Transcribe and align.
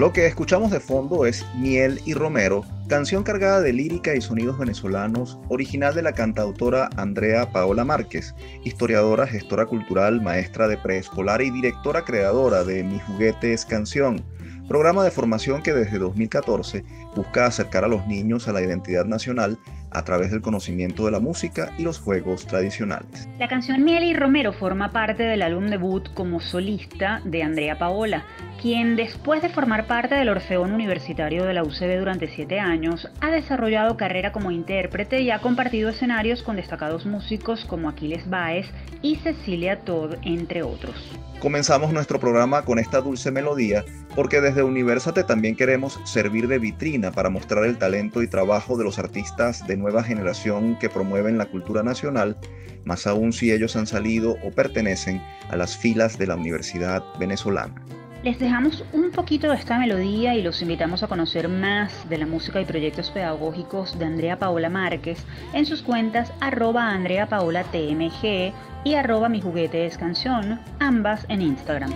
Lo 0.00 0.14
que 0.14 0.26
escuchamos 0.26 0.70
de 0.70 0.80
fondo 0.80 1.26
es 1.26 1.44
Miel 1.56 2.00
y 2.06 2.14
Romero, 2.14 2.64
canción 2.88 3.22
cargada 3.22 3.60
de 3.60 3.74
lírica 3.74 4.14
y 4.14 4.22
sonidos 4.22 4.58
venezolanos, 4.58 5.38
original 5.50 5.94
de 5.94 6.00
la 6.00 6.14
cantautora 6.14 6.88
Andrea 6.96 7.52
Paola 7.52 7.84
Márquez, 7.84 8.34
historiadora, 8.64 9.26
gestora 9.26 9.66
cultural, 9.66 10.22
maestra 10.22 10.68
de 10.68 10.78
preescolar 10.78 11.42
y 11.42 11.50
directora 11.50 12.02
creadora 12.02 12.64
de 12.64 12.82
Mi 12.82 12.98
Juguete 12.98 13.52
es 13.52 13.66
Canción, 13.66 14.24
programa 14.68 15.04
de 15.04 15.10
formación 15.10 15.62
que 15.62 15.74
desde 15.74 15.98
2014 15.98 16.82
busca 17.14 17.44
acercar 17.44 17.84
a 17.84 17.88
los 17.88 18.06
niños 18.06 18.48
a 18.48 18.54
la 18.54 18.62
identidad 18.62 19.04
nacional 19.04 19.58
a 19.90 20.04
través 20.04 20.30
del 20.30 20.42
conocimiento 20.42 21.04
de 21.04 21.10
la 21.10 21.20
música 21.20 21.72
y 21.78 21.82
los 21.82 21.98
juegos 21.98 22.46
tradicionales. 22.46 23.28
La 23.38 23.48
canción 23.48 23.84
Miel 23.84 24.04
y 24.04 24.14
Romero 24.14 24.52
forma 24.52 24.92
parte 24.92 25.22
del 25.22 25.42
álbum 25.42 25.68
debut 25.68 26.12
como 26.14 26.40
solista 26.40 27.20
de 27.24 27.42
Andrea 27.42 27.78
Paola, 27.78 28.24
quien 28.60 28.96
después 28.96 29.42
de 29.42 29.48
formar 29.48 29.86
parte 29.86 30.14
del 30.14 30.28
Orfeón 30.28 30.72
Universitario 30.72 31.44
de 31.44 31.54
la 31.54 31.62
UCB 31.62 31.98
durante 31.98 32.28
siete 32.28 32.60
años, 32.60 33.08
ha 33.20 33.30
desarrollado 33.30 33.96
carrera 33.96 34.32
como 34.32 34.50
intérprete 34.50 35.20
y 35.22 35.30
ha 35.30 35.40
compartido 35.40 35.90
escenarios 35.90 36.42
con 36.42 36.56
destacados 36.56 37.06
músicos 37.06 37.64
como 37.64 37.88
Aquiles 37.88 38.28
Baez 38.28 38.66
y 39.02 39.16
Cecilia 39.16 39.80
Todd, 39.80 40.14
entre 40.22 40.62
otros. 40.62 40.94
Comenzamos 41.40 41.92
nuestro 41.94 42.20
programa 42.20 42.66
con 42.66 42.78
esta 42.78 43.00
dulce 43.00 43.30
melodía 43.30 43.82
porque 44.14 44.42
desde 44.42 44.62
Universate 44.62 45.24
también 45.24 45.56
queremos 45.56 45.98
servir 46.04 46.48
de 46.48 46.58
vitrina 46.58 47.12
para 47.12 47.30
mostrar 47.30 47.64
el 47.64 47.78
talento 47.78 48.22
y 48.22 48.28
trabajo 48.28 48.76
de 48.76 48.84
los 48.84 48.98
artistas 48.98 49.66
de 49.66 49.76
nueva 49.80 50.04
generación 50.04 50.78
que 50.78 50.88
promueven 50.88 51.38
la 51.38 51.46
cultura 51.46 51.82
nacional, 51.82 52.36
más 52.84 53.06
aún 53.06 53.32
si 53.32 53.52
ellos 53.52 53.76
han 53.76 53.86
salido 53.86 54.36
o 54.44 54.50
pertenecen 54.50 55.22
a 55.48 55.56
las 55.56 55.76
filas 55.76 56.18
de 56.18 56.26
la 56.26 56.36
Universidad 56.36 57.02
Venezolana. 57.18 57.74
Les 58.22 58.38
dejamos 58.38 58.84
un 58.92 59.10
poquito 59.12 59.48
de 59.48 59.56
esta 59.56 59.78
melodía 59.78 60.34
y 60.34 60.42
los 60.42 60.60
invitamos 60.60 61.02
a 61.02 61.08
conocer 61.08 61.48
más 61.48 62.06
de 62.10 62.18
la 62.18 62.26
música 62.26 62.60
y 62.60 62.66
proyectos 62.66 63.10
pedagógicos 63.10 63.98
de 63.98 64.04
Andrea 64.04 64.38
Paola 64.38 64.68
Márquez 64.68 65.24
en 65.54 65.64
sus 65.64 65.80
cuentas 65.80 66.30
arroba 66.40 66.90
Andrea 66.90 67.26
Paola 67.26 67.64
TMG 67.64 68.52
y 68.84 68.94
arroba 68.94 69.30
mi 69.30 69.40
juguete 69.40 69.86
es 69.86 69.96
canción, 69.96 70.60
ambas 70.80 71.24
en 71.30 71.40
Instagram. 71.40 71.92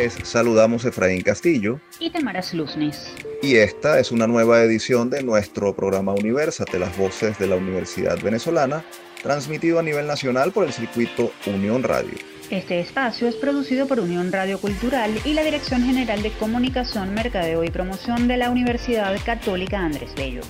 Les 0.00 0.14
saludamos 0.22 0.86
Efraín 0.86 1.20
Castillo 1.20 1.78
y 1.98 2.08
Tamara 2.08 2.40
Luznis. 2.54 3.12
Y 3.42 3.56
esta 3.56 4.00
es 4.00 4.10
una 4.10 4.26
nueva 4.26 4.62
edición 4.62 5.10
de 5.10 5.22
nuestro 5.22 5.76
programa 5.76 6.14
Universate, 6.14 6.78
las 6.78 6.96
voces 6.96 7.38
de 7.38 7.46
la 7.46 7.56
Universidad 7.56 8.18
Venezolana, 8.18 8.82
transmitido 9.22 9.78
a 9.78 9.82
nivel 9.82 10.06
nacional 10.06 10.52
por 10.52 10.64
el 10.64 10.72
circuito 10.72 11.32
Unión 11.44 11.82
Radio. 11.82 12.14
Este 12.48 12.80
espacio 12.80 13.28
es 13.28 13.36
producido 13.36 13.86
por 13.86 14.00
Unión 14.00 14.32
Radio 14.32 14.58
Cultural 14.58 15.10
y 15.26 15.34
la 15.34 15.42
Dirección 15.42 15.82
General 15.82 16.22
de 16.22 16.30
Comunicación, 16.30 17.12
Mercadeo 17.12 17.62
y 17.62 17.70
Promoción 17.70 18.26
de 18.26 18.38
la 18.38 18.48
Universidad 18.48 19.14
Católica 19.22 19.80
Andrés 19.80 20.14
Bello. 20.16 20.40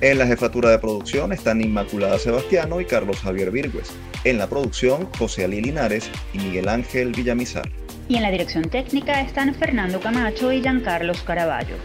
En 0.00 0.16
la 0.16 0.26
jefatura 0.26 0.70
de 0.70 0.78
producción 0.78 1.34
están 1.34 1.60
Inmaculada 1.60 2.18
Sebastiano 2.18 2.80
y 2.80 2.86
Carlos 2.86 3.20
Javier 3.20 3.50
Virgües. 3.50 3.92
En 4.24 4.38
la 4.38 4.48
producción, 4.48 5.06
José 5.18 5.44
Ali 5.44 5.60
Linares 5.60 6.10
y 6.32 6.38
Miguel 6.38 6.70
Ángel 6.70 7.12
Villamizar 7.12 7.70
y 8.08 8.16
en 8.16 8.22
la 8.22 8.30
dirección 8.30 8.68
técnica 8.68 9.20
están 9.20 9.54
Fernando 9.54 10.00
Camacho 10.00 10.52
y 10.52 10.60
Giancarlos 10.60 11.22
Caraballo. 11.22 11.76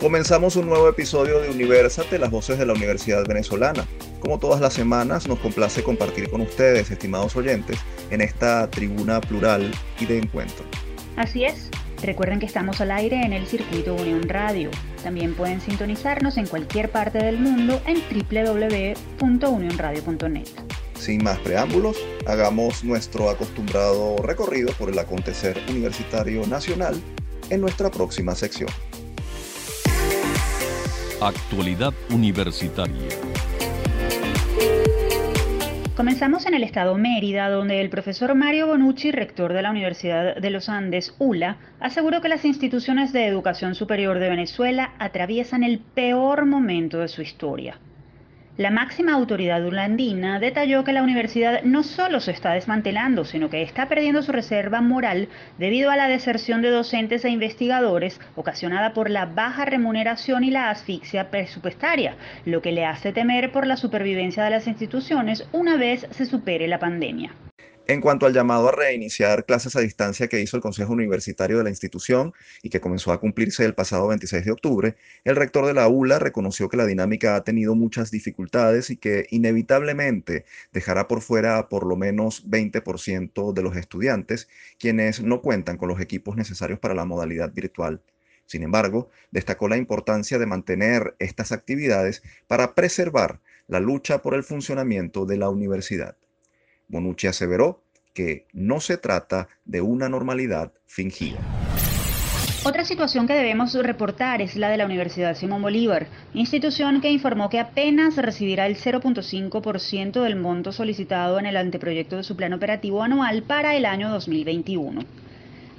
Comenzamos 0.00 0.56
un 0.56 0.66
nuevo 0.66 0.88
episodio 0.88 1.40
de 1.40 1.50
Universate, 1.50 2.18
las 2.18 2.30
voces 2.30 2.58
de 2.58 2.66
la 2.66 2.72
Universidad 2.72 3.24
Venezolana. 3.26 3.86
Como 4.18 4.38
todas 4.38 4.60
las 4.60 4.72
semanas, 4.72 5.28
nos 5.28 5.38
complace 5.38 5.82
compartir 5.82 6.30
con 6.30 6.40
ustedes, 6.40 6.90
estimados 6.90 7.36
oyentes, 7.36 7.78
en 8.10 8.22
esta 8.22 8.70
tribuna 8.70 9.20
plural 9.20 9.70
y 9.98 10.06
de 10.06 10.18
encuentro. 10.18 10.64
Así 11.16 11.44
es, 11.44 11.68
recuerden 12.02 12.40
que 12.40 12.46
estamos 12.46 12.80
al 12.80 12.92
aire 12.92 13.20
en 13.22 13.34
el 13.34 13.46
circuito 13.46 13.94
Unión 13.94 14.26
Radio. 14.28 14.70
También 15.02 15.34
pueden 15.34 15.60
sintonizarnos 15.60 16.38
en 16.38 16.46
cualquier 16.46 16.90
parte 16.90 17.18
del 17.18 17.38
mundo 17.38 17.82
en 17.86 17.98
www.unionradio.net. 18.10 20.48
Sin 21.00 21.24
más 21.24 21.38
preámbulos, 21.38 21.96
hagamos 22.26 22.84
nuestro 22.84 23.30
acostumbrado 23.30 24.18
recorrido 24.18 24.70
por 24.74 24.90
el 24.90 24.98
acontecer 24.98 25.58
universitario 25.70 26.46
nacional 26.46 26.94
en 27.48 27.62
nuestra 27.62 27.90
próxima 27.90 28.34
sección. 28.34 28.68
Actualidad 31.22 31.94
Universitaria. 32.10 33.08
Comenzamos 35.96 36.44
en 36.44 36.52
el 36.52 36.64
estado 36.64 36.94
Mérida, 36.98 37.48
donde 37.48 37.80
el 37.80 37.88
profesor 37.88 38.34
Mario 38.34 38.66
Bonucci, 38.66 39.10
rector 39.10 39.54
de 39.54 39.62
la 39.62 39.70
Universidad 39.70 40.36
de 40.36 40.50
los 40.50 40.68
Andes, 40.68 41.14
ULA, 41.18 41.56
aseguró 41.80 42.20
que 42.20 42.28
las 42.28 42.44
instituciones 42.44 43.14
de 43.14 43.26
educación 43.26 43.74
superior 43.74 44.18
de 44.18 44.28
Venezuela 44.28 44.92
atraviesan 44.98 45.64
el 45.64 45.78
peor 45.78 46.44
momento 46.44 46.98
de 46.98 47.08
su 47.08 47.22
historia. 47.22 47.78
La 48.60 48.70
máxima 48.70 49.14
autoridad 49.14 49.64
urlandina 49.64 50.38
detalló 50.38 50.84
que 50.84 50.92
la 50.92 51.02
universidad 51.02 51.62
no 51.62 51.82
solo 51.82 52.20
se 52.20 52.32
está 52.32 52.52
desmantelando, 52.52 53.24
sino 53.24 53.48
que 53.48 53.62
está 53.62 53.88
perdiendo 53.88 54.22
su 54.22 54.32
reserva 54.32 54.82
moral 54.82 55.30
debido 55.56 55.90
a 55.90 55.96
la 55.96 56.08
deserción 56.08 56.60
de 56.60 56.68
docentes 56.68 57.24
e 57.24 57.30
investigadores 57.30 58.20
ocasionada 58.36 58.92
por 58.92 59.08
la 59.08 59.24
baja 59.24 59.64
remuneración 59.64 60.44
y 60.44 60.50
la 60.50 60.68
asfixia 60.68 61.30
presupuestaria, 61.30 62.16
lo 62.44 62.60
que 62.60 62.72
le 62.72 62.84
hace 62.84 63.14
temer 63.14 63.50
por 63.50 63.66
la 63.66 63.78
supervivencia 63.78 64.44
de 64.44 64.50
las 64.50 64.66
instituciones 64.66 65.48
una 65.52 65.78
vez 65.78 66.06
se 66.10 66.26
supere 66.26 66.68
la 66.68 66.78
pandemia. 66.78 67.32
En 67.86 68.00
cuanto 68.00 68.26
al 68.26 68.32
llamado 68.32 68.68
a 68.68 68.72
reiniciar 68.72 69.44
clases 69.44 69.74
a 69.74 69.80
distancia 69.80 70.28
que 70.28 70.40
hizo 70.40 70.56
el 70.56 70.62
Consejo 70.62 70.92
Universitario 70.92 71.58
de 71.58 71.64
la 71.64 71.70
institución 71.70 72.32
y 72.62 72.70
que 72.70 72.80
comenzó 72.80 73.10
a 73.10 73.18
cumplirse 73.18 73.64
el 73.64 73.74
pasado 73.74 74.06
26 74.08 74.44
de 74.44 74.52
octubre, 74.52 74.96
el 75.24 75.34
rector 75.34 75.66
de 75.66 75.74
la 75.74 75.88
ULA 75.88 76.20
reconoció 76.20 76.68
que 76.68 76.76
la 76.76 76.86
dinámica 76.86 77.34
ha 77.34 77.42
tenido 77.42 77.74
muchas 77.74 78.12
dificultades 78.12 78.90
y 78.90 78.96
que 78.96 79.26
inevitablemente 79.30 80.44
dejará 80.72 81.08
por 81.08 81.20
fuera 81.20 81.58
a 81.58 81.68
por 81.68 81.84
lo 81.84 81.96
menos 81.96 82.48
20% 82.48 83.52
de 83.52 83.62
los 83.62 83.76
estudiantes, 83.76 84.48
quienes 84.78 85.20
no 85.20 85.42
cuentan 85.42 85.76
con 85.76 85.88
los 85.88 86.00
equipos 86.00 86.36
necesarios 86.36 86.78
para 86.78 86.94
la 86.94 87.06
modalidad 87.06 87.52
virtual. 87.52 88.00
Sin 88.46 88.62
embargo, 88.62 89.10
destacó 89.32 89.68
la 89.68 89.76
importancia 89.76 90.38
de 90.38 90.46
mantener 90.46 91.16
estas 91.18 91.50
actividades 91.50 92.22
para 92.46 92.74
preservar 92.74 93.40
la 93.66 93.80
lucha 93.80 94.22
por 94.22 94.34
el 94.34 94.44
funcionamiento 94.44 95.26
de 95.26 95.38
la 95.38 95.48
universidad. 95.48 96.16
Bonucci 96.90 97.28
aseveró 97.28 97.82
que 98.12 98.46
no 98.52 98.80
se 98.80 98.98
trata 98.98 99.48
de 99.64 99.80
una 99.80 100.08
normalidad 100.08 100.72
fingida. 100.86 101.38
Otra 102.62 102.84
situación 102.84 103.26
que 103.26 103.32
debemos 103.32 103.72
reportar 103.72 104.42
es 104.42 104.54
la 104.54 104.68
de 104.68 104.76
la 104.76 104.84
Universidad 104.84 105.34
Simón 105.34 105.62
Bolívar, 105.62 106.08
institución 106.34 107.00
que 107.00 107.10
informó 107.10 107.48
que 107.48 107.58
apenas 107.58 108.16
recibirá 108.16 108.66
el 108.66 108.76
0.5% 108.76 110.22
del 110.22 110.36
monto 110.36 110.70
solicitado 110.70 111.38
en 111.38 111.46
el 111.46 111.56
anteproyecto 111.56 112.18
de 112.18 112.22
su 112.22 112.36
plan 112.36 112.52
operativo 112.52 113.02
anual 113.02 113.44
para 113.44 113.76
el 113.76 113.86
año 113.86 114.10
2021. 114.10 115.00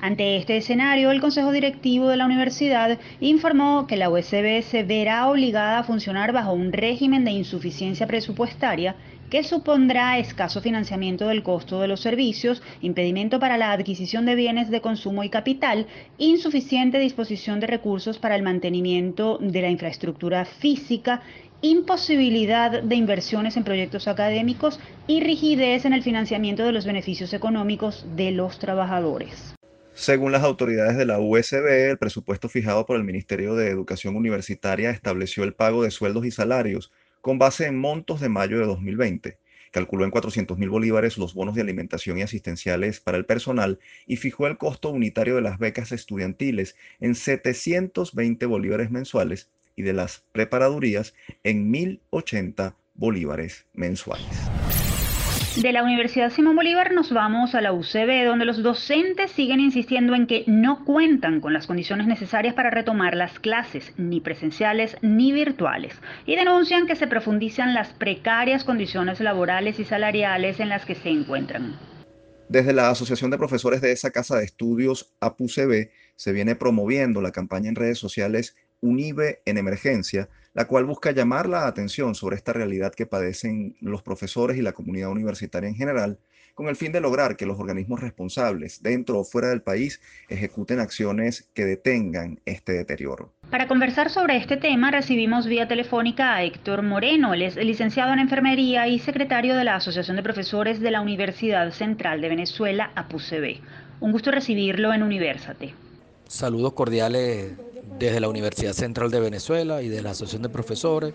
Ante 0.04 0.36
este 0.36 0.58
escenario, 0.58 1.12
el 1.12 1.22
Consejo 1.22 1.52
Directivo 1.52 2.08
de 2.08 2.18
la 2.18 2.26
Universidad 2.26 2.98
informó 3.20 3.86
que 3.86 3.98
la 3.98 4.10
USB 4.10 4.64
se 4.64 4.82
verá 4.82 5.30
obligada 5.30 5.78
a 5.78 5.84
funcionar 5.84 6.34
bajo 6.34 6.54
un 6.54 6.74
régimen 6.74 7.24
de 7.24 7.30
insuficiencia 7.30 8.08
presupuestaria 8.08 8.96
que 9.30 9.44
supondrá 9.44 10.18
escaso 10.18 10.60
financiamiento 10.60 11.28
del 11.28 11.44
costo 11.44 11.80
de 11.80 11.88
los 11.88 12.02
servicios, 12.02 12.64
impedimento 12.82 13.40
para 13.40 13.60
la 13.60 13.74
adquisición 13.74 14.26
de 14.26 14.34
bienes 14.34 14.72
de 14.72 14.82
consumo 14.82 15.24
y 15.24 15.30
capital, 15.30 15.86
insuficiente 16.18 16.98
disposición 16.98 17.60
de 17.60 17.68
recursos 17.68 18.18
para 18.18 18.36
el 18.36 18.42
mantenimiento 18.42 19.38
de 19.40 19.62
la 19.62 19.70
infraestructura 19.70 20.46
física, 20.46 21.22
imposibilidad 21.62 22.82
de 22.82 22.96
inversiones 22.96 23.56
en 23.56 23.64
proyectos 23.64 24.08
académicos 24.08 24.80
y 25.06 25.20
rigidez 25.20 25.86
en 25.86 25.94
el 25.94 26.02
financiamiento 26.02 26.64
de 26.64 26.72
los 26.72 26.88
beneficios 26.88 27.34
económicos 27.34 28.04
de 28.16 28.32
los 28.32 28.58
trabajadores. 28.58 29.54
Según 29.94 30.32
las 30.32 30.44
autoridades 30.44 30.98
de 30.98 31.06
la 31.06 31.20
USB, 31.20 31.90
el 31.90 31.98
presupuesto 31.98 32.50
fijado 32.50 32.86
por 32.86 32.96
el 32.96 33.04
Ministerio 33.04 33.56
de 33.56 33.68
Educación 33.68 34.16
Universitaria 34.16 34.90
estableció 34.90 35.44
el 35.44 35.54
pago 35.54 35.84
de 35.84 35.92
sueldos 35.92 36.26
y 36.26 36.32
salarios 36.32 36.92
con 37.20 37.38
base 37.38 37.68
en 37.68 37.78
montos 37.78 38.20
de 38.20 38.30
mayo 38.30 38.60
de 38.60 38.66
2020. 38.66 39.38
Calculó 39.72 40.04
en 40.04 40.12
400 40.12 40.58
mil 40.58 40.70
bolívares 40.70 41.18
los 41.18 41.34
bonos 41.34 41.56
de 41.56 41.62
alimentación 41.62 42.18
y 42.18 42.24
asistenciales 42.24 43.00
para 43.00 43.18
el 43.18 43.26
personal 43.26 43.80
y 44.08 44.18
fijó 44.18 44.48
el 44.48 44.58
costo 44.58 44.90
unitario 44.90 45.36
de 45.36 45.42
las 45.42 45.60
becas 45.60 45.92
estudiantiles 45.92 46.76
en 47.00 47.16
720 47.16 48.46
bolívares 48.48 48.92
mensuales 48.92 49.50
y 49.76 49.84
de 49.84 49.94
las 49.94 50.24
preparadurías 50.32 51.14
en 51.44 51.70
1080 51.70 52.76
bolívares 52.96 53.66
mensuales. 53.74 54.51
De 55.58 55.74
la 55.74 55.84
Universidad 55.84 56.32
Simón 56.32 56.56
Bolívar 56.56 56.94
nos 56.94 57.12
vamos 57.12 57.56
a 57.56 57.62
la 57.62 57.74
UCB, 57.74 58.26
donde 58.26 58.46
los 58.46 58.64
docentes 58.64 59.32
siguen 59.32 59.60
insistiendo 59.60 60.16
en 60.16 60.26
que 60.26 60.46
no 60.48 60.86
cuentan 60.86 61.42
con 61.42 61.52
las 61.52 61.68
condiciones 61.68 62.08
necesarias 62.08 62.54
para 62.54 62.70
retomar 62.70 63.18
las 63.18 63.38
clases, 63.38 63.92
ni 63.98 64.22
presenciales 64.22 64.96
ni 65.02 65.34
virtuales, 65.34 65.94
y 66.26 66.38
denuncian 66.38 66.88
que 66.88 66.96
se 66.96 67.06
profundizan 67.06 67.74
las 67.74 67.90
precarias 67.90 68.64
condiciones 68.64 69.20
laborales 69.20 69.78
y 69.78 69.84
salariales 69.84 70.62
en 70.62 70.70
las 70.70 70.86
que 70.86 70.96
se 70.96 71.10
encuentran. 71.10 71.78
Desde 72.48 72.72
la 72.72 72.90
Asociación 72.90 73.30
de 73.30 73.38
Profesores 73.38 73.82
de 73.82 73.92
esa 73.92 74.12
casa 74.12 74.38
de 74.38 74.46
estudios, 74.46 75.12
APUCB, 75.20 75.90
se 76.16 76.32
viene 76.32 76.56
promoviendo 76.56 77.22
la 77.22 77.32
campaña 77.32 77.68
en 77.68 77.76
redes 77.76 78.00
sociales 78.00 78.56
Unive 78.80 79.42
en 79.44 79.58
Emergencia, 79.58 80.30
la 80.54 80.66
cual 80.66 80.86
busca 80.86 81.12
llamar 81.12 81.48
la 81.48 81.68
atención 81.68 82.16
sobre 82.16 82.36
esta 82.36 82.54
realidad 82.54 82.94
que 82.94 83.06
padecen 83.06 83.76
los 83.80 84.02
profesores 84.02 84.58
y 84.58 84.62
la 84.62 84.74
comunidad 84.74 85.10
universitaria 85.10 85.70
en 85.70 85.76
general, 85.76 86.20
con 86.54 86.68
el 86.68 86.76
fin 86.76 86.92
de 86.92 87.00
lograr 87.00 87.38
que 87.38 87.46
los 87.46 87.60
organismos 87.60 88.02
responsables, 88.02 88.84
dentro 88.84 89.20
o 89.20 89.24
fuera 89.24 89.48
del 89.50 89.62
país, 89.62 90.02
ejecuten 90.28 90.80
acciones 90.80 91.50
que 91.54 91.66
detengan 91.66 92.42
este 92.46 92.74
deterioro. 92.74 93.34
Para 93.50 93.68
conversar 93.68 94.10
sobre 94.10 94.36
este 94.38 94.58
tema 94.58 94.92
recibimos 94.92 95.48
vía 95.48 95.68
telefónica 95.68 96.36
a 96.36 96.44
Héctor 96.44 96.82
Moreno, 96.84 97.34
él 97.34 97.44
es 97.44 97.56
licenciado 97.56 98.12
en 98.12 98.20
enfermería 98.20 98.88
y 98.88 99.00
secretario 99.00 99.56
de 99.56 99.64
la 99.64 99.76
Asociación 99.76 100.18
de 100.18 100.24
Profesores 100.24 100.82
de 100.82 100.92
la 100.92 101.02
Universidad 101.02 101.72
Central 101.72 102.20
de 102.22 102.30
Venezuela, 102.30 102.92
APUCB. 102.96 103.62
Un 104.02 104.12
gusto 104.12 104.32
recibirlo 104.32 104.94
en 104.94 105.04
Universate. 105.04 105.74
Saludos 106.28 106.74
cordiales 106.74 107.54
desde 108.06 108.20
la 108.20 108.30
Universidad 108.30 108.74
Central 108.74 109.12
de 109.12 109.20
Venezuela 109.20 109.84
y 109.84 109.88
de 109.88 110.02
la 110.02 110.10
Asociación 110.10 110.42
de 110.42 110.50
Profesores 110.50 111.14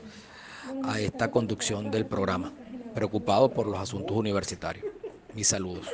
a 0.84 1.00
esta 1.00 1.32
conducción 1.32 1.90
del 1.90 2.06
programa, 2.06 2.54
preocupado 2.94 3.52
por 3.52 3.66
los 3.66 3.80
asuntos 3.80 4.16
universitarios. 4.16 4.84
Mis 5.34 5.48
saludos. 5.48 5.88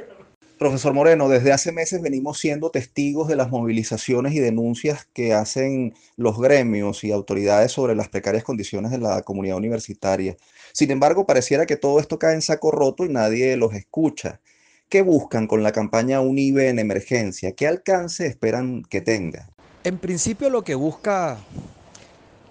Profesor 0.59 0.93
Moreno, 0.93 1.31
desde 1.31 1.51
hace 1.51 1.73
meses 1.73 2.03
venimos 2.03 2.39
siendo 2.39 2.71
testigos 2.71 3.27
de 3.27 3.37
las 3.37 3.49
movilizaciones 3.49 4.35
y 4.35 4.41
denuncias 4.41 5.09
que 5.15 5.33
hacen 5.33 5.95
los 6.17 6.39
gremios 6.39 7.05
y 7.05 7.11
autoridades 7.11 7.73
sobre 7.73 7.95
las 7.95 8.11
precarias 8.11 8.45
condiciones 8.45 8.91
de 8.91 8.99
la 8.99 9.23
comunidad 9.23 9.57
universitaria. 9.57 10.37
Sin 10.75 10.91
embargo, 10.91 11.27
pareciera 11.27 11.65
que 11.65 11.77
todo 11.77 12.01
esto 12.01 12.19
cae 12.19 12.35
en 12.35 12.43
saco 12.43 12.71
roto 12.71 13.07
y 13.07 13.09
nadie 13.09 13.57
los 13.57 13.73
escucha. 13.73 14.43
¿Qué 14.91 15.01
buscan 15.01 15.47
con 15.47 15.63
la 15.63 15.73
campaña 15.73 16.21
UNIBE 16.21 16.69
en 16.69 16.79
emergencia? 16.79 17.53
¿Qué 17.53 17.67
alcance 17.67 18.27
esperan 18.27 18.83
que 18.83 19.01
tenga? 19.01 19.52
En 19.85 19.99
principio 19.99 20.49
lo 20.49 20.63
que 20.63 20.77
busca 20.77 21.39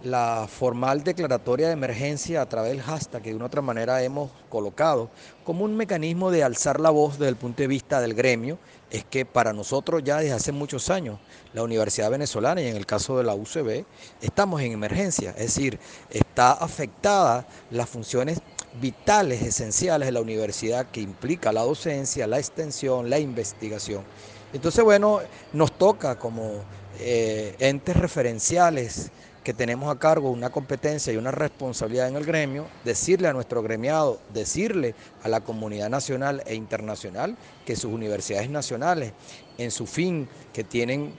la 0.04 0.50
formal 0.50 1.02
declaratoria 1.06 1.68
de 1.68 1.74
emergencia 1.74 2.42
a 2.42 2.50
través 2.50 2.72
del 2.74 2.82
hashtag 2.82 3.22
que 3.22 3.30
de 3.30 3.38
una 3.38 3.46
otra 3.46 3.62
manera 3.62 4.04
hemos 4.04 4.32
colocado 4.50 5.10
como 5.46 5.64
un 5.64 5.78
mecanismo 5.78 6.30
de 6.30 6.44
alzar 6.44 6.82
la 6.82 6.90
voz 6.90 7.14
desde 7.20 7.30
el 7.30 7.38
punto 7.38 7.62
de 7.62 7.68
vista 7.68 8.02
del 8.02 8.16
gremio 8.16 8.58
es 8.90 9.06
que 9.06 9.26
para 9.26 9.54
nosotros 9.54 10.04
ya 10.04 10.18
desde 10.18 10.34
hace 10.34 10.52
muchos 10.52 10.90
años 10.90 11.20
la 11.54 11.64
Universidad 11.64 12.12
Venezolana 12.12 12.62
y 12.62 12.68
en 12.68 12.76
el 12.76 12.86
caso 12.86 13.18
de 13.18 13.24
la 13.24 13.34
UCB 13.34 13.86
estamos 14.22 14.60
en 14.60 14.74
emergencia, 14.74 15.30
es 15.30 15.56
decir, 15.56 15.80
está 16.10 16.52
afectada 16.52 17.48
las 17.70 17.88
funciones 17.88 18.42
vitales, 18.82 19.42
esenciales 19.42 20.08
de 20.08 20.12
la 20.12 20.22
universidad 20.22 20.88
que 20.88 21.00
implica 21.00 21.54
la 21.54 21.62
docencia, 21.62 22.28
la 22.28 22.40
extensión, 22.40 23.10
la 23.10 23.20
investigación. 23.20 24.04
Entonces, 24.52 24.84
bueno, 24.84 25.22
nos 25.54 25.72
toca 25.72 26.20
como 26.20 26.62
eh, 27.00 27.56
entes 27.60 27.96
referenciales 27.96 29.12
que 29.44 29.54
tenemos 29.54 29.94
a 29.94 29.98
cargo 29.98 30.30
una 30.30 30.52
competencia 30.52 31.12
y 31.12 31.18
una 31.18 31.32
responsabilidad 31.32 32.08
en 32.08 32.16
el 32.16 32.26
gremio, 32.26 32.68
decirle 32.86 33.28
a 33.28 33.34
nuestro 33.34 33.64
gremiado, 33.64 34.20
decirle 34.34 34.94
a 35.24 35.30
la 35.30 35.42
comunidad 35.42 35.90
nacional 35.90 36.44
e 36.46 36.54
internacional 36.54 37.36
que 37.66 37.76
sus 37.76 37.92
universidades 37.92 38.50
nacionales, 38.50 39.14
en 39.58 39.72
su 39.72 39.88
fin 39.88 40.28
que 40.54 40.64
tienen 40.64 41.14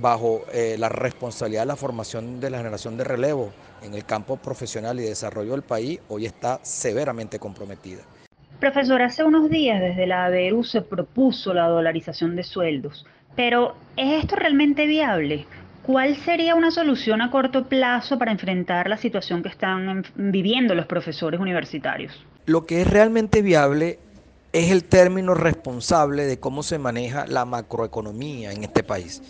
bajo 0.00 0.42
eh, 0.52 0.76
la 0.78 0.90
responsabilidad 0.90 1.62
de 1.62 1.66
la 1.66 1.76
formación 1.76 2.40
de 2.40 2.50
la 2.50 2.58
generación 2.58 2.96
de 2.96 3.04
relevo 3.04 3.50
en 3.82 3.94
el 3.94 4.04
campo 4.04 4.36
profesional 4.36 5.00
y 5.00 5.04
desarrollo 5.04 5.52
del 5.52 5.62
país, 5.62 6.00
hoy 6.08 6.26
está 6.26 6.60
severamente 6.62 7.38
comprometida. 7.38 8.02
Profesor, 8.60 9.00
hace 9.02 9.22
unos 9.22 9.48
días 9.48 9.80
desde 9.80 10.06
la 10.06 10.26
ABERU 10.26 10.64
se 10.64 10.82
propuso 10.82 11.54
la 11.54 11.68
dolarización 11.68 12.34
de 12.34 12.42
sueldos. 12.42 13.06
Pero, 13.38 13.76
¿es 13.96 14.24
esto 14.24 14.34
realmente 14.34 14.84
viable? 14.88 15.46
¿Cuál 15.84 16.16
sería 16.16 16.56
una 16.56 16.72
solución 16.72 17.22
a 17.22 17.30
corto 17.30 17.68
plazo 17.68 18.18
para 18.18 18.32
enfrentar 18.32 18.88
la 18.88 18.96
situación 18.96 19.44
que 19.44 19.48
están 19.48 20.04
viviendo 20.16 20.74
los 20.74 20.86
profesores 20.86 21.38
universitarios? 21.38 22.12
Lo 22.46 22.66
que 22.66 22.80
es 22.82 22.90
realmente 22.90 23.40
viable 23.40 24.00
es 24.52 24.72
el 24.72 24.82
término 24.82 25.34
responsable 25.34 26.24
de 26.24 26.40
cómo 26.40 26.64
se 26.64 26.78
maneja 26.78 27.28
la 27.28 27.44
macroeconomía 27.44 28.50
en 28.50 28.64
este 28.64 28.82
país. 28.82 29.22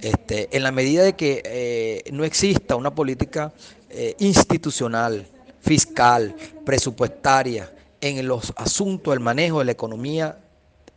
Este, 0.00 0.48
en 0.56 0.62
la 0.62 0.72
medida 0.72 1.02
de 1.02 1.12
que 1.12 1.42
eh, 1.44 2.10
no 2.10 2.24
exista 2.24 2.74
una 2.74 2.94
política 2.94 3.52
eh, 3.90 4.16
institucional, 4.18 5.26
fiscal, 5.60 6.34
presupuestaria 6.64 7.70
en 8.00 8.26
los 8.26 8.54
asuntos 8.56 9.12
del 9.12 9.20
manejo 9.20 9.58
de 9.58 9.66
la 9.66 9.72
economía 9.72 10.38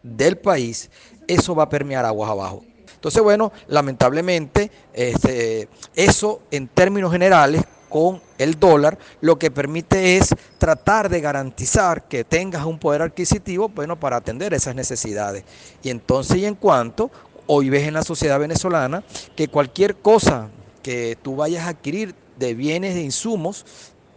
del 0.05 0.37
país, 0.37 0.89
eso 1.27 1.55
va 1.55 1.63
a 1.63 1.69
permear 1.69 2.05
aguas 2.05 2.29
abajo. 2.29 2.63
Entonces, 2.93 3.21
bueno, 3.21 3.51
lamentablemente, 3.67 4.71
este, 4.93 5.67
eso 5.95 6.41
en 6.51 6.67
términos 6.67 7.11
generales 7.11 7.63
con 7.89 8.21
el 8.37 8.59
dólar, 8.59 8.97
lo 9.21 9.37
que 9.37 9.51
permite 9.51 10.17
es 10.17 10.35
tratar 10.57 11.09
de 11.09 11.21
garantizar 11.21 12.07
que 12.07 12.23
tengas 12.23 12.65
un 12.65 12.77
poder 12.79 13.01
adquisitivo, 13.01 13.69
bueno, 13.69 13.99
para 13.99 14.17
atender 14.17 14.53
esas 14.53 14.75
necesidades. 14.75 15.43
Y 15.81 15.89
entonces, 15.89 16.37
y 16.37 16.45
en 16.45 16.55
cuanto, 16.55 17.09
hoy 17.47 17.69
ves 17.69 17.87
en 17.87 17.93
la 17.93 18.03
sociedad 18.03 18.39
venezolana 18.39 19.03
que 19.35 19.47
cualquier 19.47 19.95
cosa 19.97 20.49
que 20.81 21.17
tú 21.21 21.35
vayas 21.35 21.65
a 21.65 21.69
adquirir 21.69 22.15
de 22.37 22.53
bienes, 22.53 22.95
de 22.95 23.01
insumos, 23.01 23.65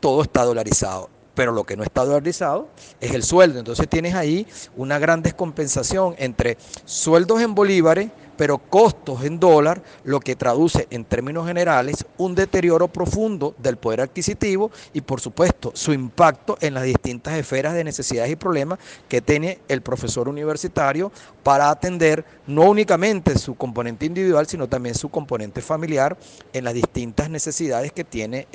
todo 0.01 0.23
está 0.23 0.45
dolarizado 0.45 1.11
pero 1.39 1.53
lo 1.53 1.63
que 1.63 1.77
no 1.77 1.85
está 1.85 2.05
dolarizado 2.05 2.67
es 3.01 3.15
el 3.15 3.23
sueldo. 3.23 3.61
Entonces 3.61 3.89
tienes 3.89 4.17
ahí 4.17 4.45
una 4.77 4.99
gran 4.99 5.23
descompensación 5.23 6.17
entre 6.19 6.59
sueldos 6.85 7.41
en 7.41 7.55
bolívares, 7.55 8.11
pero 8.37 8.59
costos 8.59 9.23
en 9.23 9.39
dólar, 9.39 9.81
lo 10.03 10.19
que 10.19 10.35
traduce 10.35 10.89
en 10.91 11.05
términos 11.05 11.47
generales 11.47 12.05
un 12.17 12.35
deterioro 12.35 12.89
profundo 12.89 13.55
del 13.57 13.77
poder 13.77 14.01
adquisitivo 14.01 14.73
y 14.93 15.01
por 15.01 15.21
supuesto 15.21 15.71
su 15.77 15.93
impacto 15.93 16.59
en 16.61 16.75
las 16.75 16.83
distintas 16.83 17.35
esferas 17.35 17.73
de 17.73 17.85
necesidades 17.85 18.33
y 18.33 18.37
problemas 18.37 18.81
que 19.09 19.23
tiene 19.23 19.61
el 19.69 19.81
profesor 19.81 20.29
universitario 20.29 21.13
para 21.45 21.71
atender 21.71 22.25
no 22.49 22.63
únicamente 22.63 23.39
su 23.39 23.55
componente 23.55 24.07
individual, 24.07 24.49
sino 24.49 24.69
también 24.69 24.97
su 24.97 25.09
componente 25.09 25.63
familiar 25.63 26.17
en 26.53 26.65
las 26.65 26.75
distintas 26.75 27.31
necesidades 27.31 27.93
que 27.93 28.03
tiene 28.03 28.49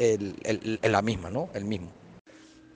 la 0.82 1.02
misma, 1.02 1.30
¿no? 1.30 1.48
El 1.54 1.64
mismo. 1.64 2.03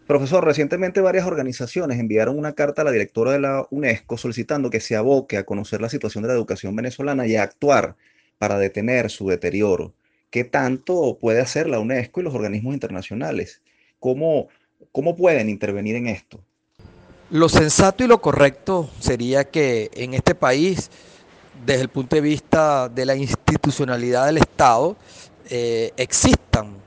Profesor, 0.08 0.46
recientemente 0.46 1.02
varias 1.02 1.28
organizaciones 1.28 2.00
enviaron 2.00 2.40
una 2.40 2.54
carta 2.54 2.82
a 2.82 2.86
la 2.86 2.92
directora 2.92 3.34
de 3.34 3.42
la 3.42 3.68
UNESCO 3.72 4.18
solicitando 4.18 4.70
que 4.70 4.80
se 4.80 4.96
aboque 4.96 5.36
a 5.36 5.44
conocer 5.44 5.82
la 5.82 5.90
situación 5.90 6.22
de 6.22 6.30
la 6.30 6.34
educación 6.34 6.74
venezolana 6.78 7.28
y 7.28 7.36
a 7.36 7.44
actuar 7.44 7.98
para 8.38 8.58
detener 8.58 9.12
su 9.12 9.28
deterioro. 9.28 9.94
¿Qué 10.30 10.46
tanto 10.46 11.18
puede 11.20 11.42
hacer 11.42 11.68
la 11.68 11.80
UNESCO 11.80 12.22
y 12.22 12.24
los 12.24 12.34
organismos 12.34 12.74
internacionales? 12.74 13.62
¿Cómo, 14.00 14.48
cómo 14.94 15.18
pueden 15.18 15.50
intervenir 15.50 15.98
en 15.98 16.08
esto? 16.08 16.40
Lo 17.30 17.50
sensato 17.50 18.06
y 18.06 18.08
lo 18.08 18.22
correcto 18.22 18.90
sería 19.02 19.44
que 19.44 19.92
en 19.94 20.14
este 20.14 20.36
país, 20.36 20.90
desde 21.66 21.82
el 21.82 21.90
punto 21.90 22.16
de 22.16 22.22
vista 22.22 22.88
de 22.88 23.06
la 23.06 23.18
institucionalidad 23.18 24.28
del 24.28 24.38
Estado, 24.38 24.96
eh, 25.50 25.92
existan 25.98 26.78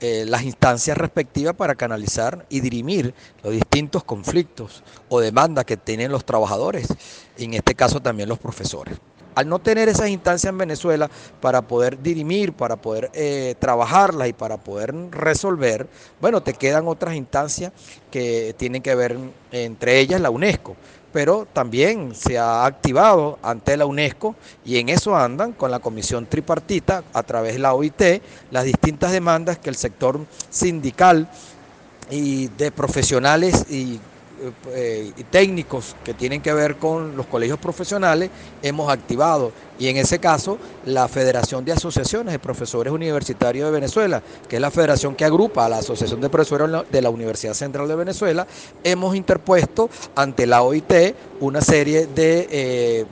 eh, 0.00 0.24
las 0.26 0.42
instancias 0.42 0.96
respectivas 0.96 1.54
para 1.54 1.74
canalizar 1.74 2.46
y 2.48 2.60
dirimir 2.60 3.14
los 3.42 3.52
distintos 3.52 4.04
conflictos 4.04 4.82
o 5.08 5.20
demandas 5.20 5.64
que 5.64 5.76
tienen 5.76 6.12
los 6.12 6.24
trabajadores, 6.24 6.88
en 7.36 7.54
este 7.54 7.74
caso 7.74 8.00
también 8.00 8.28
los 8.28 8.38
profesores. 8.38 8.96
Al 9.34 9.48
no 9.48 9.60
tener 9.60 9.88
esas 9.88 10.08
instancias 10.08 10.50
en 10.50 10.58
Venezuela 10.58 11.10
para 11.40 11.62
poder 11.62 12.02
dirimir, 12.02 12.52
para 12.52 12.76
poder 12.76 13.10
eh, 13.12 13.54
trabajarlas 13.58 14.28
y 14.28 14.32
para 14.32 14.56
poder 14.56 14.94
resolver, 15.10 15.88
bueno, 16.20 16.42
te 16.42 16.54
quedan 16.54 16.88
otras 16.88 17.14
instancias 17.14 17.72
que 18.10 18.54
tienen 18.58 18.82
que 18.82 18.94
ver 18.94 19.16
entre 19.52 20.00
ellas 20.00 20.20
la 20.20 20.30
UNESCO 20.30 20.76
pero 21.12 21.46
también 21.52 22.14
se 22.14 22.38
ha 22.38 22.64
activado 22.64 23.38
ante 23.42 23.76
la 23.76 23.86
UNESCO 23.86 24.34
y 24.64 24.78
en 24.78 24.88
eso 24.88 25.16
andan 25.16 25.52
con 25.52 25.70
la 25.70 25.78
comisión 25.78 26.26
tripartita 26.26 27.02
a 27.12 27.22
través 27.22 27.54
de 27.54 27.60
la 27.60 27.74
OIT 27.74 28.22
las 28.50 28.64
distintas 28.64 29.12
demandas 29.12 29.58
que 29.58 29.70
el 29.70 29.76
sector 29.76 30.20
sindical 30.50 31.28
y 32.10 32.48
de 32.48 32.70
profesionales 32.70 33.66
y 33.70 33.98
eh, 34.74 35.12
técnicos 35.30 35.96
que 36.04 36.14
tienen 36.14 36.40
que 36.40 36.52
ver 36.52 36.76
con 36.76 37.16
los 37.16 37.26
colegios 37.26 37.58
profesionales, 37.58 38.30
hemos 38.62 38.90
activado. 38.90 39.52
Y 39.78 39.88
en 39.88 39.96
ese 39.96 40.18
caso, 40.18 40.58
la 40.84 41.08
Federación 41.08 41.64
de 41.64 41.72
Asociaciones 41.72 42.32
de 42.32 42.38
Profesores 42.38 42.92
Universitarios 42.92 43.66
de 43.66 43.72
Venezuela, 43.72 44.22
que 44.48 44.56
es 44.56 44.62
la 44.62 44.70
federación 44.70 45.14
que 45.14 45.24
agrupa 45.24 45.66
a 45.66 45.68
la 45.68 45.78
Asociación 45.78 46.20
de 46.20 46.28
Profesores 46.28 46.84
de 46.90 47.02
la 47.02 47.10
Universidad 47.10 47.54
Central 47.54 47.86
de 47.88 47.94
Venezuela, 47.94 48.46
hemos 48.82 49.14
interpuesto 49.14 49.88
ante 50.14 50.46
la 50.46 50.62
OIT 50.62 51.14
una 51.40 51.60
serie 51.60 52.06
de... 52.06 52.48
Eh, 52.50 53.06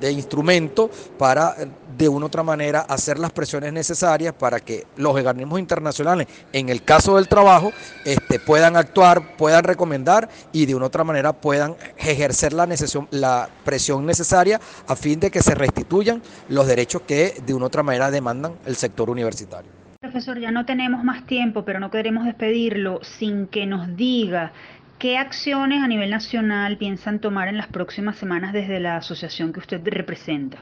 de 0.00 0.12
instrumento 0.12 0.90
para 1.18 1.54
de 1.96 2.08
una 2.08 2.26
otra 2.26 2.42
manera 2.42 2.80
hacer 2.80 3.18
las 3.18 3.32
presiones 3.32 3.72
necesarias 3.72 4.34
para 4.34 4.60
que 4.60 4.86
los 4.96 5.14
organismos 5.14 5.58
internacionales, 5.58 6.26
en 6.52 6.68
el 6.68 6.82
caso 6.82 7.16
del 7.16 7.28
trabajo, 7.28 7.72
este, 8.04 8.38
puedan 8.38 8.76
actuar, 8.76 9.36
puedan 9.36 9.64
recomendar 9.64 10.28
y 10.52 10.66
de 10.66 10.74
una 10.74 10.86
otra 10.86 11.04
manera 11.04 11.32
puedan 11.32 11.76
ejercer 11.98 12.52
la, 12.52 12.68
la 13.10 13.48
presión 13.64 14.06
necesaria 14.06 14.60
a 14.86 14.96
fin 14.96 15.20
de 15.20 15.30
que 15.30 15.42
se 15.42 15.54
restituyan 15.54 16.22
los 16.48 16.66
derechos 16.66 17.02
que 17.02 17.40
de 17.44 17.54
una 17.54 17.66
otra 17.66 17.82
manera 17.82 18.10
demandan 18.10 18.54
el 18.66 18.76
sector 18.76 19.10
universitario. 19.10 19.70
Profesor, 20.00 20.40
ya 20.40 20.50
no 20.50 20.66
tenemos 20.66 21.04
más 21.04 21.26
tiempo, 21.26 21.64
pero 21.64 21.78
no 21.78 21.90
queremos 21.90 22.24
despedirlo 22.24 22.98
sin 23.04 23.46
que 23.46 23.66
nos 23.66 23.96
diga 23.96 24.52
¿Qué 25.02 25.18
acciones 25.18 25.82
a 25.82 25.88
nivel 25.88 26.10
nacional 26.10 26.78
piensan 26.78 27.18
tomar 27.18 27.48
en 27.48 27.56
las 27.56 27.66
próximas 27.66 28.16
semanas 28.16 28.52
desde 28.52 28.78
la 28.78 28.98
asociación 28.98 29.52
que 29.52 29.58
usted 29.58 29.80
representa? 29.84 30.58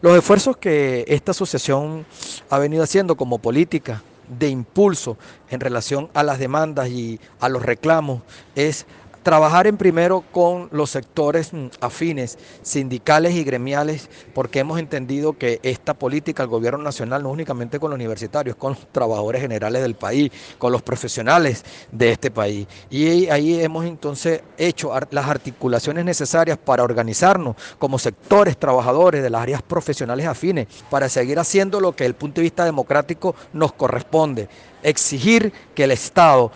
Los 0.00 0.16
esfuerzos 0.16 0.58
que 0.58 1.04
esta 1.08 1.32
asociación 1.32 2.06
ha 2.50 2.58
venido 2.60 2.84
haciendo 2.84 3.16
como 3.16 3.40
política 3.40 4.00
de 4.28 4.48
impulso 4.48 5.18
en 5.50 5.58
relación 5.58 6.08
a 6.14 6.22
las 6.22 6.38
demandas 6.38 6.88
y 6.88 7.18
a 7.40 7.48
los 7.48 7.64
reclamos 7.64 8.22
es 8.54 8.86
Trabajar 9.22 9.66
en 9.66 9.76
primero 9.76 10.24
con 10.32 10.68
los 10.72 10.90
sectores 10.90 11.52
mm, 11.52 11.66
afines, 11.80 12.38
sindicales 12.62 13.34
y 13.34 13.44
gremiales, 13.44 14.08
porque 14.32 14.60
hemos 14.60 14.78
entendido 14.78 15.34
que 15.34 15.60
esta 15.62 15.92
política 15.92 16.42
del 16.42 16.50
gobierno 16.50 16.82
nacional 16.82 17.22
no 17.22 17.30
únicamente 17.30 17.78
con 17.78 17.90
los 17.90 17.96
universitarios, 17.96 18.56
con 18.56 18.72
los 18.72 18.86
trabajadores 18.92 19.42
generales 19.42 19.82
del 19.82 19.94
país, 19.94 20.32
con 20.56 20.72
los 20.72 20.80
profesionales 20.80 21.64
de 21.92 22.12
este 22.12 22.30
país. 22.30 22.66
Y 22.88 23.28
ahí 23.28 23.60
hemos 23.60 23.84
entonces 23.84 24.42
hecho 24.56 24.92
las 25.10 25.28
articulaciones 25.28 26.04
necesarias 26.06 26.56
para 26.56 26.82
organizarnos 26.82 27.56
como 27.78 27.98
sectores 27.98 28.56
trabajadores 28.56 29.22
de 29.22 29.28
las 29.28 29.42
áreas 29.42 29.62
profesionales 29.62 30.26
afines, 30.26 30.66
para 30.88 31.10
seguir 31.10 31.38
haciendo 31.38 31.78
lo 31.78 31.94
que 31.94 32.04
desde 32.04 32.12
el 32.12 32.14
punto 32.14 32.40
de 32.40 32.44
vista 32.44 32.64
democrático 32.64 33.34
nos 33.52 33.74
corresponde, 33.74 34.48
exigir 34.82 35.52
que 35.74 35.84
el 35.84 35.90
Estado 35.90 36.50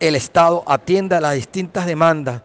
el 0.00 0.16
Estado 0.16 0.62
atienda 0.66 1.20
las 1.20 1.34
distintas 1.34 1.86
demandas 1.86 2.42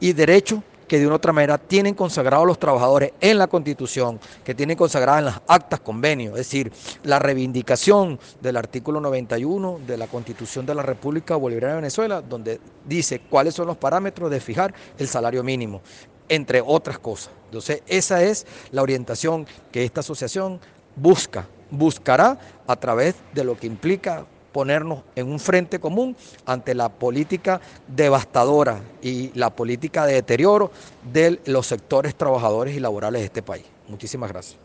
y 0.00 0.12
derechos 0.12 0.60
que 0.90 0.98
de 0.98 1.06
una 1.06 1.14
otra 1.14 1.32
manera 1.32 1.56
tienen 1.56 1.94
consagrados 1.94 2.44
los 2.44 2.58
trabajadores 2.58 3.12
en 3.20 3.38
la 3.38 3.46
Constitución, 3.46 4.18
que 4.42 4.56
tienen 4.56 4.76
consagradas 4.76 5.20
en 5.20 5.24
las 5.26 5.40
actas 5.46 5.78
convenios, 5.78 6.32
es 6.32 6.38
decir, 6.38 6.72
la 7.04 7.20
reivindicación 7.20 8.18
del 8.40 8.56
artículo 8.56 9.00
91 9.00 9.82
de 9.86 9.96
la 9.96 10.08
Constitución 10.08 10.66
de 10.66 10.74
la 10.74 10.82
República 10.82 11.36
Bolivariana 11.36 11.74
de 11.74 11.80
Venezuela, 11.82 12.20
donde 12.20 12.60
dice 12.84 13.20
cuáles 13.20 13.54
son 13.54 13.68
los 13.68 13.76
parámetros 13.76 14.32
de 14.32 14.40
fijar 14.40 14.74
el 14.98 15.06
salario 15.06 15.44
mínimo, 15.44 15.80
entre 16.28 16.60
otras 16.60 16.98
cosas. 16.98 17.30
Entonces, 17.44 17.84
esa 17.86 18.24
es 18.24 18.44
la 18.72 18.82
orientación 18.82 19.46
que 19.70 19.84
esta 19.84 20.00
asociación 20.00 20.58
busca, 20.96 21.46
buscará 21.70 22.36
a 22.66 22.74
través 22.74 23.14
de 23.32 23.44
lo 23.44 23.56
que 23.56 23.68
implica 23.68 24.26
ponernos 24.52 25.00
en 25.16 25.30
un 25.30 25.38
frente 25.38 25.78
común 25.78 26.16
ante 26.46 26.74
la 26.74 26.88
política 26.88 27.60
devastadora 27.88 28.80
y 29.02 29.30
la 29.34 29.50
política 29.50 30.06
de 30.06 30.14
deterioro 30.14 30.70
de 31.12 31.40
los 31.46 31.66
sectores 31.66 32.14
trabajadores 32.14 32.76
y 32.76 32.80
laborales 32.80 33.20
de 33.20 33.26
este 33.26 33.42
país. 33.42 33.64
Muchísimas 33.88 34.30
gracias. 34.30 34.58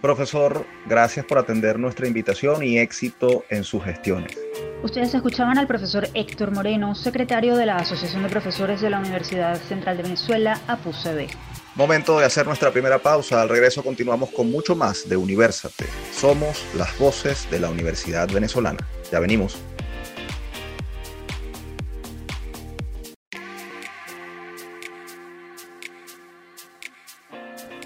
Profesor, 0.00 0.66
gracias 0.86 1.24
por 1.24 1.38
atender 1.38 1.78
nuestra 1.78 2.06
invitación 2.06 2.62
y 2.62 2.78
éxito 2.78 3.44
en 3.48 3.64
sus 3.64 3.82
gestiones. 3.82 4.36
Ustedes 4.82 5.14
escuchaban 5.14 5.56
al 5.56 5.66
profesor 5.66 6.06
Héctor 6.12 6.50
Moreno, 6.50 6.94
secretario 6.94 7.56
de 7.56 7.64
la 7.64 7.76
Asociación 7.76 8.22
de 8.22 8.28
Profesores 8.28 8.82
de 8.82 8.90
la 8.90 8.98
Universidad 8.98 9.58
Central 9.62 9.96
de 9.96 10.02
Venezuela, 10.02 10.60
APUCB. 10.68 11.26
Momento 11.74 12.18
de 12.18 12.26
hacer 12.26 12.46
nuestra 12.46 12.70
primera 12.70 12.98
pausa. 12.98 13.40
Al 13.40 13.48
regreso 13.48 13.82
continuamos 13.82 14.28
con 14.30 14.50
mucho 14.50 14.76
más 14.76 15.08
de 15.08 15.16
Universate. 15.16 15.86
Somos 16.12 16.62
las 16.76 16.96
voces 16.98 17.50
de 17.50 17.60
la 17.60 17.70
Universidad 17.70 18.28
Venezolana. 18.28 18.86
Ya 19.14 19.20
venimos. 19.20 19.56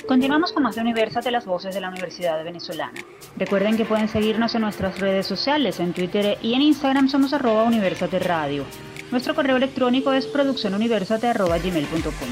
Continuamos 0.06 0.52
con 0.52 0.62
más 0.62 0.76
de 0.76 0.80
Universate, 0.80 1.30
las 1.30 1.44
voces 1.44 1.74
de 1.74 1.82
la 1.82 1.90
Universidad 1.90 2.42
Venezolana. 2.42 2.98
Recuerden 3.36 3.76
que 3.76 3.84
pueden 3.84 4.08
seguirnos 4.08 4.54
en 4.54 4.62
nuestras 4.62 4.98
redes 5.00 5.26
sociales, 5.26 5.80
en 5.80 5.92
Twitter 5.92 6.38
y 6.40 6.54
en 6.54 6.62
Instagram 6.62 7.10
somos 7.10 7.34
arroba 7.34 7.64
Universate 7.64 8.20
Radio. 8.20 8.64
Nuestro 9.10 9.34
correo 9.34 9.58
electrónico 9.58 10.14
es 10.14 10.26
produccionuniversate.gmail.com. 10.28 12.28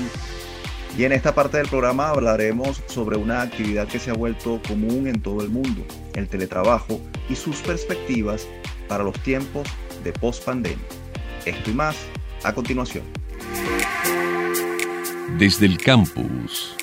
Y 0.97 1.05
en 1.05 1.13
esta 1.13 1.35
parte 1.35 1.59
del 1.59 1.69
programa 1.69 2.09
hablaremos 2.09 2.83
sobre 2.87 3.19
una 3.19 3.43
actividad 3.43 3.89
que 3.89 3.99
se 3.99 4.11
ha 4.11 4.15
vuelto 4.15 4.59
común 4.67 5.07
en 5.07 5.21
todo 5.21 5.43
el 5.43 5.51
mundo, 5.51 5.85
el 6.15 6.29
teletrabajo 6.29 6.99
y 7.29 7.35
sus 7.35 7.61
perspectivas 7.61 8.49
para 8.89 9.05
los 9.05 9.19
tiempos 9.21 9.69
de 10.03 10.13
post-pandemia. 10.13 10.85
Esto 11.45 11.71
y 11.71 11.75
más 11.75 11.97
a 12.45 12.53
continuación. 12.53 13.05
Desde 15.39 15.67
el 15.67 15.79
campus. 15.79 16.77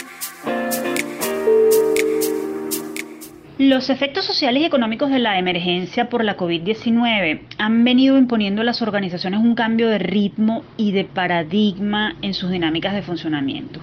Los 3.59 3.89
efectos 3.89 4.25
sociales 4.25 4.61
y 4.61 4.65
económicos 4.65 5.09
de 5.09 5.19
la 5.19 5.37
emergencia 5.37 6.09
por 6.09 6.23
la 6.25 6.35
COVID-19 6.35 7.39
han 7.57 7.83
venido 7.83 8.17
imponiendo 8.17 8.61
a 8.61 8.65
las 8.65 8.81
organizaciones 8.81 9.39
un 9.39 9.55
cambio 9.55 9.87
de 9.87 9.99
ritmo 9.99 10.63
y 10.75 10.91
de 10.91 11.05
paradigma 11.05 12.15
en 12.21 12.33
sus 12.33 12.51
dinámicas 12.51 12.93
de 12.93 13.03
funcionamiento. 13.03 13.79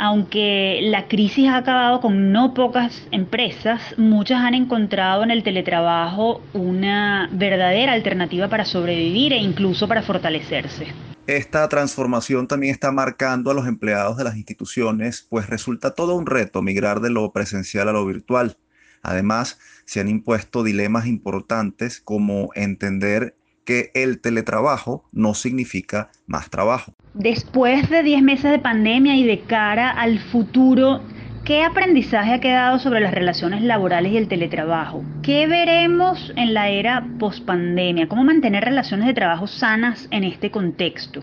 Aunque 0.00 0.78
la 0.82 1.08
crisis 1.08 1.48
ha 1.48 1.56
acabado 1.56 2.00
con 2.00 2.30
no 2.30 2.54
pocas 2.54 3.08
empresas, 3.10 3.82
muchas 3.96 4.40
han 4.40 4.54
encontrado 4.54 5.24
en 5.24 5.32
el 5.32 5.42
teletrabajo 5.42 6.40
una 6.52 7.28
verdadera 7.32 7.94
alternativa 7.94 8.48
para 8.48 8.64
sobrevivir 8.64 9.32
e 9.32 9.38
incluso 9.38 9.88
para 9.88 10.02
fortalecerse. 10.02 10.86
Esta 11.26 11.68
transformación 11.68 12.46
también 12.46 12.72
está 12.72 12.92
marcando 12.92 13.50
a 13.50 13.54
los 13.54 13.66
empleados 13.66 14.16
de 14.16 14.22
las 14.22 14.36
instituciones, 14.36 15.26
pues 15.28 15.48
resulta 15.48 15.96
todo 15.96 16.14
un 16.14 16.26
reto 16.26 16.62
migrar 16.62 17.00
de 17.00 17.10
lo 17.10 17.32
presencial 17.32 17.88
a 17.88 17.92
lo 17.92 18.06
virtual. 18.06 18.56
Además, 19.02 19.58
se 19.84 19.98
han 19.98 20.08
impuesto 20.08 20.62
dilemas 20.62 21.06
importantes 21.06 22.00
como 22.00 22.50
entender 22.54 23.34
que 23.68 23.90
el 23.92 24.22
teletrabajo 24.22 25.04
no 25.12 25.34
significa 25.34 26.08
más 26.26 26.48
trabajo. 26.48 26.94
Después 27.12 27.90
de 27.90 28.02
10 28.02 28.22
meses 28.22 28.50
de 28.50 28.58
pandemia 28.58 29.14
y 29.14 29.26
de 29.26 29.40
cara 29.40 29.90
al 29.90 30.20
futuro, 30.20 31.02
¿qué 31.44 31.64
aprendizaje 31.64 32.32
ha 32.32 32.40
quedado 32.40 32.78
sobre 32.78 33.00
las 33.00 33.12
relaciones 33.12 33.60
laborales 33.60 34.12
y 34.12 34.16
el 34.16 34.26
teletrabajo? 34.26 35.04
¿Qué 35.22 35.46
veremos 35.46 36.32
en 36.36 36.54
la 36.54 36.70
era 36.70 37.06
pospandemia? 37.18 38.08
¿Cómo 38.08 38.24
mantener 38.24 38.64
relaciones 38.64 39.06
de 39.06 39.12
trabajo 39.12 39.46
sanas 39.46 40.08
en 40.12 40.24
este 40.24 40.50
contexto? 40.50 41.22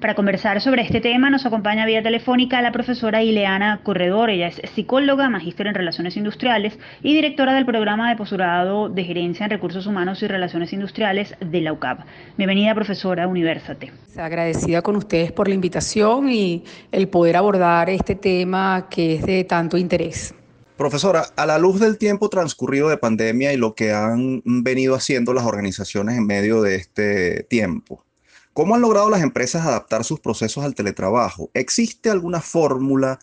Para 0.00 0.14
conversar 0.14 0.60
sobre 0.60 0.82
este 0.82 1.00
tema 1.00 1.30
nos 1.30 1.46
acompaña 1.46 1.86
vía 1.86 2.02
telefónica 2.02 2.60
la 2.60 2.70
profesora 2.70 3.22
Ileana 3.22 3.80
Corredor. 3.82 4.28
Ella 4.28 4.48
es 4.48 4.60
psicóloga, 4.74 5.30
magíster 5.30 5.68
en 5.68 5.74
Relaciones 5.74 6.18
Industriales 6.18 6.78
y 7.02 7.14
directora 7.14 7.54
del 7.54 7.64
programa 7.64 8.10
de 8.10 8.16
posgrado 8.16 8.90
de 8.90 9.04
Gerencia 9.04 9.44
en 9.44 9.50
Recursos 9.50 9.86
Humanos 9.86 10.22
y 10.22 10.26
Relaciones 10.26 10.74
Industriales 10.74 11.34
de 11.40 11.60
la 11.62 11.72
UCAP. 11.72 12.00
Bienvenida, 12.36 12.74
profesora 12.74 13.26
Universate. 13.26 13.90
Agradecida 14.16 14.82
con 14.82 14.96
ustedes 14.96 15.32
por 15.32 15.48
la 15.48 15.54
invitación 15.54 16.30
y 16.30 16.62
el 16.92 17.08
poder 17.08 17.36
abordar 17.36 17.88
este 17.88 18.16
tema 18.16 18.88
que 18.90 19.14
es 19.14 19.22
de 19.24 19.44
tanto 19.44 19.78
interés. 19.78 20.34
Profesora, 20.76 21.24
a 21.36 21.46
la 21.46 21.58
luz 21.58 21.80
del 21.80 21.96
tiempo 21.96 22.28
transcurrido 22.28 22.90
de 22.90 22.98
pandemia 22.98 23.54
y 23.54 23.56
lo 23.56 23.74
que 23.74 23.92
han 23.94 24.42
venido 24.44 24.94
haciendo 24.94 25.32
las 25.32 25.46
organizaciones 25.46 26.18
en 26.18 26.26
medio 26.26 26.60
de 26.60 26.74
este 26.74 27.44
tiempo, 27.44 28.04
¿Cómo 28.56 28.74
han 28.74 28.80
logrado 28.80 29.10
las 29.10 29.20
empresas 29.20 29.66
adaptar 29.66 30.02
sus 30.02 30.18
procesos 30.18 30.64
al 30.64 30.74
teletrabajo? 30.74 31.50
¿Existe 31.52 32.08
alguna 32.08 32.40
fórmula 32.40 33.18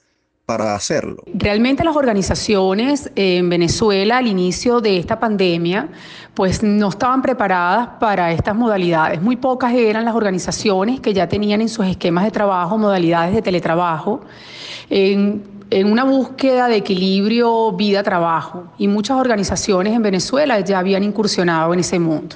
para 0.46 0.76
hacerlo? 0.76 1.24
Realmente 1.34 1.84
las 1.84 1.96
organizaciones 1.96 3.10
en 3.16 3.50
Venezuela 3.50 4.20
al 4.20 4.28
inicio 4.28 4.80
de 4.80 5.00
esta 5.00 5.20
pandemia 5.20 5.90
pues 6.36 6.62
no 6.62 6.90
estaban 6.90 7.24
preparadas 7.24 7.90
para 8.00 8.32
estas 8.32 8.56
modalidades. 8.56 9.24
Muy 9.24 9.36
pocas 9.36 9.74
eran 9.74 10.06
las 10.06 10.14
organizaciones 10.14 11.00
que 11.00 11.16
ya 11.16 11.28
tenían 11.28 11.62
en 11.62 11.70
sus 11.70 11.88
esquemas 11.88 12.26
de 12.26 12.30
trabajo 12.30 12.78
modalidades 12.78 13.34
de 13.34 13.42
teletrabajo. 13.42 14.22
Una 15.72 16.04
búsqueda 16.04 16.68
de 16.68 16.78
equilibrio 16.78 17.72
vida-trabajo 17.72 18.66
y 18.78 18.88
muchas 18.88 19.18
organizaciones 19.18 19.94
en 19.94 20.02
Venezuela 20.02 20.60
ya 20.60 20.80
habían 20.80 21.04
incursionado 21.04 21.74
en 21.74 21.80
ese 21.80 22.00
mundo, 22.00 22.36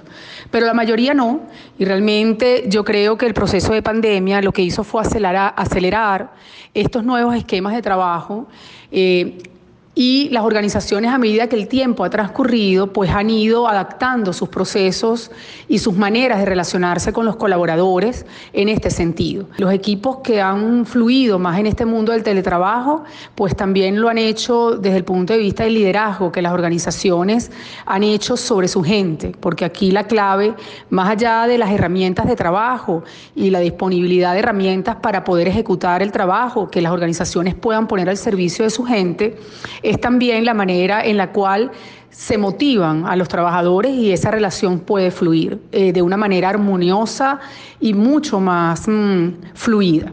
pero 0.52 0.66
la 0.66 0.74
mayoría 0.74 1.14
no 1.14 1.42
y 1.78 1.86
realmente 1.86 2.66
yo 2.68 2.84
creo 2.84 3.18
que 3.18 3.26
el 3.26 3.34
proceso 3.34 3.74
de 3.74 3.82
pandemia 3.82 4.42
lo 4.42 4.52
que 4.52 4.62
hizo 4.62 4.84
fue 4.84 5.02
acelerar, 5.02 5.54
acelerar 5.56 6.32
estos 6.74 7.04
nuevos 7.04 7.36
esquemas 7.36 7.74
de 7.74 7.82
trabajo. 7.82 8.48
Eh, 8.92 9.38
y 10.00 10.30
las 10.30 10.44
organizaciones 10.44 11.12
a 11.12 11.18
medida 11.18 11.48
que 11.48 11.56
el 11.56 11.68
tiempo 11.68 12.04
ha 12.04 12.12
transcurrido, 12.12 12.94
pues 12.94 13.10
han 13.10 13.32
ido 13.32 13.68
adaptando 13.68 14.32
sus 14.32 14.48
procesos 14.48 15.32
y 15.68 15.80
sus 15.80 15.96
maneras 15.96 16.38
de 16.38 16.46
relacionarse 16.46 17.12
con 17.12 17.26
los 17.26 17.36
colaboradores 17.36 18.28
en 18.54 18.70
este 18.70 18.92
sentido. 18.92 19.48
Los 19.58 19.74
equipos 19.74 20.18
que 20.18 20.40
han 20.40 20.86
fluido 20.86 21.40
más 21.40 21.58
en 21.58 21.66
este 21.66 21.84
mundo 21.84 22.12
del 22.12 22.22
teletrabajo, 22.22 23.06
pues 23.34 23.56
también 23.56 24.00
lo 24.00 24.08
han 24.08 24.20
hecho 24.20 24.78
desde 24.78 24.98
el 24.98 25.04
punto 25.04 25.34
de 25.34 25.40
vista 25.40 25.64
del 25.64 25.74
liderazgo 25.74 26.32
que 26.32 26.44
las 26.44 26.54
organizaciones 26.54 27.50
han 27.88 28.04
hecho 28.04 28.38
sobre 28.38 28.68
su 28.68 28.84
gente, 28.84 29.32
porque 29.40 29.66
aquí 29.66 29.90
la 29.90 30.04
clave, 30.04 30.54
más 30.92 31.10
allá 31.10 31.48
de 31.48 31.58
las 31.58 31.72
herramientas 31.72 32.28
de 32.28 32.36
trabajo 32.36 33.04
y 33.36 33.50
la 33.50 33.62
disponibilidad 33.62 34.34
de 34.34 34.40
herramientas 34.40 34.98
para 34.98 35.24
poder 35.24 35.48
ejecutar 35.48 36.04
el 36.04 36.12
trabajo 36.12 36.70
que 36.70 36.84
las 36.84 36.92
organizaciones 36.92 37.56
puedan 37.56 37.88
poner 37.88 38.10
al 38.10 38.18
servicio 38.18 38.64
de 38.64 38.70
su 38.70 38.84
gente, 38.84 39.40
es 39.90 40.02
también 40.02 40.44
la 40.46 40.54
manera 40.54 41.06
en 41.06 41.18
la 41.18 41.32
cual 41.32 41.72
se 42.10 42.38
motivan 42.38 43.06
a 43.06 43.16
los 43.16 43.28
trabajadores 43.28 43.92
y 43.94 44.12
esa 44.12 44.32
relación 44.32 44.80
puede 44.80 45.12
fluir 45.12 45.60
eh, 45.72 45.94
de 45.94 46.02
una 46.02 46.18
manera 46.18 46.50
armoniosa 46.50 47.40
y 47.80 47.94
mucho 47.94 48.40
más 48.40 48.88
mm, 48.88 49.54
fluida. 49.54 50.12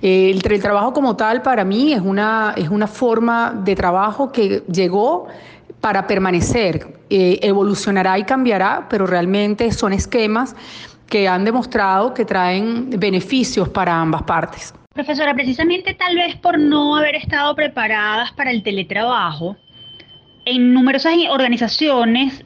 Eh, 0.00 0.30
el 0.30 0.42
trabajo 0.60 0.92
como 0.92 1.14
tal 1.14 1.42
para 1.42 1.64
mí 1.64 1.92
es 1.92 2.00
una, 2.00 2.54
es 2.56 2.68
una 2.68 2.86
forma 2.86 3.52
de 3.64 3.76
trabajo 3.76 4.32
que 4.32 4.64
llegó 4.66 5.26
para 5.80 6.06
permanecer, 6.06 7.00
eh, 7.10 7.38
evolucionará 7.42 8.18
y 8.18 8.24
cambiará, 8.24 8.86
pero 8.88 9.06
realmente 9.06 9.70
son 9.72 9.92
esquemas 9.92 10.56
que 11.06 11.28
han 11.28 11.44
demostrado 11.44 12.14
que 12.14 12.24
traen 12.24 12.90
beneficios 12.98 13.68
para 13.68 14.00
ambas 14.00 14.22
partes. 14.22 14.72
Profesora, 14.94 15.34
precisamente 15.34 15.94
tal 15.94 16.16
vez 16.16 16.36
por 16.36 16.58
no 16.58 16.96
haber 16.96 17.14
estado 17.14 17.54
preparadas 17.54 18.32
para 18.32 18.50
el 18.50 18.62
teletrabajo, 18.62 19.56
en 20.44 20.74
numerosas 20.74 21.14
organizaciones 21.30 22.44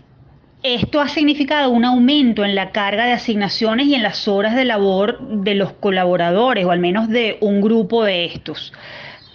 esto 0.63 1.01
ha 1.01 1.09
significado 1.09 1.71
un 1.71 1.85
aumento 1.85 2.45
en 2.45 2.55
la 2.55 2.73
carga 2.73 3.05
de 3.05 3.13
asignaciones 3.13 3.87
y 3.87 3.95
en 3.95 4.03
las 4.03 4.27
horas 4.27 4.57
de 4.57 4.65
labor 4.65 5.21
de 5.21 5.55
los 5.55 5.73
colaboradores, 5.73 6.65
o 6.65 6.71
al 6.71 6.81
menos 6.81 7.09
de 7.09 7.39
un 7.41 7.61
grupo 7.61 8.05
de 8.05 8.25
estos. 8.25 8.73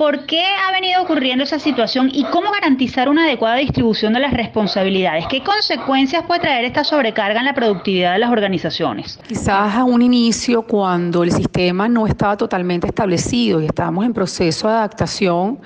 ¿Por 0.01 0.25
qué 0.25 0.43
ha 0.43 0.71
venido 0.71 0.99
ocurriendo 1.03 1.43
esa 1.43 1.59
situación 1.59 2.09
y 2.11 2.23
cómo 2.23 2.49
garantizar 2.49 3.07
una 3.07 3.25
adecuada 3.25 3.57
distribución 3.57 4.13
de 4.13 4.19
las 4.19 4.33
responsabilidades? 4.33 5.27
¿Qué 5.27 5.43
consecuencias 5.43 6.23
puede 6.25 6.39
traer 6.39 6.65
esta 6.65 6.83
sobrecarga 6.83 7.39
en 7.39 7.45
la 7.45 7.53
productividad 7.53 8.13
de 8.13 8.17
las 8.17 8.31
organizaciones? 8.31 9.19
Quizás 9.27 9.75
a 9.75 9.83
un 9.83 10.01
inicio, 10.01 10.63
cuando 10.63 11.21
el 11.21 11.31
sistema 11.31 11.87
no 11.87 12.07
estaba 12.07 12.35
totalmente 12.35 12.87
establecido 12.87 13.61
y 13.61 13.67
estábamos 13.67 14.03
en 14.03 14.13
proceso 14.13 14.67
de 14.69 14.73
adaptación, 14.73 15.59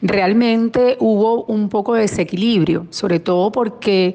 realmente 0.00 0.96
hubo 1.00 1.42
un 1.46 1.68
poco 1.68 1.94
de 1.94 2.02
desequilibrio, 2.02 2.86
sobre 2.90 3.18
todo 3.18 3.50
porque 3.50 4.14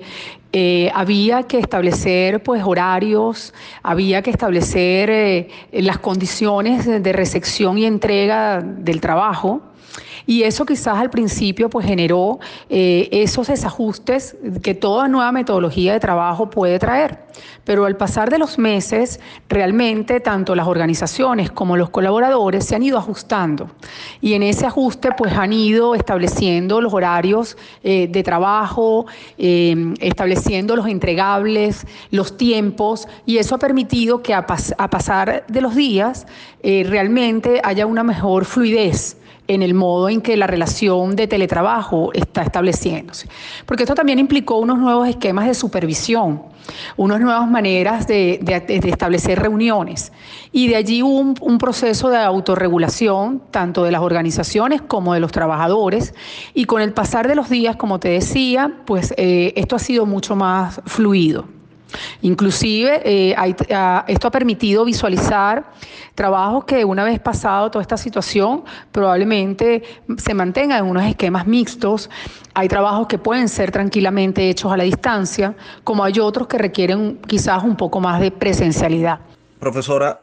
eh, 0.60 0.90
había 0.96 1.44
que 1.44 1.60
establecer 1.60 2.42
pues 2.42 2.64
horarios, 2.66 3.54
había 3.84 4.24
que 4.24 4.32
establecer 4.32 5.08
eh, 5.12 5.50
las 5.72 6.00
condiciones 6.00 6.88
de 6.88 7.14
recepción 7.14 7.78
y 7.78 7.86
entrega 7.86 8.64
del 8.64 9.00
trabajo 9.00 9.62
y 10.28 10.44
eso 10.44 10.66
quizás 10.66 10.98
al 10.98 11.10
principio 11.10 11.70
pues 11.70 11.88
generó 11.88 12.40
eh, 12.70 13.08
esos 13.12 13.48
desajustes 13.48 14.36
que 14.62 14.76
toda 14.76 15.08
nueva 15.08 15.32
metodología 15.32 15.94
de 15.94 16.02
trabajo 16.02 16.50
puede 16.50 16.78
traer. 16.78 17.26
Pero 17.64 17.86
al 17.86 17.96
pasar 17.96 18.30
de 18.30 18.38
los 18.38 18.58
meses, 18.58 19.20
realmente 19.48 20.20
tanto 20.20 20.54
las 20.54 20.68
organizaciones 20.68 21.50
como 21.50 21.78
los 21.78 21.90
colaboradores 21.90 22.66
se 22.66 22.76
han 22.76 22.84
ido 22.84 22.98
ajustando. 22.98 23.72
Y 24.20 24.34
en 24.34 24.44
ese 24.44 24.66
ajuste 24.66 25.10
pues 25.18 25.34
han 25.34 25.54
ido 25.54 25.96
estableciendo 25.96 26.82
los 26.82 26.94
horarios 26.94 27.58
eh, 27.84 28.08
de 28.10 28.24
trabajo, 28.24 29.06
eh, 29.38 29.94
estableciendo 30.02 30.76
los 30.76 30.88
entregables, 30.88 31.86
los 32.12 32.36
tiempos, 32.36 33.08
y 33.26 33.38
eso 33.38 33.56
ha 33.56 33.60
permitido 33.60 34.22
que 34.22 34.34
a, 34.34 34.46
a 34.78 34.90
pasar 34.90 35.46
de 35.48 35.62
los 35.62 35.74
días 35.74 36.28
realmente 36.62 37.62
haya 37.64 37.86
una 37.86 38.04
mejor 38.04 38.44
fluidez 38.44 39.16
en 39.48 39.62
el 39.62 39.74
modo 39.74 40.10
en 40.10 40.22
que 40.22 40.38
la 40.38 40.48
relación 40.48 41.16
de 41.16 41.28
teletrabajo 41.28 42.12
está 42.14 42.42
estableciéndose. 42.44 43.28
Porque 43.66 43.84
esto 43.84 43.96
también 43.96 44.20
implicó 44.20 44.58
unos 44.58 44.78
nuevos 44.78 45.08
esquemas 45.08 45.48
de 45.48 45.54
supervisión, 45.54 46.44
unas 46.98 47.20
nuevas 47.22 47.50
maneras 47.50 48.08
de, 48.08 48.40
establecer 48.86 49.40
reuniones. 49.40 50.12
Y 50.52 50.68
de 50.68 50.76
allí 50.76 51.02
un, 51.02 51.36
un, 51.42 51.58
proceso 51.58 52.10
de 52.10 52.18
autorregulación, 52.18 53.42
tanto 53.52 53.84
de 53.84 53.92
las 53.92 54.02
organizaciones 54.02 54.82
como 54.82 55.14
de 55.14 55.20
los 55.20 55.32
trabajadores. 55.32 56.14
Y 56.54 56.66
con 56.66 56.82
el 56.82 56.94
pasar 56.94 57.28
de 57.28 57.36
los 57.36 57.50
días, 57.50 57.76
como 57.76 58.00
te 58.00 58.10
decía, 58.10 58.82
pues 58.86 59.14
eh, 59.18 59.54
esto 59.56 59.76
ha 59.76 59.80
sido 59.80 60.06
mucho 60.06 60.36
más 60.36 60.82
fluido. 60.86 61.57
Inclusive, 62.22 63.02
eh, 63.04 63.36
esto 64.08 64.28
ha 64.28 64.32
permitido 64.32 64.86
visualizar 64.86 65.72
trabajos 66.16 66.66
que 66.66 66.84
una 66.84 67.04
vez 67.04 67.20
pasado 67.20 67.70
toda 67.72 67.82
esta 67.82 67.98
situación 67.98 68.64
probablemente 68.92 69.84
se 70.18 70.34
mantengan 70.34 70.80
en 70.80 70.90
unos 70.90 71.04
esquemas 71.04 71.48
mixtos. 71.48 72.10
Hay 72.54 72.68
trabajos 72.68 73.08
que 73.08 73.18
pueden 73.18 73.50
ser 73.50 73.72
tranquilamente 73.72 74.50
hechos 74.50 74.72
a 74.72 74.78
la 74.78 74.84
distancia, 74.84 75.56
como 75.84 76.04
hay 76.04 76.20
otros 76.20 76.48
que 76.48 76.58
requieren 76.58 77.20
quizás 77.28 77.64
un 77.64 77.76
poco 77.76 78.00
más 78.00 78.20
de 78.20 78.32
presencialidad. 78.32 79.20
Profesora, 79.60 80.22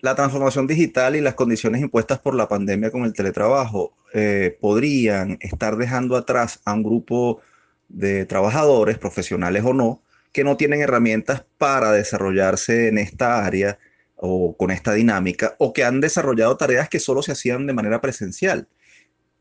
la 0.00 0.14
transformación 0.14 0.66
digital 0.66 1.16
y 1.16 1.20
las 1.20 1.34
condiciones 1.34 1.80
impuestas 1.80 2.18
por 2.18 2.34
la 2.34 2.48
pandemia 2.48 2.90
con 2.90 3.04
el 3.04 3.12
teletrabajo 3.12 3.92
eh, 4.12 4.56
podrían 4.60 5.38
estar 5.40 5.76
dejando 5.76 6.16
atrás 6.16 6.60
a 6.64 6.72
un 6.74 6.82
grupo 6.82 7.40
de 7.88 8.24
trabajadores, 8.26 8.98
profesionales 8.98 9.64
o 9.64 9.72
no, 9.72 10.00
que 10.36 10.44
no 10.44 10.58
tienen 10.58 10.82
herramientas 10.82 11.46
para 11.56 11.92
desarrollarse 11.92 12.88
en 12.88 12.98
esta 12.98 13.42
área 13.42 13.78
o 14.16 14.54
con 14.54 14.70
esta 14.70 14.92
dinámica 14.92 15.56
o 15.58 15.72
que 15.72 15.82
han 15.82 15.98
desarrollado 15.98 16.58
tareas 16.58 16.90
que 16.90 17.00
solo 17.00 17.22
se 17.22 17.32
hacían 17.32 17.66
de 17.66 17.72
manera 17.72 18.02
presencial. 18.02 18.68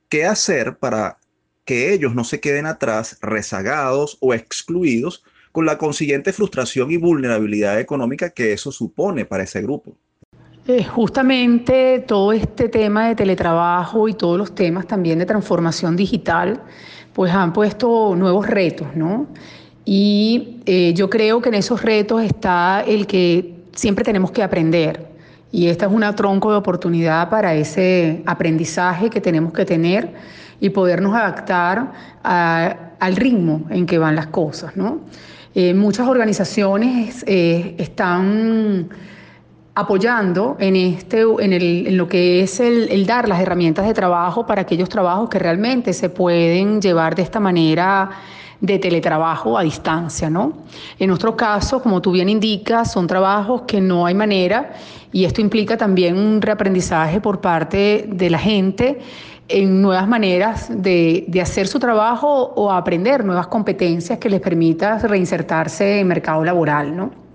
¿Qué 0.08 0.23
hacer 0.25 0.77
para 0.77 1.17
que 1.65 1.91
ellos 1.91 2.15
no 2.15 2.23
se 2.23 2.39
queden 2.39 2.65
atrás, 2.65 3.17
rezagados 3.21 4.17
o 4.21 4.34
excluidos 4.34 5.25
con 5.51 5.65
la 5.65 5.77
consiguiente 5.77 6.31
frustración 6.31 6.89
y 6.91 6.95
vulnerabilidad 6.95 7.77
económica 7.77 8.29
que 8.29 8.53
eso 8.53 8.71
supone 8.71 9.25
para 9.25 9.43
ese 9.43 9.62
grupo? 9.62 9.97
Eh, 10.65 10.86
justamente 10.86 12.05
todo 12.08 12.31
este 12.31 12.69
tema 12.69 13.10
de 13.10 13.15
teletrabajo 13.15 14.08
y 14.08 14.13
todos 14.13 14.38
los 14.38 14.55
temas 14.55 14.88
también 14.88 15.19
de 15.19 15.25
transformación 15.25 15.97
digital, 15.97 16.63
pues 17.12 17.34
han 17.34 17.51
puesto 17.51 18.15
nuevos 18.15 18.47
retos, 18.47 18.95
¿no? 18.95 19.27
Y 19.86 20.62
eh, 20.65 20.93
yo 20.95 21.10
creo 21.10 21.41
que 21.41 21.50
en 21.50 21.56
esos 21.56 21.84
retos 21.84 22.24
está 22.24 22.82
el 22.82 23.06
que 23.06 23.54
siempre 23.74 24.04
tenemos 24.04 24.32
que 24.32 24.41
aprender. 24.41 25.08
Y 25.52 25.67
esta 25.67 25.86
es 25.86 25.91
una 25.91 26.15
tronco 26.15 26.52
de 26.52 26.58
oportunidad 26.58 27.30
para 27.30 27.54
ese 27.54 28.24
aprendizaje 28.26 29.10
que 29.10 29.21
tenemos 29.21 29.54
que 29.54 29.63
tener 29.63 30.12
y 30.60 30.69
podernos 30.69 31.15
adaptar 31.15 31.93
al 32.24 33.15
ritmo 33.15 33.63
en 33.69 33.86
que 33.86 33.98
van 33.98 34.15
las 34.15 34.28
cosas. 34.28 34.76
¿no? 34.76 35.02
Eh, 35.54 35.74
muchas 35.74 36.08
organizaciones 36.08 37.24
eh, 37.28 37.76
están 37.78 38.89
apoyando 39.76 40.56
en, 40.60 40.76
este, 40.76 41.21
en, 41.21 41.54
el, 41.54 41.88
en 41.88 41.98
lo 41.98 42.08
que 42.08 42.41
es 42.41 42.60
el, 42.60 42.89
el, 42.89 43.06
dar 43.06 43.28
las 43.28 43.41
herramientas 43.41 43.86
de 43.86 43.93
trabajo 43.93 44.45
para 44.45 44.62
aquellos 44.62 44.89
trabajos 44.89 45.30
que 45.30 45.38
realmente 45.38 45.93
se 45.93 46.10
pueden 46.10 46.82
llevar 46.82 47.13
de 47.15 47.21
esta 47.21 47.39
manera 47.39 48.10
de 48.62 48.80
teletrabajo 48.80 49.58
a 49.58 49.63
distancia, 49.63 50.30
¿no? 50.30 50.54
En 51.00 51.08
nuestro 51.08 51.36
caso, 51.36 51.82
como 51.82 52.02
tú 52.02 52.12
bien 52.12 52.30
indicas, 52.30 52.91
son 52.91 53.08
trabajos 53.08 53.63
que 53.63 53.82
no 53.82 54.06
hay 54.06 54.13
manera 54.13 54.74
y 55.12 55.26
esto 55.26 55.41
implica 55.41 55.78
también 55.78 56.18
un 56.18 56.41
reaprendizaje 56.41 57.22
por 57.22 57.41
parte 57.41 58.06
de 58.08 58.30
la 58.30 58.39
gente 58.39 59.00
en 59.48 59.82
nuevas 59.82 60.08
maneras 60.08 60.70
de, 60.70 61.26
de, 61.28 61.41
hacer 61.41 61.68
su 61.68 61.80
trabajo 61.80 62.54
o 62.56 62.72
aprender 62.72 63.24
nuevas 63.24 63.48
competencias 63.48 64.18
que 64.18 64.30
les 64.30 64.41
permita 64.41 64.98
reinsertarse 64.98 66.00
en 66.00 66.08
mercado 66.08 66.44
laboral, 66.44 66.96
¿no? 66.98 67.26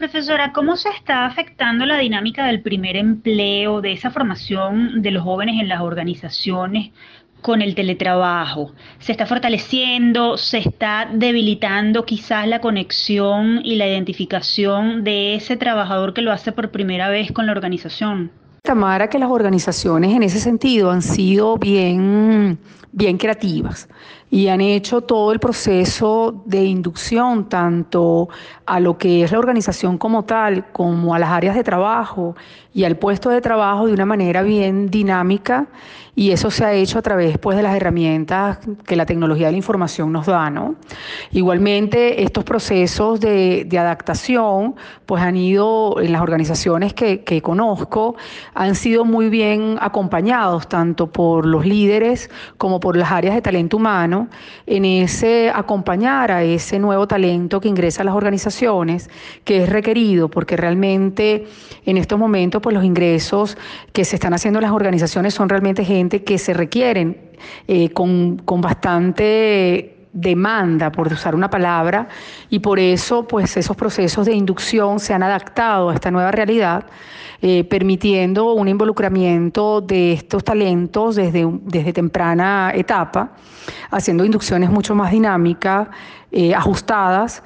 Profesora, 0.00 0.52
¿cómo 0.54 0.76
se 0.76 0.88
está 0.88 1.26
afectando 1.26 1.84
la 1.84 1.98
dinámica 1.98 2.46
del 2.46 2.62
primer 2.62 2.96
empleo, 2.96 3.82
de 3.82 3.92
esa 3.92 4.10
formación 4.10 5.02
de 5.02 5.10
los 5.10 5.22
jóvenes 5.22 5.60
en 5.60 5.68
las 5.68 5.82
organizaciones 5.82 6.92
con 7.40 7.62
el 7.62 7.74
teletrabajo? 7.74 8.72
¿Se 8.98 9.12
está 9.12 9.26
fortaleciendo? 9.26 10.36
¿Se 10.36 10.58
está 10.58 11.08
debilitando 11.12 12.04
quizás 12.04 12.46
la 12.46 12.60
conexión 12.60 13.60
y 13.64 13.76
la 13.76 13.88
identificación 13.88 15.04
de 15.04 15.34
ese 15.34 15.56
trabajador 15.56 16.14
que 16.14 16.22
lo 16.22 16.32
hace 16.32 16.52
por 16.52 16.70
primera 16.70 17.08
vez 17.08 17.32
con 17.32 17.46
la 17.46 17.52
organización? 17.52 18.30
Tamara, 18.62 19.08
que 19.08 19.18
las 19.18 19.30
organizaciones 19.30 20.14
en 20.14 20.22
ese 20.22 20.38
sentido 20.38 20.90
han 20.90 21.00
sido 21.00 21.56
bien, 21.56 22.58
bien 22.92 23.16
creativas 23.16 23.88
y 24.30 24.48
han 24.48 24.60
hecho 24.60 25.00
todo 25.00 25.32
el 25.32 25.40
proceso 25.40 26.42
de 26.46 26.64
inducción 26.64 27.48
tanto 27.48 28.28
a 28.66 28.78
lo 28.78 28.96
que 28.96 29.24
es 29.24 29.32
la 29.32 29.38
organización 29.38 29.98
como 29.98 30.24
tal, 30.24 30.70
como 30.72 31.14
a 31.14 31.18
las 31.18 31.30
áreas 31.30 31.56
de 31.56 31.64
trabajo 31.64 32.36
y 32.72 32.84
al 32.84 32.96
puesto 32.96 33.30
de 33.30 33.40
trabajo 33.40 33.86
de 33.86 33.92
una 33.92 34.06
manera 34.06 34.42
bien 34.42 34.90
dinámica 34.90 35.68
y 36.14 36.32
eso 36.32 36.50
se 36.50 36.64
ha 36.64 36.72
hecho 36.72 36.98
a 36.98 37.02
través 37.02 37.38
pues, 37.38 37.56
de 37.56 37.62
las 37.62 37.74
herramientas 37.74 38.58
que 38.86 38.96
la 38.96 39.06
tecnología 39.06 39.46
de 39.46 39.52
la 39.52 39.58
información 39.58 40.12
nos 40.12 40.26
da. 40.26 40.50
¿no? 40.50 40.74
Igualmente, 41.30 42.22
estos 42.22 42.44
procesos 42.44 43.20
de, 43.20 43.64
de 43.66 43.78
adaptación 43.78 44.74
pues, 45.06 45.22
han 45.22 45.36
ido 45.36 46.00
en 46.00 46.12
las 46.12 46.20
organizaciones 46.20 46.94
que, 46.94 47.22
que 47.22 47.40
conozco, 47.40 48.16
han 48.54 48.74
sido 48.74 49.04
muy 49.04 49.28
bien 49.30 49.78
acompañados 49.80 50.68
tanto 50.68 51.06
por 51.06 51.46
los 51.46 51.64
líderes 51.64 52.28
como 52.58 52.80
por 52.80 52.96
las 52.96 53.12
áreas 53.12 53.34
de 53.34 53.42
talento 53.42 53.76
humano 53.76 54.28
en 54.66 54.84
ese 54.84 55.50
acompañar 55.54 56.32
a 56.32 56.42
ese 56.42 56.78
nuevo 56.78 57.06
talento 57.06 57.60
que 57.60 57.68
ingresa 57.68 58.02
a 58.02 58.04
las 58.04 58.14
organizaciones, 58.14 59.08
que 59.44 59.62
es 59.62 59.68
requerido, 59.68 60.28
porque 60.28 60.56
realmente 60.56 61.46
en 61.86 61.96
estos 61.96 62.18
momentos 62.18 62.59
pues 62.60 62.74
los 62.74 62.84
ingresos 62.84 63.56
que 63.92 64.04
se 64.04 64.16
están 64.16 64.34
haciendo 64.34 64.58
en 64.58 64.64
las 64.64 64.72
organizaciones 64.72 65.34
son 65.34 65.48
realmente 65.48 65.84
gente 65.84 66.22
que 66.24 66.38
se 66.38 66.54
requieren 66.54 67.30
eh, 67.66 67.90
con, 67.90 68.38
con 68.38 68.60
bastante 68.60 69.96
demanda, 70.12 70.90
por 70.90 71.12
usar 71.12 71.34
una 71.34 71.48
palabra, 71.48 72.08
y 72.48 72.58
por 72.58 72.78
eso 72.78 73.26
pues 73.26 73.56
esos 73.56 73.76
procesos 73.76 74.26
de 74.26 74.34
inducción 74.34 74.98
se 74.98 75.14
han 75.14 75.22
adaptado 75.22 75.90
a 75.90 75.94
esta 75.94 76.10
nueva 76.10 76.32
realidad, 76.32 76.84
eh, 77.42 77.64
permitiendo 77.64 78.52
un 78.52 78.68
involucramiento 78.68 79.80
de 79.80 80.12
estos 80.12 80.44
talentos 80.44 81.16
desde, 81.16 81.48
desde 81.62 81.92
temprana 81.92 82.72
etapa, 82.74 83.32
haciendo 83.90 84.24
inducciones 84.24 84.70
mucho 84.70 84.94
más 84.94 85.10
dinámicas, 85.12 85.88
eh, 86.32 86.54
ajustadas, 86.54 87.42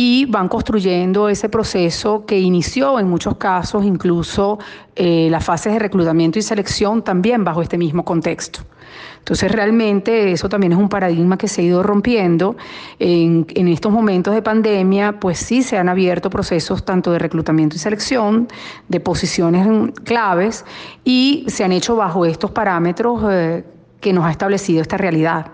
y 0.00 0.26
van 0.26 0.46
construyendo 0.46 1.28
ese 1.28 1.48
proceso 1.48 2.24
que 2.24 2.38
inició 2.38 3.00
en 3.00 3.08
muchos 3.08 3.36
casos 3.36 3.84
incluso 3.84 4.60
eh, 4.94 5.26
las 5.28 5.44
fases 5.44 5.72
de 5.72 5.80
reclutamiento 5.80 6.38
y 6.38 6.42
selección 6.42 7.02
también 7.02 7.42
bajo 7.42 7.62
este 7.62 7.76
mismo 7.76 8.04
contexto. 8.04 8.60
Entonces 9.18 9.50
realmente 9.50 10.30
eso 10.30 10.48
también 10.48 10.70
es 10.70 10.78
un 10.78 10.88
paradigma 10.88 11.36
que 11.36 11.48
se 11.48 11.62
ha 11.62 11.64
ido 11.64 11.82
rompiendo. 11.82 12.56
En, 13.00 13.44
estos 13.66 13.90
momentos 13.90 14.32
de 14.36 14.40
pandemia, 14.40 15.18
pues 15.18 15.38
sí 15.40 15.64
se 15.64 15.76
han 15.76 15.88
abierto 15.88 16.30
procesos 16.30 16.84
tanto 16.84 17.10
de 17.10 17.18
reclutamiento 17.18 17.74
y 17.74 17.80
selección, 17.80 18.46
de 18.86 19.00
posiciones 19.00 19.66
claves, 20.04 20.64
y 21.02 21.44
se 21.48 21.64
han 21.64 21.72
hecho 21.72 21.96
bajo 21.96 22.24
estos 22.24 22.52
parámetros 22.52 23.20
eh, 23.32 23.64
que 24.00 24.12
nos 24.12 24.24
ha 24.24 24.30
establecido 24.30 24.80
esta 24.80 24.96
realidad. 24.96 25.50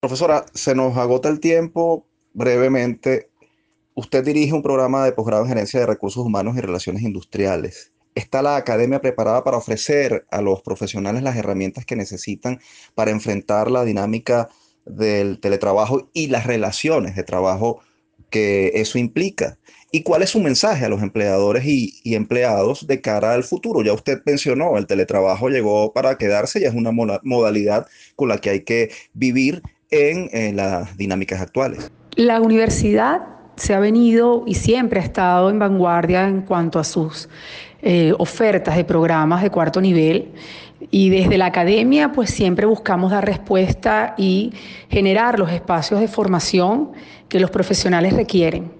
Profesora, 0.00 0.44
se 0.52 0.74
nos 0.74 0.98
agota 0.98 1.30
el 1.30 1.40
tiempo 1.40 2.04
brevemente. 2.34 3.30
Usted 3.98 4.24
dirige 4.24 4.52
un 4.52 4.62
programa 4.62 5.04
de 5.04 5.10
posgrado 5.10 5.42
en 5.42 5.48
gerencia 5.48 5.80
de 5.80 5.86
recursos 5.86 6.24
humanos 6.24 6.56
y 6.56 6.60
relaciones 6.60 7.02
industriales. 7.02 7.90
¿Está 8.14 8.42
la 8.42 8.54
academia 8.54 9.00
preparada 9.00 9.42
para 9.42 9.56
ofrecer 9.56 10.24
a 10.30 10.40
los 10.40 10.62
profesionales 10.62 11.24
las 11.24 11.34
herramientas 11.34 11.84
que 11.84 11.96
necesitan 11.96 12.60
para 12.94 13.10
enfrentar 13.10 13.72
la 13.72 13.82
dinámica 13.82 14.50
del 14.84 15.40
teletrabajo 15.40 16.10
y 16.12 16.28
las 16.28 16.46
relaciones 16.46 17.16
de 17.16 17.24
trabajo 17.24 17.80
que 18.30 18.70
eso 18.76 18.98
implica? 18.98 19.58
¿Y 19.90 20.04
cuál 20.04 20.22
es 20.22 20.30
su 20.30 20.38
mensaje 20.38 20.84
a 20.84 20.88
los 20.88 21.02
empleadores 21.02 21.64
y, 21.66 22.00
empleados 22.14 22.86
de 22.86 23.00
cara 23.00 23.34
al 23.34 23.42
futuro? 23.42 23.82
Ya 23.82 23.94
usted 23.94 24.22
mencionó, 24.24 24.78
el 24.78 24.86
teletrabajo 24.86 25.48
llegó 25.48 25.92
para 25.92 26.18
quedarse 26.18 26.60
y 26.60 26.66
es 26.66 26.74
una 26.74 26.92
modalidad 26.92 27.88
con 28.14 28.28
la 28.28 28.38
que 28.38 28.50
hay 28.50 28.60
que 28.60 28.92
vivir 29.12 29.60
en 29.90 30.54
las 30.54 30.96
dinámicas 30.96 31.40
actuales. 31.40 31.90
La 32.14 32.40
universidad 32.40 33.37
se 33.58 33.74
ha 33.74 33.80
venido 33.80 34.44
y 34.46 34.54
siempre 34.54 35.00
ha 35.00 35.02
estado 35.02 35.50
en 35.50 35.58
vanguardia 35.58 36.26
en 36.26 36.42
cuanto 36.42 36.78
a 36.78 36.84
sus 36.84 37.28
eh, 37.82 38.12
ofertas 38.18 38.76
de 38.76 38.84
programas 38.84 39.42
de 39.42 39.50
cuarto 39.50 39.80
nivel. 39.80 40.32
Y 40.90 41.10
desde 41.10 41.38
la 41.38 41.46
academia, 41.46 42.12
pues 42.12 42.30
siempre 42.30 42.64
buscamos 42.66 43.10
dar 43.10 43.26
respuesta 43.26 44.14
y 44.16 44.52
generar 44.88 45.38
los 45.38 45.50
espacios 45.50 46.00
de 46.00 46.08
formación 46.08 46.92
que 47.28 47.40
los 47.40 47.50
profesionales 47.50 48.14
requieren. 48.14 48.77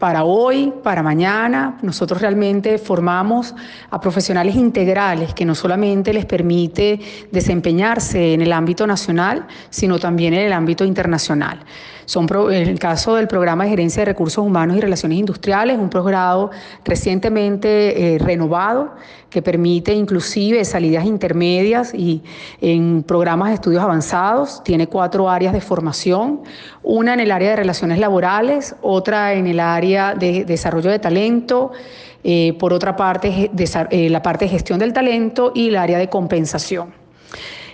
Para 0.00 0.24
hoy, 0.24 0.72
para 0.82 1.02
mañana, 1.02 1.76
nosotros 1.82 2.22
realmente 2.22 2.78
formamos 2.78 3.54
a 3.90 4.00
profesionales 4.00 4.56
integrales 4.56 5.34
que 5.34 5.44
no 5.44 5.54
solamente 5.54 6.14
les 6.14 6.24
permite 6.24 6.98
desempeñarse 7.30 8.32
en 8.32 8.40
el 8.40 8.50
ámbito 8.54 8.86
nacional, 8.86 9.46
sino 9.68 9.98
también 9.98 10.32
en 10.32 10.40
el 10.40 10.54
ámbito 10.54 10.86
internacional. 10.86 11.60
Son 12.06 12.26
el 12.50 12.78
caso 12.78 13.14
del 13.16 13.28
programa 13.28 13.64
de 13.64 13.70
gerencia 13.70 14.00
de 14.00 14.06
recursos 14.06 14.42
humanos 14.42 14.78
y 14.78 14.80
relaciones 14.80 15.18
industriales, 15.18 15.76
un 15.78 15.90
programa 15.90 16.50
recientemente 16.82 18.14
eh, 18.14 18.18
renovado 18.18 18.94
que 19.30 19.40
permite 19.42 19.94
inclusive 19.94 20.64
salidas 20.64 21.04
intermedias 21.04 21.94
y 21.94 22.22
en 22.60 23.02
programas 23.04 23.48
de 23.48 23.54
estudios 23.54 23.82
avanzados. 23.82 24.62
Tiene 24.64 24.88
cuatro 24.88 25.30
áreas 25.30 25.52
de 25.52 25.60
formación, 25.60 26.40
una 26.82 27.14
en 27.14 27.20
el 27.20 27.30
área 27.30 27.50
de 27.50 27.56
relaciones 27.56 27.98
laborales, 27.98 28.74
otra 28.82 29.32
en 29.34 29.46
el 29.46 29.60
área 29.60 30.14
de 30.14 30.44
desarrollo 30.44 30.90
de 30.90 30.98
talento, 30.98 31.72
eh, 32.22 32.54
por 32.58 32.72
otra 32.72 32.96
parte 32.96 33.50
de, 33.52 33.86
eh, 33.90 34.10
la 34.10 34.20
parte 34.20 34.44
de 34.44 34.50
gestión 34.50 34.78
del 34.78 34.92
talento 34.92 35.52
y 35.54 35.68
el 35.68 35.76
área 35.76 35.96
de 35.98 36.08
compensación. 36.08 36.92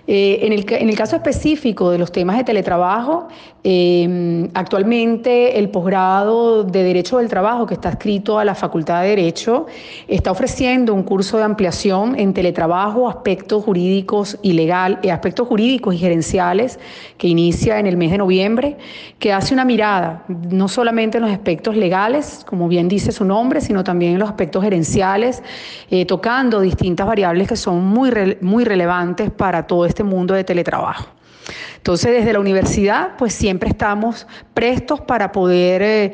Eh, 0.09 0.39
en, 0.43 0.53
el, 0.89 0.97
caso 0.97 1.17
específico 1.17 1.91
de 1.91 1.99
los 1.99 2.13
temas 2.13 2.37
de 2.37 2.45
teletrabajo, 2.45 3.27
eh, 3.65 4.49
actualmente 4.55 5.59
el 5.59 5.69
posgrado 5.71 6.63
de 6.63 6.85
Derecho 6.85 7.19
del 7.19 7.29
Trabajo 7.29 7.67
que 7.67 7.75
está 7.75 7.89
escrito 7.89 8.39
a 8.39 8.45
la 8.45 8.55
Facultad 8.55 9.03
de 9.03 9.09
Derecho 9.09 9.67
está 10.07 10.31
ofreciendo 10.31 10.95
un 10.95 11.03
curso 11.03 11.39
de 11.39 11.43
ampliación 11.43 12.17
en 12.17 12.33
teletrabajo, 12.33 13.09
aspectos 13.09 13.65
jurídicos 13.65 14.39
y 14.43 14.53
legal, 14.53 15.01
eh, 15.03 15.11
aspectos 15.11 15.49
jurídicos 15.49 15.99
gerenciales 15.99 16.79
que 17.19 17.27
inicia 17.27 17.81
en 17.81 17.89
el 17.89 17.97
mes 17.97 18.13
de 18.13 18.19
noviembre, 18.19 18.77
que 19.19 19.33
hace 19.33 19.55
una 19.55 19.65
mirada 19.65 20.25
no 20.29 20.69
solamente 20.69 21.19
en 21.19 21.25
los 21.25 21.33
aspectos 21.33 21.77
legales, 21.77 22.45
como 22.47 22.69
bien 22.69 22.87
dice 22.87 23.11
su 23.11 23.25
nombre, 23.25 23.61
sino 23.61 23.83
también 23.83 24.13
en 24.13 24.21
los 24.21 24.29
aspectos 24.29 24.63
gerenciales, 24.63 25.43
eh, 25.91 26.07
tocando 26.07 26.61
distintas 26.61 27.09
variables 27.09 27.49
que 27.49 27.57
son 27.57 27.85
muy, 27.85 28.13
muy 28.41 28.65
relevantes 28.65 29.33
para 29.33 29.67
todo 29.67 29.87
este 29.97 30.05
mundo 30.05 30.35
de 30.35 30.45
teletrabajo. 30.45 31.07
Entonces, 31.79 32.13
desde 32.13 32.35
la 32.35 32.41
universidad, 32.41 33.17
pues 33.17 33.33
siempre 33.33 33.71
estamos 33.71 34.27
prestos 34.53 35.01
para 35.01 35.33
poder 35.33 35.81
eh, 35.81 36.13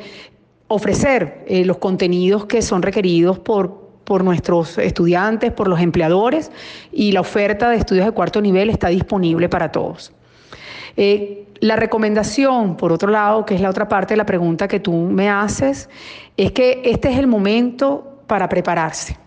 ofrecer 0.69 1.43
eh, 1.47 1.65
los 1.65 1.79
contenidos 1.79 2.45
que 2.45 2.61
son 2.61 2.81
requeridos 2.81 3.39
por, 3.39 3.89
por 4.05 4.23
nuestros 4.23 4.77
estudiantes, 4.77 5.51
por 5.51 5.67
los 5.67 5.81
empleadores, 5.81 6.49
y 6.93 7.11
la 7.11 7.19
oferta 7.19 7.69
de 7.69 7.75
estudios 7.75 8.05
de 8.05 8.13
cuarto 8.13 8.39
nivel 8.39 8.69
está 8.69 8.87
disponible 8.87 9.49
para 9.49 9.69
todos. 9.69 10.13
Eh, 10.95 11.47
la 11.59 11.75
recomendación, 11.75 12.77
por 12.77 12.93
otro 12.93 13.09
lado, 13.09 13.45
que 13.45 13.55
es 13.55 13.61
la 13.61 13.69
otra 13.69 13.89
parte 13.89 14.13
de 14.13 14.17
la 14.17 14.25
pregunta 14.25 14.69
que 14.69 14.79
tú 14.79 14.93
me 14.93 15.29
haces, 15.29 15.89
es 16.37 16.53
que 16.53 16.83
este 16.85 17.11
es 17.11 17.17
el 17.17 17.27
momento 17.27 18.19
para 18.27 18.47
prepararse. 18.47 19.17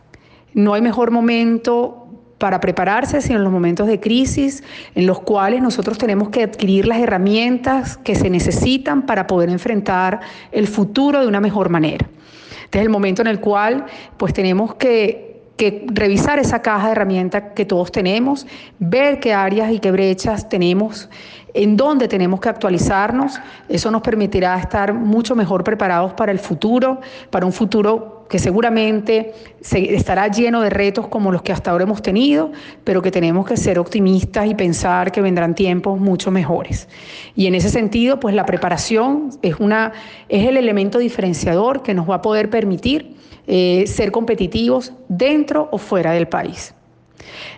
No 0.54 0.72
hay 0.72 0.80
mejor 0.80 1.10
momento 1.10 2.05
para 2.38 2.60
prepararse, 2.60 3.20
sino 3.20 3.38
en 3.38 3.44
los 3.44 3.52
momentos 3.52 3.86
de 3.86 3.98
crisis 4.00 4.62
en 4.94 5.06
los 5.06 5.20
cuales 5.20 5.62
nosotros 5.62 5.98
tenemos 5.98 6.28
que 6.28 6.42
adquirir 6.42 6.86
las 6.86 6.98
herramientas 6.98 7.96
que 7.96 8.14
se 8.14 8.28
necesitan 8.28 9.02
para 9.02 9.26
poder 9.26 9.48
enfrentar 9.48 10.20
el 10.52 10.66
futuro 10.66 11.20
de 11.20 11.26
una 11.26 11.40
mejor 11.40 11.70
manera. 11.70 12.06
Este 12.64 12.78
es 12.78 12.84
el 12.84 12.90
momento 12.90 13.22
en 13.22 13.28
el 13.28 13.40
cual 13.40 13.86
pues 14.16 14.34
tenemos 14.34 14.74
que, 14.74 15.40
que 15.56 15.86
revisar 15.88 16.38
esa 16.38 16.60
caja 16.60 16.86
de 16.86 16.92
herramientas 16.92 17.44
que 17.54 17.64
todos 17.64 17.90
tenemos, 17.90 18.46
ver 18.78 19.20
qué 19.20 19.32
áreas 19.32 19.72
y 19.72 19.78
qué 19.78 19.90
brechas 19.90 20.48
tenemos 20.48 21.08
en 21.54 21.76
dónde 21.76 22.06
tenemos 22.06 22.40
que 22.40 22.50
actualizarnos. 22.50 23.40
Eso 23.68 23.90
nos 23.90 24.02
permitirá 24.02 24.58
estar 24.58 24.92
mucho 24.92 25.34
mejor 25.34 25.64
preparados 25.64 26.12
para 26.12 26.32
el 26.32 26.38
futuro, 26.38 27.00
para 27.30 27.46
un 27.46 27.52
futuro 27.52 28.15
que 28.28 28.38
seguramente 28.38 29.32
estará 29.60 30.28
lleno 30.28 30.60
de 30.60 30.70
retos 30.70 31.06
como 31.08 31.32
los 31.32 31.42
que 31.42 31.52
hasta 31.52 31.70
ahora 31.70 31.84
hemos 31.84 32.02
tenido, 32.02 32.50
pero 32.84 33.02
que 33.02 33.10
tenemos 33.10 33.46
que 33.46 33.56
ser 33.56 33.78
optimistas 33.78 34.46
y 34.46 34.54
pensar 34.54 35.12
que 35.12 35.20
vendrán 35.20 35.54
tiempos 35.54 36.00
mucho 36.00 36.30
mejores. 36.30 36.88
Y 37.34 37.46
en 37.46 37.54
ese 37.54 37.70
sentido, 37.70 38.18
pues 38.20 38.34
la 38.34 38.46
preparación 38.46 39.30
es, 39.42 39.56
una, 39.60 39.92
es 40.28 40.46
el 40.46 40.56
elemento 40.56 40.98
diferenciador 40.98 41.82
que 41.82 41.94
nos 41.94 42.08
va 42.08 42.16
a 42.16 42.22
poder 42.22 42.50
permitir 42.50 43.16
eh, 43.46 43.84
ser 43.86 44.10
competitivos 44.10 44.92
dentro 45.08 45.68
o 45.70 45.78
fuera 45.78 46.12
del 46.12 46.28
país. 46.28 46.74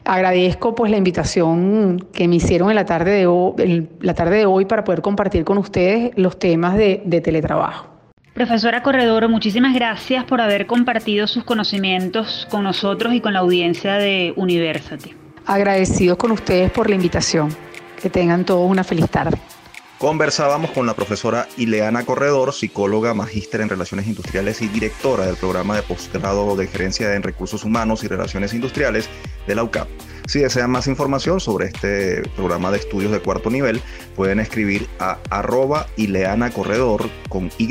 Agradezco 0.05 0.75
pues 0.75 0.91
la 0.91 0.97
invitación 0.97 2.07
que 2.13 2.29
me 2.29 2.37
hicieron 2.37 2.71
en 2.71 2.77
la 2.77 2.85
tarde 2.85 3.11
de 3.11 3.27
hoy, 3.27 3.89
la 4.01 4.15
tarde 4.15 4.39
de 4.39 4.47
hoy 4.47 4.65
para 4.65 4.85
poder 4.85 5.03
compartir 5.03 5.45
con 5.45 5.59
ustedes 5.59 6.13
los 6.17 6.39
temas 6.39 6.77
de, 6.77 7.03
de 7.05 7.21
teletrabajo. 7.21 7.98
Profesora 8.39 8.85
Corredor, 8.85 9.29
muchísimas 9.29 9.75
gracias 9.75 10.23
por 10.23 10.41
haber 10.41 10.69
compartido 10.69 11.27
sus 11.27 11.43
conocimientos 11.43 12.47
con 12.49 12.63
nosotros 12.63 13.13
y 13.13 13.21
con 13.21 13.33
la 13.33 13.41
audiencia 13.41 13.95
de 13.95 14.33
Universate. 14.37 15.17
Agradecidos 15.45 16.17
con 16.19 16.31
ustedes 16.31 16.71
por 16.71 16.89
la 16.89 16.95
invitación. 16.95 17.49
Que 18.01 18.09
tengan 18.09 18.45
todos 18.45 18.71
una 18.71 18.85
feliz 18.85 19.11
tarde. 19.11 19.37
Conversábamos 19.99 20.71
con 20.71 20.87
la 20.87 20.95
profesora 20.95 21.49
Ileana 21.57 22.05
Corredor, 22.05 22.53
psicóloga, 22.53 23.13
magíster 23.13 23.61
en 23.61 23.71
Relaciones 23.71 24.07
Industriales 24.07 24.63
y 24.63 24.69
directora 24.69 25.27
del 25.27 25.35
programa 25.35 25.75
de 25.75 25.83
posgrado 25.83 26.55
de 26.55 26.69
Gerencia 26.69 27.17
en 27.17 27.25
Recursos 27.25 27.65
Humanos 27.65 28.05
y 28.05 28.07
Relaciones 28.07 28.55
Industriales 28.55 29.09
de 29.49 29.55
la 29.57 29.65
UCAP. 29.65 29.89
Si 30.29 30.39
desean 30.39 30.71
más 30.71 30.87
información 30.87 31.41
sobre 31.41 31.67
este 31.67 32.23
programa 32.37 32.71
de 32.71 32.79
estudios 32.79 33.11
de 33.11 33.19
cuarto 33.19 33.51
nivel, 33.51 33.81
pueden 34.15 34.39
escribir 34.39 34.87
a 35.01 35.19
arroba 35.31 35.89
Ileana 35.97 36.51
Corredor 36.51 37.11
con 37.29 37.51
Y 37.59 37.67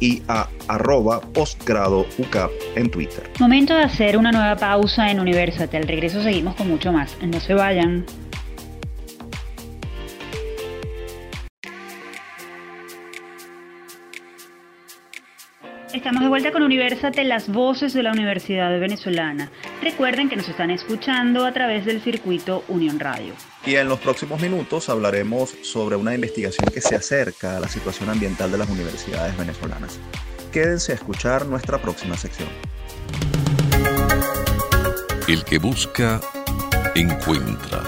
y 0.00 0.22
a 0.28 0.48
arroba 0.68 1.20
postgrado 1.20 2.06
UCAP 2.18 2.50
en 2.76 2.90
Twitter. 2.90 3.30
Momento 3.40 3.74
de 3.74 3.82
hacer 3.82 4.16
una 4.16 4.30
nueva 4.30 4.56
pausa 4.56 5.10
en 5.10 5.20
Universate. 5.20 5.76
Al 5.76 5.88
regreso 5.88 6.22
seguimos 6.22 6.54
con 6.54 6.68
mucho 6.68 6.92
más. 6.92 7.16
No 7.22 7.40
se 7.40 7.54
vayan. 7.54 8.04
Estamos 15.98 16.22
de 16.22 16.28
vuelta 16.28 16.52
con 16.52 16.62
Universate, 16.62 17.24
las 17.24 17.48
voces 17.48 17.92
de 17.92 18.04
la 18.04 18.12
Universidad 18.12 18.70
Venezolana. 18.78 19.50
Recuerden 19.82 20.28
que 20.28 20.36
nos 20.36 20.48
están 20.48 20.70
escuchando 20.70 21.44
a 21.44 21.50
través 21.50 21.84
del 21.84 22.00
circuito 22.00 22.62
Unión 22.68 23.00
Radio. 23.00 23.32
Y 23.66 23.74
en 23.74 23.88
los 23.88 23.98
próximos 23.98 24.40
minutos 24.40 24.88
hablaremos 24.88 25.56
sobre 25.62 25.96
una 25.96 26.14
investigación 26.14 26.68
que 26.72 26.80
se 26.80 26.94
acerca 26.94 27.56
a 27.56 27.60
la 27.60 27.66
situación 27.66 28.10
ambiental 28.10 28.52
de 28.52 28.58
las 28.58 28.70
universidades 28.70 29.36
venezolanas. 29.36 29.98
Quédense 30.52 30.92
a 30.92 30.94
escuchar 30.94 31.46
nuestra 31.46 31.78
próxima 31.78 32.16
sección. 32.16 32.48
El 35.26 35.44
que 35.44 35.58
busca, 35.58 36.20
encuentra. 36.94 37.82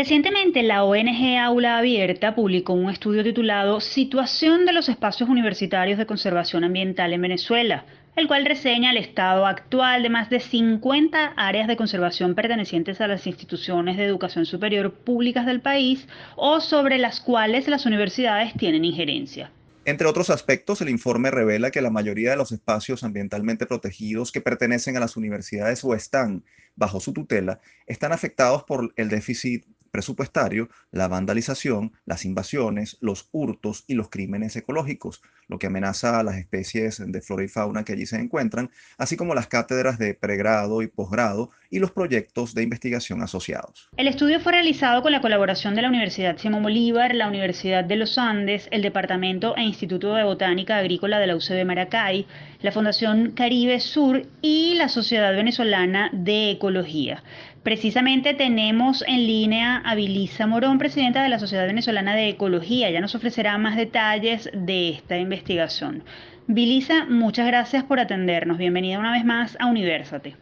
Recientemente 0.00 0.62
la 0.62 0.82
ONG 0.82 1.36
Aula 1.38 1.76
Abierta 1.76 2.34
publicó 2.34 2.72
un 2.72 2.88
estudio 2.88 3.22
titulado 3.22 3.82
Situación 3.82 4.64
de 4.64 4.72
los 4.72 4.88
espacios 4.88 5.28
universitarios 5.28 5.98
de 5.98 6.06
conservación 6.06 6.64
ambiental 6.64 7.12
en 7.12 7.20
Venezuela, 7.20 7.84
el 8.16 8.26
cual 8.26 8.46
reseña 8.46 8.92
el 8.92 8.96
estado 8.96 9.44
actual 9.44 10.02
de 10.02 10.08
más 10.08 10.30
de 10.30 10.40
50 10.40 11.34
áreas 11.36 11.68
de 11.68 11.76
conservación 11.76 12.34
pertenecientes 12.34 12.98
a 13.02 13.08
las 13.08 13.26
instituciones 13.26 13.98
de 13.98 14.06
educación 14.06 14.46
superior 14.46 14.90
públicas 14.90 15.44
del 15.44 15.60
país 15.60 16.08
o 16.34 16.62
sobre 16.62 16.96
las 16.96 17.20
cuales 17.20 17.68
las 17.68 17.84
universidades 17.84 18.54
tienen 18.54 18.86
injerencia. 18.86 19.52
Entre 19.84 20.06
otros 20.06 20.30
aspectos, 20.30 20.80
el 20.80 20.88
informe 20.88 21.30
revela 21.30 21.70
que 21.70 21.82
la 21.82 21.90
mayoría 21.90 22.30
de 22.30 22.36
los 22.38 22.52
espacios 22.52 23.04
ambientalmente 23.04 23.66
protegidos 23.66 24.32
que 24.32 24.40
pertenecen 24.40 24.96
a 24.96 25.00
las 25.00 25.18
universidades 25.18 25.84
o 25.84 25.94
están 25.94 26.42
bajo 26.74 27.00
su 27.00 27.12
tutela 27.12 27.60
están 27.86 28.12
afectados 28.12 28.64
por 28.64 28.94
el 28.96 29.10
déficit 29.10 29.66
presupuestario, 29.90 30.68
la 30.90 31.08
vandalización, 31.08 31.92
las 32.06 32.24
invasiones, 32.24 32.96
los 33.00 33.28
hurtos 33.32 33.84
y 33.86 33.94
los 33.94 34.08
crímenes 34.08 34.56
ecológicos, 34.56 35.22
lo 35.48 35.58
que 35.58 35.66
amenaza 35.66 36.18
a 36.18 36.22
las 36.22 36.36
especies 36.36 37.02
de 37.04 37.20
flora 37.20 37.44
y 37.44 37.48
fauna 37.48 37.84
que 37.84 37.92
allí 37.92 38.06
se 38.06 38.16
encuentran, 38.16 38.70
así 38.98 39.16
como 39.16 39.34
las 39.34 39.48
cátedras 39.48 39.98
de 39.98 40.14
pregrado 40.14 40.82
y 40.82 40.86
posgrado 40.86 41.50
y 41.70 41.78
los 41.78 41.92
proyectos 41.92 42.54
de 42.54 42.62
investigación 42.62 43.22
asociados. 43.22 43.88
El 43.96 44.08
estudio 44.08 44.40
fue 44.40 44.52
realizado 44.52 45.02
con 45.02 45.12
la 45.12 45.20
colaboración 45.20 45.74
de 45.74 45.82
la 45.82 45.88
Universidad 45.88 46.36
Simón 46.38 46.62
Bolívar, 46.62 47.14
la 47.14 47.28
Universidad 47.28 47.84
de 47.84 47.96
los 47.96 48.18
Andes, 48.18 48.68
el 48.70 48.82
Departamento 48.82 49.56
e 49.56 49.62
Instituto 49.62 50.14
de 50.14 50.24
Botánica 50.24 50.78
Agrícola 50.78 51.18
de 51.18 51.26
la 51.26 51.36
UCB 51.36 51.64
Maracay, 51.64 52.26
la 52.60 52.72
Fundación 52.72 53.32
Caribe 53.32 53.80
Sur 53.80 54.26
y 54.42 54.74
la 54.74 54.88
Sociedad 54.88 55.32
Venezolana 55.34 56.10
de 56.12 56.50
Ecología. 56.52 57.22
Precisamente 57.62 58.32
tenemos 58.32 59.04
en 59.06 59.26
línea 59.26 59.82
a 59.84 59.94
Vilisa 59.94 60.46
Morón, 60.46 60.78
presidenta 60.78 61.22
de 61.22 61.28
la 61.28 61.38
Sociedad 61.38 61.66
Venezolana 61.66 62.14
de 62.14 62.30
Ecología. 62.30 62.90
Ya 62.90 63.02
nos 63.02 63.14
ofrecerá 63.14 63.58
más 63.58 63.76
detalles 63.76 64.48
de 64.54 64.88
esta 64.88 65.18
investigación. 65.18 66.02
Vilisa, 66.46 67.04
muchas 67.04 67.46
gracias 67.46 67.84
por 67.84 68.00
atendernos. 68.00 68.56
Bienvenida 68.56 68.98
una 68.98 69.12
vez 69.12 69.26
más 69.26 69.58
a 69.60 69.66
Universate. 69.66 70.36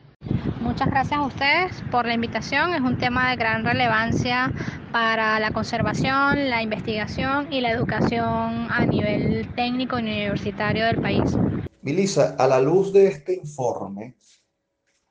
Muchas 0.60 0.88
gracias 0.90 1.18
a 1.18 1.22
ustedes 1.22 1.82
por 1.90 2.06
la 2.06 2.14
invitación. 2.14 2.72
Es 2.72 2.82
un 2.82 2.98
tema 2.98 3.30
de 3.30 3.36
gran 3.36 3.64
relevancia 3.64 4.52
para 4.92 5.40
la 5.40 5.50
conservación, 5.50 6.48
la 6.48 6.62
investigación 6.62 7.52
y 7.52 7.60
la 7.60 7.72
educación 7.72 8.68
a 8.70 8.86
nivel 8.86 9.48
técnico 9.56 9.98
y 9.98 10.02
universitario 10.02 10.84
del 10.86 11.00
país. 11.00 11.36
Vilisa, 11.82 12.36
a 12.38 12.46
la 12.46 12.60
luz 12.60 12.92
de 12.92 13.08
este 13.08 13.34
informe, 13.34 14.14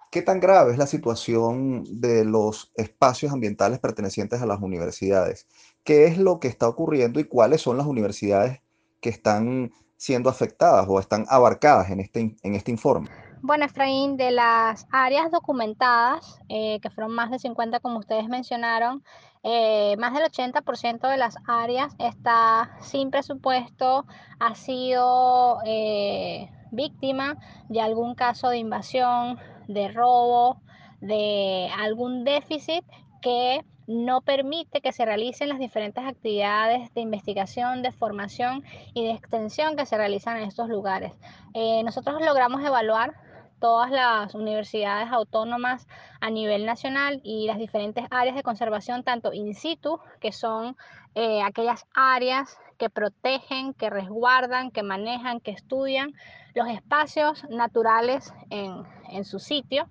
¿Qué 0.10 0.22
tan 0.22 0.39
grave 0.39 0.72
es 0.72 0.78
la 0.78 0.88
situación 0.88 1.84
de 2.00 2.24
los 2.24 2.72
espacios 2.76 3.34
ambientales 3.34 3.80
pertenecientes 3.80 4.41
a 4.41 4.46
las 4.46 4.62
universidades? 4.62 5.48
¿Qué 5.84 6.06
es 6.06 6.17
lo 6.17 6.39
que 6.39 6.48
está 6.48 6.70
ocurriendo 6.70 7.20
y 7.20 7.26
cuáles 7.26 7.62
son 7.62 7.78
las 7.78 7.88
universidades 7.88 8.62
que 9.02 9.10
están 9.10 9.72
siendo 9.98 10.30
afectadas 10.30 10.86
o 10.88 11.00
están 11.00 11.26
abarcadas 11.30 11.89
en 11.89 12.00
este, 12.00 12.38
en 12.41 12.56
este 12.56 12.72
informe? 12.72 13.10
Bueno, 13.41 13.65
Efraín, 13.65 14.17
de 14.17 14.32
las 14.32 14.88
áreas 14.91 15.30
documentadas, 15.30 16.39
eh, 16.50 16.80
que 16.82 16.89
fueron 16.89 17.13
más 17.13 17.30
de 17.30 17.39
50 17.39 17.80
como 17.82 18.00
ustedes 18.00 18.28
mencionaron, 18.28 19.04
eh, 19.43 19.96
más 19.98 20.13
del 20.13 20.24
80% 20.24 21.08
de 21.08 21.17
las 21.17 21.36
áreas 21.48 21.96
está 22.00 22.78
sin 22.82 23.12
presupuesto, 23.12 24.06
ha 24.39 24.56
sido 24.56 25.60
eh, 25.65 26.50
víctima 26.72 27.38
de 27.70 27.82
algún 27.82 28.15
caso 28.15 28.50
de 28.50 28.58
invasión, 28.58 29.38
de 29.67 29.88
robo, 29.89 30.62
de 31.01 31.69
algún 31.77 32.23
déficit 32.23 32.84
que 33.21 33.63
no 33.88 34.21
permite 34.21 34.82
que 34.82 34.91
se 34.91 35.06
realicen 35.06 35.47
las 35.49 35.60
diferentes 35.60 36.03
actividades 36.03 36.93
de 36.93 37.01
investigación, 37.01 37.82
de 37.82 37.93
formación 37.93 38.63
y 38.93 39.06
de 39.06 39.12
extensión 39.12 39.77
que 39.77 39.86
se 39.86 39.97
realizan 39.97 40.38
en 40.38 40.43
estos 40.43 40.67
lugares. 40.67 41.13
Eh, 41.53 41.82
nosotros 41.84 42.21
logramos 42.21 42.63
evaluar 42.65 43.15
todas 43.60 43.89
las 43.89 44.36
universidades 44.36 45.10
autónomas 45.12 45.88
a 46.19 46.30
nivel 46.30 46.65
nacional 46.65 47.21
y 47.23 47.47
las 47.47 47.58
diferentes 47.58 48.06
áreas 48.12 48.36
de 48.36 48.43
conservación, 48.43 49.03
tanto 49.03 49.34
in 49.34 49.56
situ, 49.56 49.99
que 50.19 50.32
son 50.32 50.75
eh, 51.15 51.41
aquellas 51.41 51.86
áreas 51.93 52.58
que 52.77 52.89
protegen, 52.89 53.73
que 53.73 53.89
resguardan, 53.89 54.69
que 54.69 54.84
manejan, 54.84 55.39
que 55.39 55.51
estudian 55.51 56.13
los 56.53 56.67
espacios 56.67 57.43
naturales 57.49 58.34
en, 58.49 58.84
su 59.26 59.39
sitio 59.39 59.89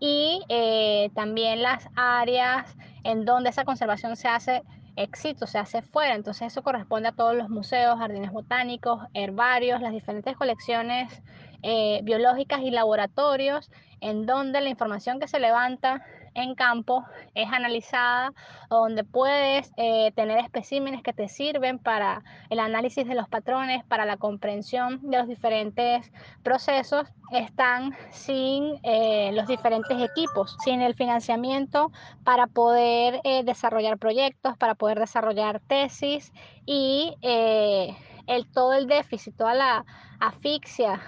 y 0.00 0.42
eh, 0.48 1.10
también 1.14 1.62
las 1.62 1.88
áreas 1.96 2.76
en 3.04 3.24
donde 3.24 3.50
esa 3.50 3.64
conservación 3.64 4.16
se 4.16 4.28
hace 4.28 4.62
éxito, 4.96 5.46
se 5.46 5.58
hace 5.58 5.82
fuera. 5.82 6.14
Entonces 6.14 6.48
eso 6.48 6.62
corresponde 6.62 7.08
a 7.08 7.12
todos 7.12 7.34
los 7.34 7.48
museos, 7.48 7.98
jardines 7.98 8.32
botánicos, 8.32 9.00
herbarios, 9.14 9.80
las 9.80 9.92
diferentes 9.92 10.36
colecciones 10.36 11.22
eh, 11.62 12.00
biológicas 12.02 12.60
y 12.60 12.70
laboratorios 12.70 13.70
en 14.00 14.26
donde 14.26 14.60
la 14.60 14.68
información 14.68 15.18
que 15.18 15.28
se 15.28 15.40
levanta 15.40 16.04
en 16.34 16.54
campo 16.54 17.04
es 17.34 17.50
analizada, 17.52 18.32
donde 18.68 19.04
puedes 19.04 19.72
eh, 19.76 20.12
tener 20.14 20.38
especímenes 20.38 21.02
que 21.02 21.12
te 21.12 21.28
sirven 21.28 21.78
para 21.78 22.22
el 22.50 22.58
análisis 22.58 23.06
de 23.06 23.14
los 23.14 23.28
patrones, 23.28 23.84
para 23.84 24.04
la 24.04 24.16
comprensión 24.16 25.00
de 25.02 25.18
los 25.18 25.28
diferentes 25.28 26.12
procesos, 26.42 27.06
están 27.32 27.96
sin 28.10 28.78
eh, 28.82 29.30
los 29.32 29.46
diferentes 29.46 30.00
equipos, 30.00 30.56
sin 30.64 30.82
el 30.82 30.94
financiamiento 30.94 31.90
para 32.24 32.46
poder 32.46 33.20
eh, 33.24 33.44
desarrollar 33.44 33.98
proyectos, 33.98 34.56
para 34.56 34.74
poder 34.74 34.98
desarrollar 34.98 35.60
tesis 35.60 36.32
y 36.66 37.14
el, 37.22 38.46
todo 38.52 38.74
el 38.74 38.86
déficit, 38.86 39.36
toda 39.36 39.54
la 39.54 39.84
asfixia 40.20 41.00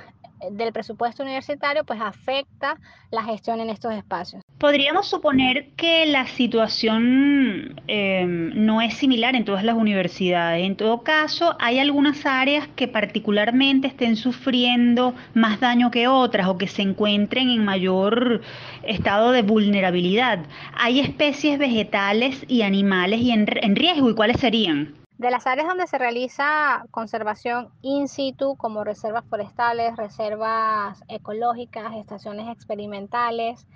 del 0.50 0.72
presupuesto 0.72 1.22
universitario, 1.22 1.84
pues 1.84 2.00
afecta 2.00 2.78
la 3.10 3.22
gestión 3.22 3.60
en 3.60 3.70
estos 3.70 3.92
espacios. 3.92 4.45
Podríamos 4.58 5.06
suponer 5.06 5.72
que 5.76 6.06
la 6.06 6.26
situación 6.28 7.78
em, 7.88 8.52
no 8.64 8.80
es 8.80 8.94
similar 8.94 9.36
en 9.36 9.44
todas 9.44 9.62
las 9.62 9.76
universidades. 9.76 10.64
En 10.64 10.76
todo 10.76 11.02
caso, 11.02 11.54
hay 11.60 11.78
algunas 11.78 12.24
áreas 12.24 12.66
que 12.68 12.88
particularmente 12.88 13.86
estén 13.86 14.16
sufriendo 14.16 15.12
más 15.34 15.60
daño 15.60 15.90
que 15.90 16.08
otras 16.08 16.48
o 16.48 16.56
que 16.56 16.68
se 16.68 16.80
encuentren 16.80 17.50
en 17.50 17.66
mayor 17.66 18.40
estado 18.82 19.32
de 19.32 19.42
vulnerabilidad. 19.42 20.38
Hay 20.72 21.00
especies 21.00 21.58
vegetales 21.58 22.42
y 22.48 22.62
animales 22.62 23.20
y 23.20 23.32
en, 23.32 23.46
en 23.60 23.76
riesgo. 23.76 24.08
¿Y 24.08 24.14
cuáles 24.14 24.40
serían? 24.40 24.94
De 25.18 25.30
las 25.30 25.46
áreas 25.46 25.66
donde 25.66 25.86
se 25.86 25.96
realiza 25.96 26.84
conservación 26.90 27.68
in 27.80 28.06
situ, 28.06 28.54
como 28.56 28.84
reservas 28.84 29.24
forestales, 29.28 29.96
reservas 29.96 31.02
ecológicas, 31.08 31.94
estaciones 31.94 32.48
experimentales, 32.48 33.66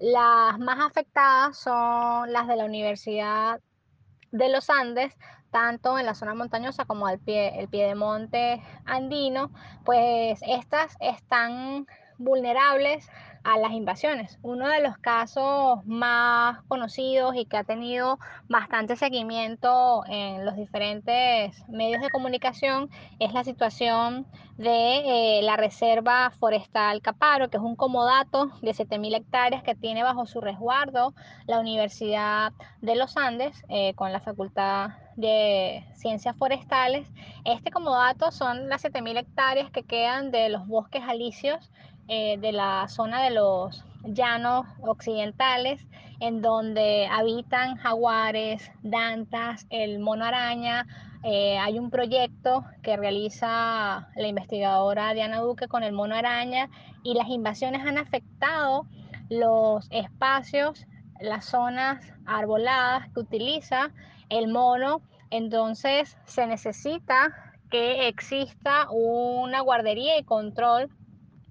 las 0.00 0.58
más 0.58 0.80
afectadas 0.80 1.58
son 1.58 2.32
las 2.32 2.48
de 2.48 2.56
la 2.56 2.64
Universidad 2.64 3.60
de 4.32 4.48
los 4.48 4.70
Andes, 4.70 5.14
tanto 5.50 5.98
en 5.98 6.06
la 6.06 6.14
zona 6.14 6.34
montañosa 6.34 6.86
como 6.86 7.06
al 7.06 7.18
pie, 7.18 7.60
el 7.60 7.68
pie 7.68 7.86
de 7.86 7.94
monte 7.94 8.62
andino, 8.86 9.50
pues 9.84 10.40
estas 10.46 10.96
están 11.00 11.86
vulnerables 12.18 13.08
a 13.44 13.58
las 13.58 13.72
invasiones. 13.72 14.38
Uno 14.42 14.68
de 14.68 14.82
los 14.82 14.98
casos 14.98 15.84
más 15.86 16.62
conocidos 16.68 17.34
y 17.36 17.46
que 17.46 17.56
ha 17.56 17.64
tenido 17.64 18.18
bastante 18.48 18.96
seguimiento 18.96 20.02
en 20.06 20.44
los 20.44 20.56
diferentes 20.56 21.66
medios 21.68 22.02
de 22.02 22.10
comunicación 22.10 22.90
es 23.18 23.32
la 23.32 23.44
situación 23.44 24.26
de 24.58 25.38
eh, 25.38 25.42
la 25.42 25.56
Reserva 25.56 26.32
Forestal 26.38 27.00
Caparo, 27.00 27.48
que 27.48 27.56
es 27.56 27.62
un 27.62 27.76
comodato 27.76 28.50
de 28.60 28.72
7.000 28.72 29.16
hectáreas 29.16 29.62
que 29.62 29.74
tiene 29.74 30.02
bajo 30.02 30.26
su 30.26 30.42
resguardo 30.42 31.14
la 31.46 31.60
Universidad 31.60 32.52
de 32.82 32.94
los 32.94 33.16
Andes 33.16 33.64
eh, 33.70 33.94
con 33.94 34.12
la 34.12 34.20
Facultad 34.20 34.90
de 35.16 35.82
Ciencias 35.94 36.36
Forestales. 36.36 37.08
Este 37.44 37.70
comodato 37.70 38.30
son 38.32 38.68
las 38.68 38.84
7.000 38.84 39.20
hectáreas 39.20 39.70
que 39.70 39.82
quedan 39.82 40.30
de 40.30 40.50
los 40.50 40.66
bosques 40.66 41.02
alisios 41.06 41.70
eh, 42.08 42.38
de 42.38 42.52
la 42.52 42.86
zona 42.88 43.22
de 43.22 43.30
los 43.30 43.84
llanos 44.04 44.66
occidentales, 44.82 45.86
en 46.20 46.42
donde 46.42 47.06
habitan 47.10 47.76
jaguares, 47.76 48.70
dantas, 48.82 49.66
el 49.70 49.98
mono 49.98 50.24
araña. 50.24 50.86
Eh, 51.22 51.58
hay 51.58 51.78
un 51.78 51.90
proyecto 51.90 52.64
que 52.82 52.96
realiza 52.96 54.08
la 54.16 54.26
investigadora 54.26 55.12
Diana 55.14 55.40
Duque 55.40 55.68
con 55.68 55.82
el 55.82 55.92
mono 55.92 56.14
araña 56.14 56.70
y 57.02 57.14
las 57.14 57.28
invasiones 57.28 57.86
han 57.86 57.98
afectado 57.98 58.86
los 59.28 59.86
espacios, 59.90 60.86
las 61.20 61.44
zonas 61.44 62.04
arboladas 62.26 63.08
que 63.12 63.20
utiliza 63.20 63.90
el 64.28 64.48
mono. 64.48 65.02
Entonces 65.30 66.16
se 66.24 66.46
necesita 66.46 67.54
que 67.70 68.08
exista 68.08 68.88
una 68.90 69.60
guardería 69.60 70.18
y 70.18 70.24
control 70.24 70.90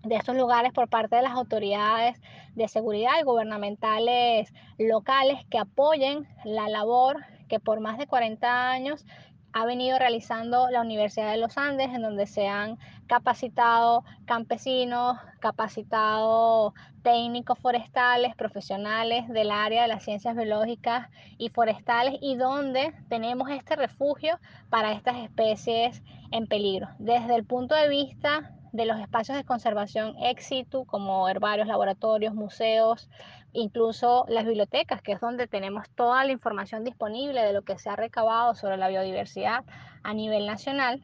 de 0.10 0.16
estos 0.16 0.36
lugares 0.36 0.74
por 0.74 0.90
parte 0.90 1.16
de 1.16 1.22
las 1.22 1.34
autoridades 1.34 2.20
de 2.56 2.68
seguridad 2.68 3.12
y 3.22 3.24
gubernamentales 3.24 4.52
locales 4.80 5.46
que 5.52 5.60
apoyen 5.60 6.28
la 6.44 6.68
labor 6.68 7.24
que 7.48 7.60
por 7.60 7.80
más 7.80 8.00
de 8.00 8.08
40 8.08 8.72
años 8.72 9.06
ha 9.54 9.66
venido 9.66 9.98
realizando 10.00 10.70
la 10.70 10.82
Universidad 10.82 11.32
de 11.32 11.38
los 11.38 11.58
Andes, 11.58 11.88
en 11.88 12.02
donde 12.02 12.28
se 12.28 12.48
han 12.48 12.78
capacitado 13.08 14.04
campesinos, 14.26 15.18
capacitado 15.40 16.74
técnicos 17.02 17.58
forestales, 17.58 18.36
profesionales 18.36 19.28
del 19.28 19.50
área 19.50 19.84
de 19.84 19.88
las 19.88 20.04
ciencias 20.04 20.36
biológicas 20.36 21.10
y 21.38 21.50
forestales, 21.50 22.16
y 22.22 22.36
donde 22.36 22.94
tenemos 23.10 23.50
este 23.50 23.76
refugio 23.76 24.40
para 24.70 24.92
estas 24.92 25.18
especies 25.18 26.04
en 26.32 26.46
peligro. 26.46 26.90
Desde 27.00 27.36
el 27.36 27.46
punto 27.46 27.74
de 27.74 27.90
vista 27.90 28.59
de 28.72 28.86
los 28.86 29.00
espacios 29.00 29.38
de 29.38 29.44
conservación 29.44 30.16
ex 30.22 30.46
situ, 30.46 30.86
como 30.86 31.28
herbarios, 31.30 31.68
laboratorios, 31.68 32.34
museos, 32.34 33.10
incluso 33.54 34.26
las 34.30 34.46
bibliotecas, 34.46 35.02
que 35.02 35.14
es 35.14 35.20
donde 35.20 35.48
tenemos 35.48 35.90
toda 35.92 36.24
la 36.24 36.32
información 36.32 36.84
disponible 36.84 37.42
de 37.42 37.54
lo 37.54 37.64
que 37.64 37.78
se 37.78 37.90
ha 37.90 37.96
recabado 37.96 38.54
sobre 38.56 38.78
la 38.78 38.88
biodiversidad 38.88 39.64
a 40.04 40.14
nivel 40.14 40.46
nacional. 40.46 41.02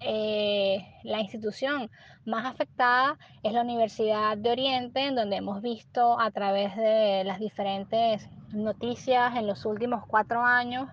Eh, 0.00 0.86
la 1.04 1.20
institución 1.20 1.90
más 2.26 2.44
afectada 2.44 3.16
es 3.42 3.52
la 3.52 3.62
Universidad 3.62 4.36
de 4.36 4.50
Oriente, 4.50 5.06
en 5.06 5.14
donde 5.14 5.36
hemos 5.36 5.62
visto 5.62 6.20
a 6.20 6.30
través 6.30 6.76
de 6.76 7.22
las 7.24 7.38
diferentes 7.38 8.28
noticias 8.52 9.36
en 9.36 9.46
los 9.46 9.64
últimos 9.64 10.04
cuatro 10.06 10.42
años 10.42 10.88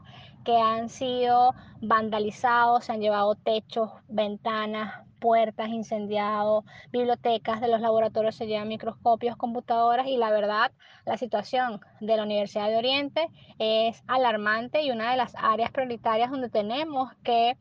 que 0.46 0.58
han 0.58 0.90
sido 0.90 1.54
vandalizados, 1.82 2.86
se 2.86 2.92
han 2.92 3.02
llevado 3.02 3.36
techos, 3.36 3.92
ventanas, 4.08 4.94
puertas 5.24 5.70
incendiado, 5.70 6.66
bibliotecas 6.92 7.62
de 7.62 7.70
los 7.70 7.80
laboratorios 7.80 8.36
se 8.36 8.46
llevan 8.46 8.68
microscopios, 8.68 9.38
computadoras 9.38 10.06
y 10.08 10.18
la 10.18 10.32
verdad 10.32 10.74
la 11.06 11.18
situación 11.18 11.80
de 12.02 12.18
la 12.18 12.24
Universidad 12.24 12.68
de 12.68 12.76
Oriente 12.76 13.30
es 13.58 14.04
alarmante 14.08 14.82
y 14.82 14.92
una 14.92 15.12
de 15.12 15.16
las 15.16 15.34
áreas 15.38 15.72
prioritarias 15.72 16.30
donde 16.30 16.50
tenemos 16.50 17.10
que 17.24 17.56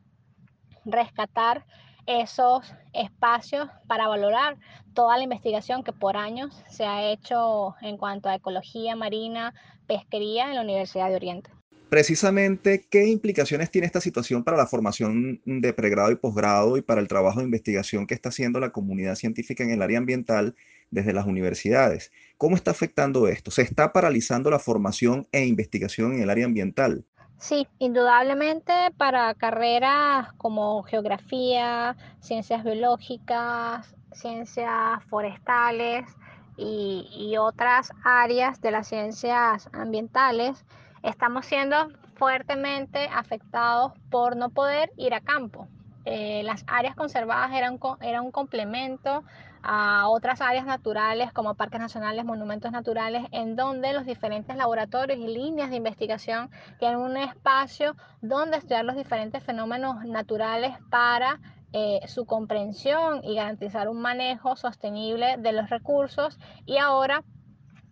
rescatar 0.83 1.65
esos 2.05 2.75
espacios 2.91 3.69
para 3.87 4.09
valorar 4.09 4.57
toda 4.93 5.15
la 5.15 5.23
investigación 5.23 5.85
que 5.85 5.93
por 5.93 6.17
años 6.17 6.53
se 6.67 6.85
ha 6.85 7.11
hecho 7.11 7.75
en 7.79 7.95
cuanto 7.95 8.27
a 8.27 8.35
ecología 8.35 8.97
marina, 8.97 9.53
pesquería 9.87 10.49
en 10.49 10.55
la 10.55 10.61
Universidad 10.63 11.07
de 11.07 11.15
Oriente. 11.15 11.62
Precisamente, 11.93 12.87
¿qué 12.89 13.05
implicaciones 13.05 13.69
tiene 13.69 13.85
esta 13.85 14.01
situación 14.01 14.43
para 14.43 14.57
la 14.57 14.65
formación 14.65 15.39
de 15.45 15.73
pregrado 15.73 16.09
y 16.09 16.15
posgrado 16.15 16.75
y 16.75 16.81
para 16.81 16.99
el 16.99 17.07
trabajo 17.07 17.37
de 17.37 17.45
investigación 17.45 18.07
que 18.07 18.15
está 18.15 18.29
haciendo 18.29 18.59
la 18.59 18.71
comunidad 18.71 19.13
científica 19.13 19.63
en 19.63 19.69
el 19.69 19.83
área 19.83 19.99
ambiental 19.99 20.55
desde 20.89 21.13
las 21.13 21.27
universidades? 21.27 22.11
¿Cómo 22.39 22.55
está 22.55 22.71
afectando 22.71 23.27
esto? 23.27 23.51
¿Se 23.51 23.61
está 23.61 23.93
paralizando 23.93 24.49
la 24.49 24.57
formación 24.57 25.27
e 25.31 25.45
investigación 25.45 26.15
en 26.15 26.23
el 26.23 26.31
área 26.31 26.45
ambiental? 26.45 27.05
Sí, 27.37 27.67
indudablemente 27.77 28.73
para 28.97 29.35
carreras 29.35 30.33
como 30.37 30.81
geografía, 30.81 31.95
ciencias 32.21 32.63
biológicas, 32.63 33.95
ciencias 34.13 35.03
forestales 35.11 36.07
y, 36.57 37.35
otras 37.37 37.91
áreas 38.03 38.59
de 38.61 38.71
las 38.71 38.87
ciencias 38.87 39.69
ambientales, 39.73 40.65
estamos 41.03 41.45
siendo 41.45 41.89
fuertemente 42.15 43.09
afectados 43.13 43.91
por 44.09 44.35
no 44.35 44.49
poder 44.49 44.91
ir 44.97 45.13
a 45.13 45.21
campo. 45.21 45.67
Eh, 46.05 46.41
las 46.43 46.65
áreas 46.67 46.95
conservadas 46.95 47.51
eran, 47.53 47.79
un 48.25 48.31
complemento 48.31 49.23
a 49.61 50.09
otras 50.09 50.41
áreas 50.41 50.65
naturales 50.65 51.31
como 51.31 51.55
parques 51.55 51.79
nacionales, 51.79 52.25
monumentos 52.25 52.71
naturales, 52.71 53.23
en 53.31 53.55
donde 53.55 53.93
los 53.93 54.05
diferentes 54.05 54.55
laboratorios 54.57 55.17
y 55.19 55.27
líneas 55.27 55.69
de 55.69 55.77
investigación 55.77 56.49
tienen 56.79 56.97
un 56.97 57.15
espacio 57.15 57.95
donde 58.21 58.57
estudiar 58.57 58.83
los 58.83 58.97
diferentes 58.97 59.41
fenómenos 59.43 60.03
naturales 60.03 60.77
para 60.89 61.39
eh, 61.71 62.01
su 62.07 62.25
comprensión 62.25 63.23
y 63.23 63.35
garantizar 63.35 63.87
un 63.87 64.01
manejo 64.01 64.57
sostenible 64.57 65.37
de 65.37 65.53
los 65.53 65.69
recursos. 65.69 66.37
Y 66.65 66.77
ahora 66.77 67.23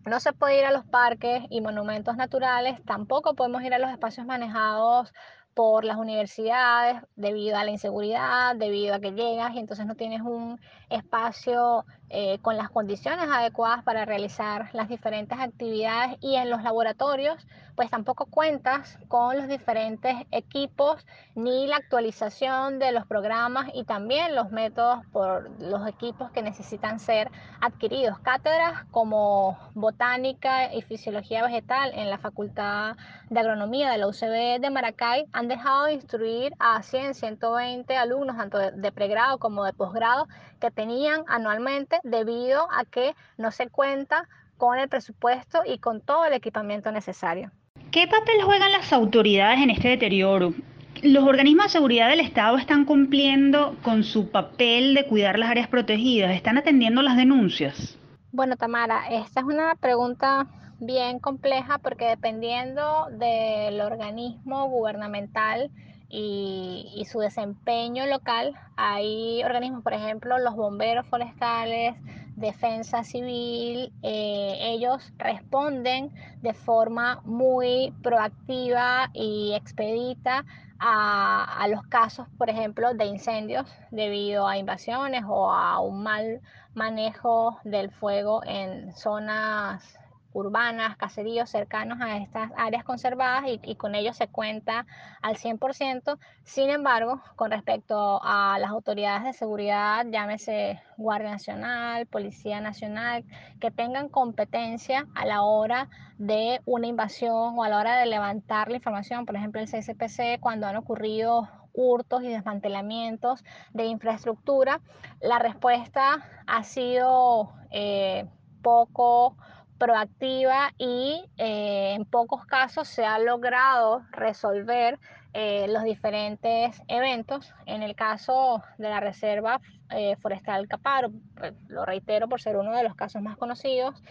no 0.05 0.19
se 0.19 0.33
puede 0.33 0.59
ir 0.59 0.65
a 0.65 0.71
los 0.71 0.85
parques 0.85 1.43
y 1.49 1.61
monumentos 1.61 2.15
naturales, 2.15 2.83
tampoco 2.85 3.35
podemos 3.35 3.63
ir 3.63 3.73
a 3.73 3.79
los 3.79 3.91
espacios 3.91 4.25
manejados 4.25 5.13
por 5.53 5.83
las 5.83 5.97
universidades 5.97 7.01
debido 7.15 7.57
a 7.57 7.63
la 7.63 7.71
inseguridad, 7.71 8.55
debido 8.55 8.95
a 8.95 8.99
que 8.99 9.11
llegas 9.11 9.53
y 9.53 9.59
entonces 9.59 9.85
no 9.85 9.95
tienes 9.95 10.21
un 10.21 10.59
espacio 10.91 11.85
eh, 12.09 12.39
con 12.41 12.57
las 12.57 12.69
condiciones 12.69 13.27
adecuadas 13.29 13.83
para 13.83 14.05
realizar 14.05 14.69
las 14.73 14.89
diferentes 14.89 15.39
actividades 15.39 16.17
y 16.21 16.35
en 16.35 16.49
los 16.49 16.61
laboratorios 16.61 17.37
pues 17.75 17.89
tampoco 17.89 18.25
cuentas 18.25 18.97
con 19.07 19.37
los 19.37 19.47
diferentes 19.47 20.15
equipos 20.31 21.05
ni 21.35 21.67
la 21.67 21.77
actualización 21.77 22.79
de 22.79 22.91
los 22.91 23.05
programas 23.07 23.69
y 23.73 23.85
también 23.85 24.35
los 24.35 24.51
métodos 24.51 25.05
por 25.11 25.49
los 25.61 25.87
equipos 25.87 26.31
que 26.31 26.41
necesitan 26.41 26.99
ser 26.99 27.31
adquiridos. 27.59 28.19
Cátedras 28.19 28.85
como 28.91 29.57
botánica 29.73 30.73
y 30.73 30.81
fisiología 30.81 31.43
vegetal 31.43 31.91
en 31.95 32.09
la 32.09 32.17
Facultad 32.17 32.97
de 33.29 33.39
Agronomía 33.39 33.89
de 33.89 33.97
la 33.97 34.07
UCB 34.07 34.59
de 34.59 34.69
Maracay 34.69 35.25
han 35.31 35.47
dejado 35.47 35.85
de 35.85 35.93
instruir 35.93 36.53
a 36.59 36.83
100, 36.83 37.15
120 37.15 37.95
alumnos, 37.95 38.37
tanto 38.37 38.57
de 38.59 38.91
pregrado 38.91 39.39
como 39.39 39.63
de 39.63 39.73
posgrado, 39.73 40.27
que 40.59 40.71
tenían 40.81 41.23
anualmente 41.27 41.99
debido 42.03 42.67
a 42.71 42.85
que 42.85 43.13
no 43.37 43.51
se 43.51 43.69
cuenta 43.69 44.27
con 44.57 44.79
el 44.79 44.89
presupuesto 44.89 45.61
y 45.63 45.77
con 45.77 46.01
todo 46.01 46.25
el 46.25 46.33
equipamiento 46.33 46.91
necesario. 46.91 47.51
¿Qué 47.91 48.07
papel 48.07 48.41
juegan 48.43 48.71
las 48.71 48.91
autoridades 48.91 49.59
en 49.59 49.69
este 49.69 49.89
deterioro? 49.89 50.55
¿Los 51.03 51.23
organismos 51.23 51.65
de 51.65 51.69
seguridad 51.69 52.09
del 52.09 52.19
Estado 52.19 52.57
están 52.57 52.85
cumpliendo 52.85 53.75
con 53.83 54.03
su 54.03 54.31
papel 54.31 54.95
de 54.95 55.05
cuidar 55.05 55.37
las 55.37 55.51
áreas 55.51 55.67
protegidas? 55.67 56.31
¿Están 56.31 56.57
atendiendo 56.57 57.03
las 57.03 57.15
denuncias? 57.15 57.99
Bueno, 58.31 58.55
Tamara, 58.55 59.07
esta 59.07 59.41
es 59.41 59.45
una 59.45 59.75
pregunta 59.75 60.47
bien 60.79 61.19
compleja 61.19 61.77
porque 61.77 62.05
dependiendo 62.05 63.05
del 63.11 63.79
organismo 63.81 64.67
gubernamental 64.67 65.69
y, 66.11 67.05
su 67.09 67.19
desempeño 67.19 68.05
local. 68.05 68.53
Hay 68.75 69.43
organismos, 69.43 69.83
por 69.83 69.93
ejemplo, 69.93 70.37
los 70.39 70.55
bomberos 70.55 71.05
forestales, 71.07 71.95
defensa 72.35 73.03
civil, 73.03 73.93
eh, 74.03 74.57
ellos 74.59 75.13
responden 75.17 76.11
de 76.41 76.53
forma 76.53 77.21
muy 77.23 77.93
proactiva 78.03 79.09
y 79.13 79.53
expedita 79.53 80.45
a, 80.79 81.61
a, 81.61 81.67
los 81.67 81.83
casos, 81.83 82.27
por 82.37 82.49
ejemplo, 82.49 82.93
de 82.93 83.05
incendios 83.05 83.71
debido 83.91 84.47
a 84.47 84.57
invasiones 84.57 85.23
o 85.27 85.51
a 85.51 85.79
un 85.79 86.03
mal 86.03 86.41
manejo 86.73 87.59
del 87.63 87.91
fuego 87.91 88.41
en 88.45 88.93
zonas 88.95 90.00
urbanas, 90.33 90.97
caseríos 90.97 91.49
cercanos 91.49 91.99
a 92.01 92.17
estas 92.17 92.51
áreas 92.57 92.83
conservadas 92.83 93.43
y, 93.63 93.75
con 93.75 93.95
ellos 93.95 94.17
se 94.17 94.27
cuenta 94.27 94.85
al 95.21 95.37
100%. 95.37 96.17
Sin 96.43 96.69
embargo, 96.69 97.21
con 97.35 97.51
respecto 97.51 98.19
a 98.23 98.57
las 98.59 98.69
autoridades 98.69 99.23
de 99.23 99.33
seguridad, 99.33 100.05
llámese 100.09 100.81
Guardia 100.97 101.31
Nacional, 101.31 102.05
Policía 102.05 102.61
Nacional, 102.61 103.23
que 103.59 103.71
tengan 103.71 104.09
competencia 104.09 105.07
a 105.15 105.25
la 105.25 105.43
hora 105.43 105.89
de 106.17 106.61
una 106.65 106.87
invasión 106.87 107.57
o 107.57 107.63
a 107.63 107.69
la 107.69 107.77
hora 107.77 107.97
de 107.97 108.05
levantar 108.05 108.69
la 108.69 108.77
información, 108.77 109.25
por 109.25 109.35
ejemplo, 109.35 109.61
el 109.61 109.67
CSPC, 109.67 110.39
cuando 110.39 110.67
han 110.67 110.77
ocurrido 110.77 111.49
hurtos 111.73 112.23
y 112.23 112.27
desmantelamientos 112.27 113.43
de 113.73 113.85
infraestructura, 113.85 114.81
la 115.21 115.39
respuesta 115.39 116.29
ha 116.47 116.63
sido 116.63 117.53
eh, 117.71 118.27
poco 118.61 119.37
proactiva 119.81 120.71
y 120.77 121.25
eh, 121.39 121.93
en 121.95 122.05
pocos 122.05 122.45
casos 122.45 122.87
se 122.87 123.03
ha 123.03 123.17
logrado 123.17 124.03
resolver 124.11 124.99
eh, 125.33 125.65
los 125.69 125.81
diferentes 125.81 126.79
eventos. 126.87 127.51
En 127.65 127.81
el 127.81 127.95
caso 127.95 128.61
de 128.77 128.89
la 128.89 128.99
Reserva 128.99 129.59
eh, 129.89 130.17
Forestal 130.17 130.67
Caparo, 130.67 131.09
pues, 131.35 131.53
lo 131.67 131.83
reitero 131.83 132.29
por 132.29 132.39
ser 132.39 132.57
uno 132.57 132.75
de 132.75 132.83
los 132.83 132.93
casos 132.93 133.23
más 133.23 133.37
conocidos, 133.37 134.03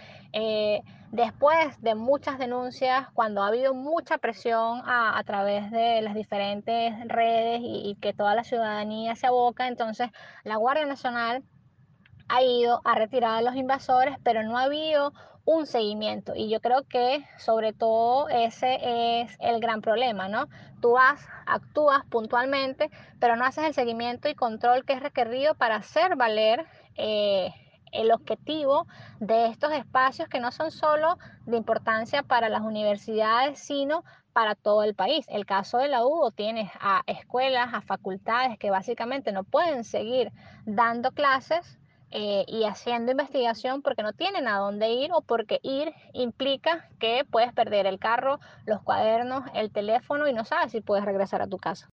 después 1.13 1.81
de 1.81 1.95
muchas 1.95 2.41
denuncias, 2.41 3.07
cuando 3.15 3.45
ha 3.45 3.47
habido 3.47 3.73
mucha 3.73 4.19
presión 4.19 4.83
a, 4.85 5.23
través 5.25 5.71
de 5.71 6.03
las 6.03 6.15
diferentes 6.15 6.95
redes 7.07 7.61
y, 7.63 7.91
y 7.91 7.95
que 8.01 8.13
toda 8.13 8.35
la 8.35 8.43
ciudadanía 8.43 9.15
se 9.15 9.29
aboca, 9.29 9.69
entonces 9.69 10.11
la 10.43 10.57
Guardia 10.57 10.87
Nacional 10.87 11.45
ha 12.31 12.43
ido 12.43 12.81
a 12.85 12.95
retirar 12.95 13.39
a 13.39 13.43
los 13.43 13.57
invasores, 13.57 14.17
pero 14.23 14.43
no 14.45 14.57
ha 14.57 14.65
habido 14.65 15.13
un 15.45 15.67
seguimiento. 15.67 16.35
Y 16.35 16.49
yo 16.49 16.61
creo 16.61 16.87
que 16.87 17.25
sobre 17.39 17.73
todo 17.73 18.29
ese 18.29 18.79
es 19.23 19.37
el 19.41 19.61
gran 19.61 19.81
problema, 19.81 20.29
¿no? 20.29 20.49
Tú 20.81 20.93
vas, 20.93 21.27
actúas 21.47 22.05
puntualmente, 22.07 22.91
pero 23.19 23.37
no 23.37 23.45
haces 23.45 23.65
el 23.65 23.75
seguimiento 23.75 24.29
y 24.29 24.35
control 24.35 24.85
que 24.85 24.95
es 24.95 25.01
requerido 25.01 25.55
para 25.55 25.77
hacer 25.77 26.17
valer 26.17 26.67
eh, 26.97 27.53
el 27.93 28.13
objetivo 28.13 28.87
de 29.19 29.47
estos 29.47 29.73
espacios 29.73 30.29
que 30.29 30.41
no 30.41 30.53
son 30.53 30.71
solo 30.71 31.19
de 31.47 31.57
importancia 31.57 32.23
para 32.23 32.49
las 32.49 32.63
universidades, 32.63 33.59
sino 33.59 34.05
para 34.33 34.55
todo 34.55 34.85
el 34.85 34.95
país. 34.95 35.27
El 35.29 35.45
caso 35.45 35.79
de 35.79 35.89
la 35.89 36.05
UDO 36.05 36.31
tienes 36.31 36.71
a 36.81 37.03
escuelas, 37.07 37.75
a 37.75 37.81
facultades 37.81 38.59
que 38.59 38.71
básicamente 38.71 39.33
no 39.33 39.43
pueden 39.45 39.83
seguir 39.85 40.31
dando 40.65 41.11
clases 41.11 41.80
eh, 42.13 42.45
y 42.49 42.65
haciendo 42.65 43.13
investigación 43.13 43.83
porque 43.83 44.03
no 44.03 44.13
tienen 44.13 44.49
a 44.49 44.57
dónde 44.57 44.91
ir 44.91 45.11
o 45.13 45.23
porque 45.23 45.61
ir 45.63 45.93
implica 46.13 46.89
que 46.99 47.25
puedes 47.31 47.53
perder 47.53 47.87
el 47.87 48.01
carro, 48.01 48.41
los 48.67 48.83
cuadernos, 48.83 49.45
el 49.55 49.71
teléfono 49.71 50.27
y 50.27 50.33
no 50.33 50.45
sabes 50.45 50.73
si 50.73 50.81
puedes 50.81 51.05
regresar 51.05 51.41
a 51.41 51.47
tu 51.47 51.59
casa. 51.59 51.89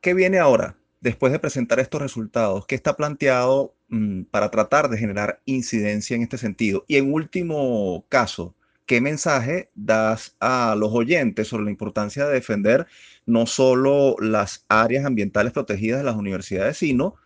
¿Qué 0.00 0.14
viene 0.14 0.38
ahora? 0.38 0.76
Después 1.00 1.32
de 1.32 1.40
presentar 1.40 1.80
estos 1.80 2.00
resultados, 2.00 2.66
¿qué 2.66 2.76
está 2.76 2.96
planteado 2.96 3.74
mm, 3.88 4.22
para 4.24 4.50
tratar 4.50 4.88
de 4.88 4.98
generar 4.98 5.40
incidencia 5.46 6.14
en 6.14 6.22
este 6.22 6.38
sentido? 6.38 6.84
Y 6.86 6.96
en 6.96 7.12
último 7.12 8.04
caso, 8.08 8.54
¿qué 8.86 9.00
mensaje 9.00 9.70
das 9.74 10.36
a 10.38 10.76
los 10.78 10.92
oyentes 10.92 11.48
sobre 11.48 11.64
la 11.64 11.70
importancia 11.70 12.24
de 12.24 12.34
defender 12.34 12.86
no 13.26 13.46
solo 13.46 14.14
las 14.20 14.64
áreas 14.68 15.04
ambientales 15.04 15.52
protegidas 15.52 15.98
de 15.98 16.04
las 16.04 16.16
universidades, 16.16 16.76
sino 16.76 17.16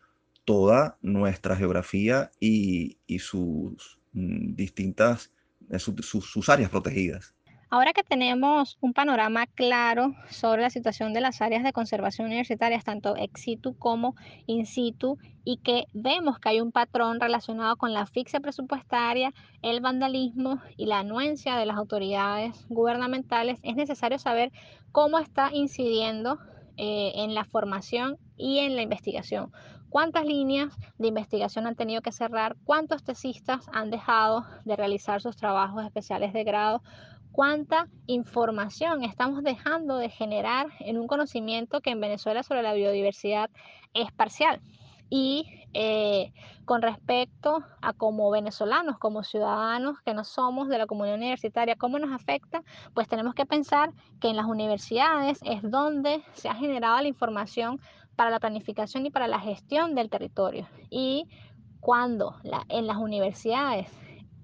toda 0.51 0.99
nuestra 1.01 1.55
geografía 1.55 2.33
y, 2.41 2.99
sus 3.21 4.01
mm, 4.13 4.57
distintas, 4.57 5.33
eh, 5.71 5.79
sus 5.79 6.49
áreas 6.49 6.71
protegidas. 6.71 7.37
Ahora 7.71 7.93
que 7.93 8.03
tenemos 8.03 8.77
un 8.81 8.93
panorama 8.93 9.47
claro 9.47 10.13
sobre 10.29 10.63
la 10.63 10.71
situación 10.71 11.13
de 11.13 11.21
las 11.21 11.41
áreas 11.41 11.63
de 11.63 11.73
conservación 11.73 12.27
universitarias, 12.27 12.83
tanto 12.83 13.17
ex 13.17 13.43
situ 13.43 13.79
como 13.79 14.17
in 14.47 14.67
situ, 14.67 15.19
y 15.45 15.59
que 15.59 15.85
vemos 15.93 16.41
que 16.41 16.49
hay 16.49 16.61
un 16.61 16.73
patrón 16.73 17.21
relacionado 17.21 17.77
con 17.77 17.93
la 17.93 18.01
asfixia 18.01 18.41
presupuestaria, 18.41 19.33
el 19.63 19.81
vandalismo 19.81 20.61
y 20.77 20.87
la 20.87 20.99
anuencia 20.99 21.55
de 21.59 21.67
las 21.67 21.77
autoridades 21.77 22.67
gubernamentales, 22.69 23.61
es 23.63 23.77
necesario 23.77 24.19
saber 24.19 24.51
cómo 24.91 25.21
está 25.21 25.51
incidiendo 25.53 26.41
eh, 26.77 27.13
en 27.15 27.37
la 27.37 27.45
formación 27.45 28.19
y 28.37 28.59
en 28.59 28.75
la 28.75 28.83
investigación 28.83 29.53
cuántas 29.91 30.25
líneas 30.25 30.73
de 30.99 31.09
investigación 31.09 31.67
han 31.67 31.77
tenido 31.77 32.01
que 32.01 32.13
cerrar, 32.13 32.57
cuántos 32.65 33.05
tesistas 33.05 33.69
han 33.73 33.91
dejado 33.91 34.47
de 34.65 34.77
realizar 34.77 35.21
sus 35.21 35.37
trabajos 35.37 35.85
especiales 35.85 36.33
de 36.33 36.45
grado, 36.45 36.83
cuánta 37.33 37.89
información 38.07 39.05
estamos 39.05 39.43
dejando 39.43 39.97
de 39.97 40.09
generar 40.09 40.69
en 40.81 40.99
un 40.99 41.07
conocimiento 41.07 41.81
que 41.81 41.91
en 41.91 42.01
Venezuela 42.01 42.43
sobre 42.43 42.63
la 42.63 42.75
biodiversidad 42.75 43.51
es 43.93 44.11
parcial. 44.13 44.61
Y 45.13 45.67
eh, 45.73 46.33
con 46.65 46.83
respecto 46.83 47.65
a 47.83 47.93
como 47.93 48.31
venezolanos, 48.31 48.99
como 48.99 49.25
ciudadanos 49.25 49.99
que 50.05 50.15
no 50.15 50.23
somos 50.23 50.69
de 50.69 50.79
la 50.79 50.87
comunidad 50.87 51.17
universitaria, 51.17 51.75
¿cómo 51.75 51.99
nos 51.99 52.13
afecta? 52.13 52.63
Pues 52.95 53.09
tenemos 53.09 53.35
que 53.35 53.45
pensar 53.45 53.93
que 54.21 54.29
en 54.29 54.37
las 54.37 54.47
universidades 54.47 55.41
es 55.43 55.69
donde 55.69 56.23
se 56.35 56.49
ha 56.49 56.55
generado 56.55 57.01
la 57.01 57.09
información 57.09 57.81
para 58.21 58.29
la 58.29 58.39
planificación 58.39 59.07
y 59.07 59.11
para 59.11 59.29
la 59.29 59.41
gestión 59.41 59.95
del 59.95 60.11
territorio. 60.11 60.69
Y 60.91 61.27
cuando 61.81 62.37
en 62.69 62.87
las 62.87 62.99
universidades 62.99 63.89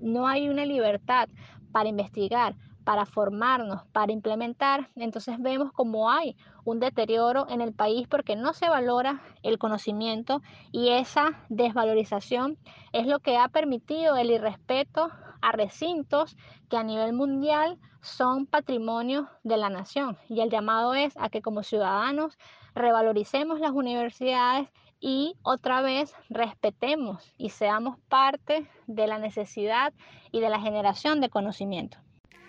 no 0.01 0.27
hay 0.27 0.49
una 0.49 0.65
libertad 0.65 1.29
para 1.73 1.91
investigar, 1.91 2.57
para 2.85 3.05
formarnos, 3.05 3.85
para 3.93 4.13
implementar, 4.13 4.89
entonces 4.97 5.39
vemos 5.41 5.73
como 5.73 6.11
hay 6.11 6.39
un 6.65 6.81
deterioro 6.81 7.47
en 7.51 7.61
el 7.61 7.75
país 7.75 8.09
porque 8.09 8.35
no 8.35 8.55
se 8.55 8.67
valora 8.71 9.21
el 9.43 9.59
conocimiento 9.59 10.41
y 10.73 10.89
esa 10.93 11.45
desvalorización 11.51 12.57
es 12.95 13.07
lo 13.07 13.19
que 13.19 13.37
ha 13.37 13.49
permitido 13.49 14.17
el 14.17 14.31
irrespeto 14.31 15.11
a 15.43 15.53
recintos 15.53 16.35
que 16.71 16.79
a 16.79 16.83
nivel 16.83 17.13
mundial 17.13 17.79
son 18.01 18.47
patrimonio 18.47 19.29
de 19.45 19.59
la 19.59 19.69
nación. 19.69 20.17
Y 20.31 20.41
el 20.41 20.49
llamado 20.49 20.95
es 20.95 21.15
a 21.19 21.29
que 21.29 21.43
como 21.43 21.63
ciudadanos 21.63 22.39
revaloricemos 22.77 23.59
las 23.59 23.73
universidades 23.73 24.69
y 25.01 25.35
otra 25.43 25.83
vez 25.83 26.15
respetemos 26.31 27.35
y 27.37 27.51
seamos 27.51 27.99
parte 28.09 28.67
de 28.87 29.07
la 29.07 29.19
necesidad 29.19 29.93
y 30.31 30.41
de 30.41 30.51
la 30.51 30.61
generación 30.61 31.21
de 31.21 31.29
conocimiento. 31.29 31.99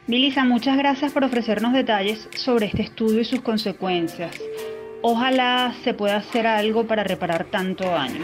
Milisa, 0.06 0.46
muchas 0.46 0.78
gracias 0.78 1.12
por 1.12 1.24
ofrecernos 1.24 1.74
detalles 1.74 2.30
sobre 2.36 2.68
este 2.68 2.84
estudio 2.84 3.22
y 3.22 3.26
sus 3.26 3.42
consecuencias. 3.42 4.40
Ojalá 5.02 5.74
se 5.84 5.94
pueda 5.94 6.18
hacer 6.18 6.48
algo 6.48 6.88
para 6.88 7.04
reparar 7.04 7.46
tanto 7.46 7.84
daño. 7.86 8.24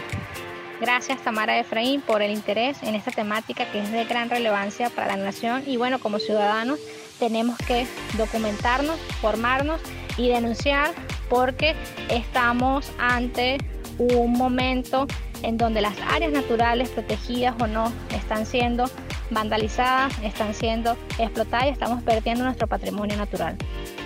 Gracias 0.80 1.22
Tamara 1.22 1.58
Efraín 1.58 2.00
por 2.00 2.20
el 2.20 2.32
interés 2.32 2.82
en 2.82 2.94
esta 2.94 3.10
temática 3.10 3.70
que 3.70 3.80
es 3.80 3.92
de 3.92 4.04
gran 4.04 4.28
relevancia 4.28 4.90
para 4.90 5.16
la 5.16 5.22
nación 5.22 5.62
y 5.66 5.76
bueno, 5.76 5.98
como 5.98 6.18
ciudadanos 6.18 6.78
tenemos 7.18 7.56
que 7.58 7.86
documentarnos, 8.18 8.98
formarnos 9.20 9.80
y 10.16 10.28
denunciar 10.28 10.92
porque 11.28 11.74
estamos 12.08 12.90
ante 12.98 13.58
un 13.98 14.32
momento 14.32 15.06
en 15.42 15.56
donde 15.56 15.80
las 15.80 15.94
áreas 16.08 16.32
naturales 16.32 16.88
protegidas 16.90 17.54
o 17.60 17.66
no 17.66 17.92
están 18.14 18.46
siendo 18.46 18.90
vandalizadas, 19.30 20.12
están 20.22 20.54
siendo 20.54 20.96
explotadas 21.18 21.66
y 21.66 21.70
estamos 21.70 22.02
perdiendo 22.02 22.44
nuestro 22.44 22.66
patrimonio 22.66 23.16
natural. 23.16 23.56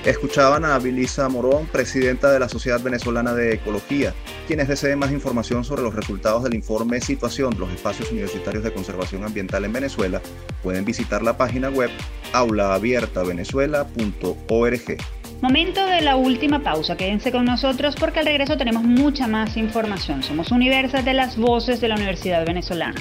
Escuchaban 0.04 0.64
a 0.64 0.78
Bilisa 0.78 1.28
Morón, 1.28 1.66
presidenta 1.66 2.30
de 2.32 2.38
la 2.38 2.48
Sociedad 2.48 2.80
Venezolana 2.80 3.34
de 3.34 3.54
Ecología. 3.54 4.14
Quienes 4.46 4.68
deseen 4.68 4.98
más 4.98 5.12
información 5.12 5.64
sobre 5.64 5.82
los 5.82 5.94
resultados 5.94 6.44
del 6.44 6.54
informe 6.54 7.00
Situación 7.00 7.54
de 7.54 7.60
los 7.60 7.70
espacios 7.70 8.10
universitarios 8.10 8.64
de 8.64 8.72
conservación 8.72 9.24
ambiental 9.24 9.64
en 9.64 9.72
Venezuela 9.72 10.20
pueden 10.62 10.84
visitar 10.84 11.22
la 11.22 11.36
página 11.36 11.68
web 11.68 11.90
aulaabiertavenezuela.org. 12.32 15.17
Momento 15.40 15.86
de 15.86 16.00
la 16.00 16.16
última 16.16 16.64
pausa. 16.64 16.96
Quédense 16.96 17.30
con 17.30 17.44
nosotros 17.44 17.94
porque 17.94 18.18
al 18.18 18.26
regreso 18.26 18.56
tenemos 18.56 18.82
mucha 18.82 19.28
más 19.28 19.56
información. 19.56 20.24
Somos 20.24 20.50
Universas 20.50 21.04
de 21.04 21.14
las 21.14 21.36
Voces 21.36 21.80
de 21.80 21.86
la 21.86 21.94
Universidad 21.94 22.44
Venezolana. 22.44 23.00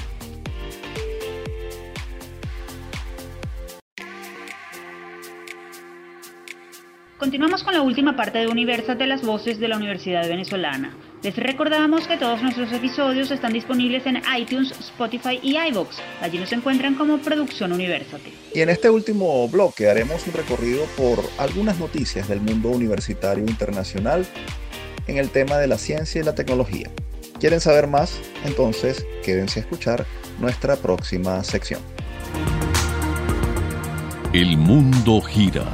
Continuamos 7.18 7.64
con 7.64 7.74
la 7.74 7.82
última 7.82 8.16
parte 8.16 8.38
de 8.38 8.48
Universas 8.48 9.00
de 9.00 9.08
las 9.08 9.26
Voces 9.26 9.60
de 9.60 9.68
la 9.70 9.78
Universidad 9.78 10.28
Venezolana. 10.30 10.92
Les 11.24 11.36
recordamos 11.36 12.08
que 12.08 12.16
todos 12.16 12.44
nuestros 12.44 12.72
episodios 12.72 13.32
están 13.32 13.52
disponibles 13.52 14.06
en 14.06 14.22
iTunes, 14.38 14.72
Spotify 14.80 15.40
y 15.42 15.58
iVoox. 15.58 15.98
Allí 16.22 16.38
nos 16.38 16.52
encuentran 16.52 16.94
como 16.94 17.18
Producción 17.18 17.72
Universate. 17.72 18.32
Y 18.54 18.62
en 18.62 18.70
este 18.70 18.90
último 18.92 19.48
bloque 19.50 19.90
haremos 19.90 20.28
un 20.28 20.34
recorrido 20.34 20.86
por 20.96 21.20
algunas 21.40 21.80
noticias 21.80 22.28
del 22.28 22.40
mundo 22.42 22.70
universitario 22.70 23.44
internacional 23.46 24.28
en 25.08 25.18
el 25.18 25.30
tema 25.30 25.58
de 25.58 25.68
la 25.68 25.80
ciencia 25.80 26.22
y 26.22 26.24
la 26.24 26.36
tecnología. 26.36 26.92
¿Quieren 27.40 27.62
saber 27.62 27.88
más? 27.88 28.20
Entonces 28.46 29.06
quédense 29.24 29.60
a 29.60 29.64
escuchar 29.64 30.06
nuestra 30.40 30.76
próxima 30.76 31.44
sección. 31.44 31.82
El 34.34 34.58
mundo 34.58 35.22
gira. 35.22 35.66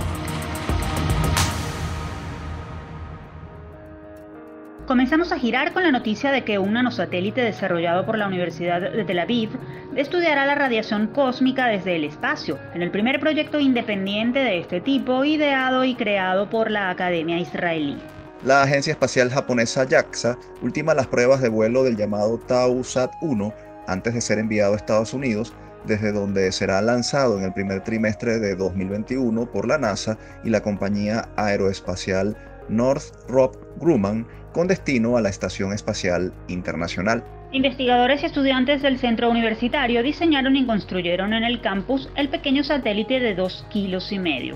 Comenzamos 4.88 5.32
a 5.32 5.40
girar 5.40 5.72
con 5.72 5.84
la 5.84 5.92
noticia 5.92 6.30
de 6.30 6.44
que 6.44 6.60
un 6.60 6.74
nanosatélite 6.74 7.40
desarrollado 7.40 8.06
por 8.06 8.18
la 8.18 8.28
Universidad 8.28 8.82
de 8.82 9.06
Tel 9.06 9.20
Aviv 9.20 9.50
estudiará 9.96 10.46
la 10.46 10.56
radiación 10.56 11.08
cósmica 11.08 11.68
desde 11.68 11.96
el 11.96 12.04
espacio, 12.04 12.60
en 12.74 12.82
el 12.82 12.92
primer 12.92 13.22
proyecto 13.22 13.62
independiente 13.62 14.40
de 14.40 14.60
este 14.60 14.82
tipo 14.82 15.24
ideado 15.24 15.86
y 15.86 15.96
creado 15.96 16.50
por 16.50 16.70
la 16.70 16.90
Academia 16.90 17.40
Israelí. 17.40 17.98
La 18.44 18.64
agencia 18.64 18.92
espacial 18.92 19.30
japonesa 19.30 19.88
JAXA 19.88 20.38
ultima 20.62 20.94
las 20.94 21.08
pruebas 21.08 21.42
de 21.42 21.48
vuelo 21.48 21.86
del 21.86 21.96
llamado 21.96 22.38
Tau-SAT-1 22.40 23.54
antes 23.88 24.14
de 24.14 24.20
ser 24.20 24.38
enviado 24.38 24.74
a 24.74 24.76
Estados 24.76 25.14
Unidos, 25.14 25.54
desde 25.86 26.12
donde 26.12 26.52
será 26.52 26.82
lanzado 26.82 27.38
en 27.38 27.46
el 27.46 27.54
primer 27.54 27.86
trimestre 27.86 28.38
de 28.38 28.58
2021 28.58 29.50
por 29.50 29.66
la 29.66 29.78
NASA 29.78 30.18
y 30.44 30.50
la 30.50 30.60
compañía 30.60 31.30
aeroespacial 31.38 32.36
Northrop 32.68 33.56
Grumman 33.80 34.26
con 34.54 34.68
destino 34.68 35.18
a 35.18 35.22
la 35.22 35.30
Estación 35.30 35.74
Espacial 35.74 36.32
Internacional. 36.48 37.24
Investigadores 37.52 38.24
y 38.24 38.28
estudiantes 38.28 38.82
del 38.82 39.00
centro 39.00 39.30
universitario 39.30 40.02
diseñaron 40.02 40.56
y 40.56 40.66
construyeron 40.66 41.34
en 41.34 41.44
el 41.44 41.62
campus 41.62 42.10
el 42.16 42.30
pequeño 42.30 42.64
satélite 42.64 43.20
de 43.20 43.36
2 43.36 43.66
kilos 43.70 44.12
y 44.12 44.20
medio. 44.20 44.56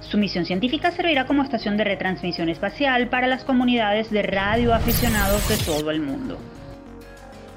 Su 0.00 0.18
misión 0.18 0.44
científica 0.44 0.90
servirá 0.90 1.26
como 1.26 1.42
estación 1.42 1.76
de 1.76 1.84
retransmisión 1.84 2.48
espacial 2.48 3.08
para 3.08 3.26
las 3.26 3.44
comunidades 3.44 4.10
de 4.10 4.22
radioaficionados 4.22 5.48
de 5.48 5.56
todo 5.58 5.90
el 5.90 6.00
mundo. 6.00 6.38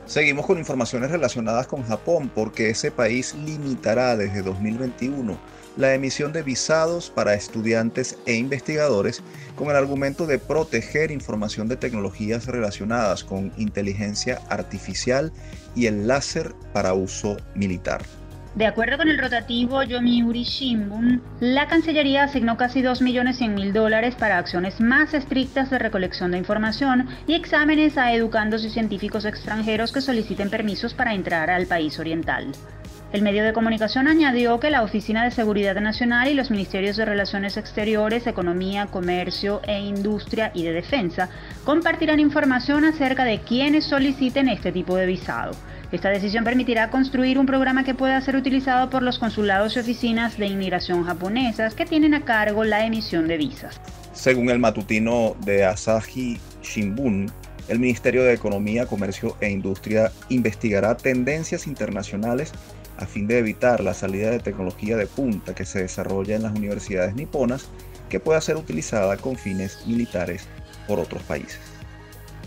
Seguimos 0.05 0.45
con 0.45 0.57
informaciones 0.57 1.11
relacionadas 1.11 1.67
con 1.67 1.83
Japón 1.83 2.31
porque 2.33 2.69
ese 2.69 2.91
país 2.91 3.35
limitará 3.35 4.15
desde 4.15 4.41
2021 4.41 5.37
la 5.75 5.93
emisión 5.93 6.31
de 6.31 6.43
visados 6.43 7.09
para 7.09 7.33
estudiantes 7.33 8.17
e 8.25 8.35
investigadores 8.35 9.21
con 9.57 9.69
el 9.69 9.75
argumento 9.75 10.25
de 10.25 10.39
proteger 10.39 11.11
información 11.11 11.67
de 11.67 11.75
tecnologías 11.75 12.45
relacionadas 12.45 13.25
con 13.25 13.51
inteligencia 13.57 14.39
artificial 14.49 15.33
y 15.75 15.87
el 15.87 16.07
láser 16.07 16.53
para 16.71 16.93
uso 16.93 17.35
militar. 17.55 18.01
De 18.55 18.65
acuerdo 18.65 18.97
con 18.97 19.07
el 19.07 19.19
rotativo 19.19 19.83
Yomiuri 19.83 20.43
Shimbun, 20.43 21.21
la 21.39 21.67
Cancillería 21.67 22.23
asignó 22.23 22.57
casi 22.57 22.81
2.100.000 22.81 23.71
dólares 23.71 24.15
para 24.15 24.39
acciones 24.39 24.79
más 24.79 25.13
estrictas 25.13 25.69
de 25.69 25.77
recolección 25.77 26.31
de 26.31 26.39
información 26.39 27.07
y 27.27 27.35
exámenes 27.35 27.99
a 27.99 28.13
educandos 28.13 28.63
y 28.63 28.71
científicos 28.71 29.25
extranjeros 29.25 29.91
que 29.91 30.01
soliciten 30.01 30.49
permisos 30.49 30.95
para 30.95 31.13
entrar 31.13 31.51
al 31.51 31.67
país 31.67 31.99
oriental. 31.99 32.47
El 33.13 33.21
medio 33.21 33.45
de 33.45 33.53
comunicación 33.53 34.09
añadió 34.09 34.59
que 34.59 34.69
la 34.69 34.83
Oficina 34.83 35.23
de 35.23 35.31
Seguridad 35.31 35.79
Nacional 35.79 36.27
y 36.27 36.33
los 36.33 36.51
Ministerios 36.51 36.97
de 36.97 37.05
Relaciones 37.05 37.55
Exteriores, 37.55 38.27
Economía, 38.27 38.87
Comercio 38.87 39.61
e 39.65 39.79
Industria 39.79 40.51
y 40.53 40.63
de 40.63 40.73
Defensa 40.73 41.29
compartirán 41.63 42.19
información 42.19 42.83
acerca 42.83 43.23
de 43.23 43.39
quienes 43.39 43.85
soliciten 43.85 44.49
este 44.49 44.73
tipo 44.73 44.97
de 44.97 45.05
visado. 45.05 45.51
Esta 45.93 46.09
decisión 46.09 46.43
permitirá 46.43 46.89
construir 46.89 47.39
un 47.39 47.45
programa 47.45 47.85
que 47.85 47.95
pueda 47.95 48.19
ser 48.19 48.35
utilizado 48.35 48.89
por 48.89 49.01
los 49.01 49.19
consulados 49.19 49.77
y 49.77 49.79
oficinas 49.79 50.37
de 50.37 50.47
inmigración 50.47 51.05
japonesas 51.05 51.75
que 51.75 51.85
tienen 51.85 52.13
a 52.13 52.25
cargo 52.25 52.65
la 52.65 52.85
emisión 52.85 53.29
de 53.29 53.37
visas. 53.37 53.79
Según 54.11 54.49
el 54.49 54.59
matutino 54.59 55.37
de 55.45 55.63
Asahi 55.63 56.37
Shimbun, 56.61 57.31
el 57.69 57.79
Ministerio 57.79 58.23
de 58.23 58.33
Economía, 58.33 58.85
Comercio 58.85 59.35
e 59.41 59.49
Industria 59.49 60.11
investigará 60.29 60.95
tendencias 60.95 61.67
internacionales 61.67 62.53
a 62.97 63.05
fin 63.05 63.27
de 63.27 63.39
evitar 63.39 63.81
la 63.81 63.93
salida 63.93 64.31
de 64.31 64.39
tecnología 64.39 64.97
de 64.97 65.07
punta 65.07 65.55
que 65.55 65.65
se 65.65 65.79
desarrolla 65.79 66.35
en 66.35 66.43
las 66.43 66.55
universidades 66.55 67.15
niponas 67.15 67.67
que 68.09 68.19
pueda 68.19 68.41
ser 68.41 68.57
utilizada 68.57 69.17
con 69.17 69.35
fines 69.35 69.85
militares 69.85 70.47
por 70.87 70.99
otros 70.99 71.21
países. 71.23 71.59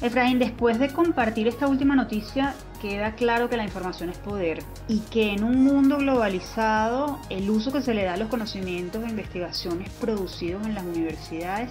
Efraín, 0.03 0.39
después 0.39 0.79
de 0.79 0.89
compartir 0.89 1.47
esta 1.47 1.67
última 1.67 1.95
noticia, 1.95 2.55
queda 2.81 3.15
claro 3.15 3.51
que 3.51 3.59
la 3.59 3.65
información 3.65 4.09
es 4.09 4.17
poder 4.17 4.63
y 4.89 5.01
que 5.01 5.33
en 5.35 5.45
un 5.45 5.63
mundo 5.63 5.99
globalizado 5.99 7.19
el 7.29 7.51
uso 7.51 7.71
que 7.71 7.83
se 7.83 7.93
le 7.93 8.05
da 8.05 8.15
a 8.15 8.17
los 8.17 8.29
conocimientos 8.29 9.05
e 9.05 9.11
investigaciones 9.11 9.91
producidos 10.01 10.67
en 10.67 10.75
las 10.75 10.85
universidades 10.85 11.69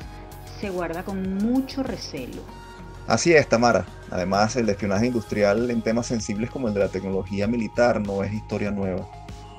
se 0.61 0.69
guarda 0.69 1.03
con 1.03 1.37
mucho 1.37 1.81
recelo. 1.81 2.43
Así 3.07 3.33
es, 3.33 3.49
Tamara. 3.49 3.85
Además, 4.11 4.55
el 4.55 4.69
espionaje 4.69 5.07
industrial 5.07 5.69
en 5.69 5.81
temas 5.81 6.07
sensibles 6.07 6.49
como 6.49 6.67
el 6.67 6.73
de 6.73 6.79
la 6.79 6.89
tecnología 6.89 7.47
militar 7.47 8.01
no 8.01 8.23
es 8.23 8.33
historia 8.33 8.71
nueva. 8.71 9.07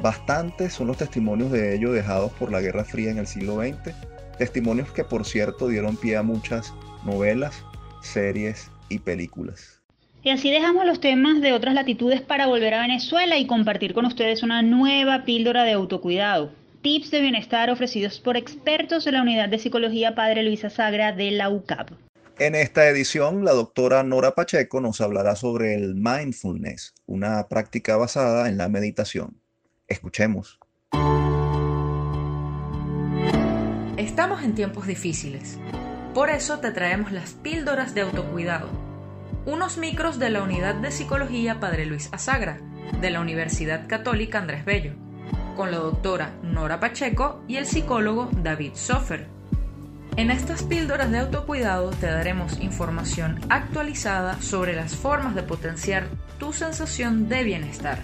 Bastantes 0.01 0.73
son 0.73 0.87
los 0.87 0.97
testimonios 0.97 1.53
de 1.53 1.75
ello 1.75 1.93
dejados 1.93 2.33
por 2.33 2.51
la 2.51 2.61
Guerra 2.61 2.85
Fría 2.85 3.11
en 3.11 3.19
el 3.19 3.27
siglo 3.27 3.57
XX, 3.57 3.95
testimonios 4.39 4.91
que 4.93 5.05
por 5.05 5.27
cierto 5.27 5.69
dieron 5.69 5.97
pie 5.97 6.17
a 6.17 6.23
muchas 6.23 6.73
novelas, 7.05 7.63
series 8.03 8.71
y 8.89 8.99
películas. 8.99 9.81
Y 10.23 10.31
así 10.31 10.51
dejamos 10.51 10.85
los 10.85 11.01
temas 11.01 11.41
de 11.41 11.53
otras 11.53 11.75
latitudes 11.75 12.21
para 12.21 12.47
volver 12.47 12.75
a 12.75 12.83
Venezuela 12.83 13.39
y 13.39 13.47
compartir 13.47 13.95
con 13.95 14.05
ustedes 14.05 14.43
una 14.43 14.63
nueva 14.63 15.25
píldora 15.25 15.65
de 15.65 15.73
autocuidado. 15.73 16.51
Tips 16.83 17.11
de 17.11 17.21
bienestar 17.21 17.71
ofrecidos 17.71 18.21
por 18.21 18.37
expertos 18.37 19.05
de 19.05 19.13
la 19.13 19.23
Unidad 19.23 19.49
de 19.49 19.59
Psicología 19.59 20.15
Padre 20.15 20.43
Luisa 20.43 20.71
Sagra 20.71 21.13
de 21.13 21.31
la 21.31 21.51
UCAP. 21.51 21.91
En 22.41 22.55
esta 22.55 22.89
edición, 22.89 23.45
la 23.45 23.53
doctora 23.53 24.03
Nora 24.03 24.35
Pacheco 24.35 24.81
nos 24.81 25.03
hablará 25.03 25.37
sobre 25.37 25.75
el 25.75 25.95
mindfulness, 25.95 26.95
una 27.05 27.49
práctica 27.49 27.99
basada 27.99 28.49
en 28.49 28.57
la 28.57 28.71
meditación. 28.71 29.43
Escuchemos. 29.89 30.59
Estamos 33.99 34.43
en 34.43 34.55
tiempos 34.55 34.87
difíciles. 34.87 35.59
Por 36.15 36.31
eso 36.31 36.61
te 36.61 36.71
traemos 36.71 37.13
las 37.13 37.33
píldoras 37.35 37.95
de 37.95 38.01
autocuidado. 38.01 38.71
Unos 39.45 39.77
micros 39.77 40.19
de 40.19 40.31
la 40.31 40.43
Unidad 40.43 40.77
de 40.77 40.93
Psicología 40.93 41.61
Padre 41.61 41.85
Luis 41.85 42.09
Azagra, 42.11 42.59
de 43.03 43.11
la 43.11 43.21
Universidad 43.21 43.87
Católica 43.87 44.39
Andrés 44.39 44.65
Bello, 44.65 44.95
con 45.57 45.71
la 45.71 45.77
doctora 45.77 46.33
Nora 46.43 46.81
Pacheco 46.81 47.45
y 47.49 47.57
el 47.57 47.67
psicólogo 47.67 48.31
David 48.33 48.73
Sofer 48.77 49.40
en 50.21 50.31
estas 50.31 50.65
píldoras 50.65 51.11
de 51.11 51.19
autocuidado 51.19 51.93
te 51.93 52.05
daremos 52.05 52.61
información 52.61 53.41
actualizada 53.49 54.39
sobre 54.43 54.75
las 54.75 54.95
formas 54.95 55.35
de 55.35 55.43
potenciar 55.43 56.09
tu 56.39 56.53
sensación 56.53 57.31
de 57.31 57.43
bienestar. 57.43 58.01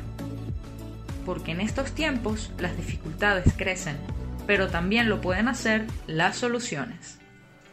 Porque 1.26 1.50
en 1.50 1.60
estos 1.60 1.92
tiempos 1.92 2.50
las 2.58 2.74
dificultades 2.74 3.52
crecen, 3.54 3.98
pero 4.46 4.68
también 4.68 5.10
lo 5.10 5.20
pueden 5.20 5.46
hacer 5.46 5.84
las 6.06 6.38
soluciones. 6.38 7.18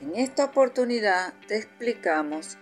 En 0.01 0.17
esta 0.17 0.43
oportunidad 0.43 1.33
te 1.47 1.55
explicamos 1.55 2.57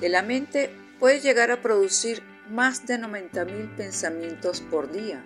que 0.00 0.10
la 0.10 0.20
mente 0.20 0.76
puede 1.00 1.20
llegar 1.20 1.50
a 1.50 1.62
producir 1.62 2.22
más 2.50 2.86
de 2.86 2.98
90.000 2.98 3.74
pensamientos 3.76 4.60
por 4.60 4.92
día 4.92 5.24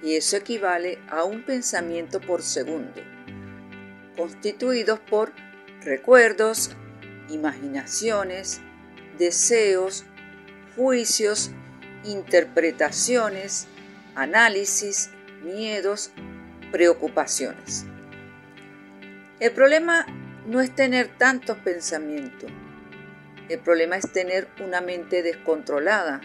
y 0.00 0.14
eso 0.14 0.36
equivale 0.36 1.00
a 1.10 1.24
un 1.24 1.42
pensamiento 1.42 2.20
por 2.20 2.40
segundo 2.42 3.17
constituidos 4.18 4.98
por 4.98 5.32
recuerdos, 5.80 6.72
imaginaciones, 7.30 8.60
deseos, 9.16 10.04
juicios, 10.76 11.52
interpretaciones, 12.04 13.68
análisis, 14.16 15.10
miedos, 15.44 16.10
preocupaciones. 16.72 17.86
El 19.38 19.52
problema 19.52 20.04
no 20.46 20.60
es 20.60 20.74
tener 20.74 21.16
tantos 21.16 21.56
pensamientos, 21.58 22.50
el 23.48 23.60
problema 23.60 23.96
es 23.96 24.10
tener 24.10 24.48
una 24.60 24.80
mente 24.80 25.22
descontrolada, 25.22 26.20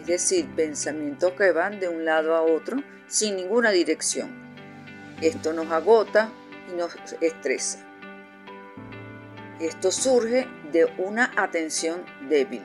es 0.00 0.06
decir, 0.06 0.48
pensamientos 0.56 1.34
que 1.34 1.52
van 1.52 1.78
de 1.78 1.88
un 1.88 2.06
lado 2.06 2.34
a 2.34 2.40
otro 2.40 2.82
sin 3.06 3.36
ninguna 3.36 3.70
dirección. 3.70 4.30
Esto 5.20 5.52
nos 5.52 5.70
agota, 5.70 6.30
nos 6.78 6.96
estresa. 7.20 7.80
Esto 9.60 9.90
surge 9.90 10.46
de 10.72 10.84
una 10.98 11.32
atención 11.36 12.04
débil. 12.28 12.64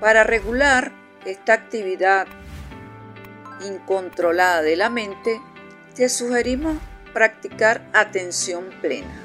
Para 0.00 0.22
regular 0.24 0.92
esta 1.26 1.52
actividad 1.52 2.26
incontrolada 3.66 4.62
de 4.62 4.76
la 4.76 4.90
mente, 4.90 5.40
te 5.94 6.08
sugerimos 6.08 6.78
practicar 7.12 7.86
atención 7.92 8.70
plena. 8.80 9.20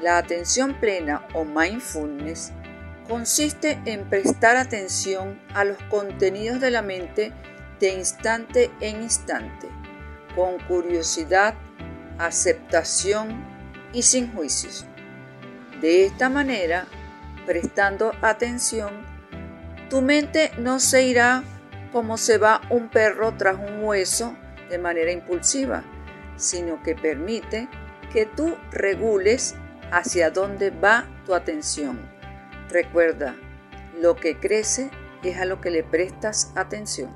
La 0.00 0.18
atención 0.18 0.74
plena 0.74 1.26
o 1.34 1.44
mindfulness 1.44 2.52
consiste 3.08 3.80
en 3.84 4.08
prestar 4.08 4.56
atención 4.56 5.40
a 5.54 5.64
los 5.64 5.78
contenidos 5.84 6.60
de 6.60 6.70
la 6.70 6.82
mente 6.82 7.32
de 7.78 7.94
instante 7.94 8.70
en 8.80 9.02
instante 9.02 9.79
con 10.34 10.58
curiosidad, 10.60 11.54
aceptación 12.18 13.44
y 13.92 14.02
sin 14.02 14.32
juicios. 14.32 14.86
De 15.80 16.04
esta 16.04 16.28
manera, 16.28 16.86
prestando 17.46 18.12
atención, 18.20 18.90
tu 19.88 20.02
mente 20.02 20.52
no 20.58 20.78
se 20.78 21.04
irá 21.04 21.42
como 21.92 22.16
se 22.16 22.38
va 22.38 22.60
un 22.70 22.88
perro 22.88 23.34
tras 23.36 23.56
un 23.56 23.82
hueso 23.82 24.36
de 24.68 24.78
manera 24.78 25.10
impulsiva, 25.10 25.82
sino 26.36 26.82
que 26.82 26.94
permite 26.94 27.68
que 28.12 28.26
tú 28.26 28.56
regules 28.70 29.54
hacia 29.90 30.30
dónde 30.30 30.70
va 30.70 31.06
tu 31.26 31.34
atención. 31.34 31.98
Recuerda, 32.68 33.34
lo 34.00 34.16
que 34.16 34.38
crece 34.38 34.90
es 35.22 35.38
a 35.38 35.44
lo 35.44 35.60
que 35.60 35.70
le 35.70 35.82
prestas 35.82 36.52
atención. 36.54 37.14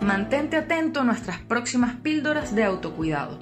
Mantente 0.00 0.56
atento 0.56 1.00
a 1.00 1.04
nuestras 1.04 1.38
próximas 1.38 1.96
píldoras 1.96 2.54
de 2.54 2.62
autocuidado. 2.64 3.38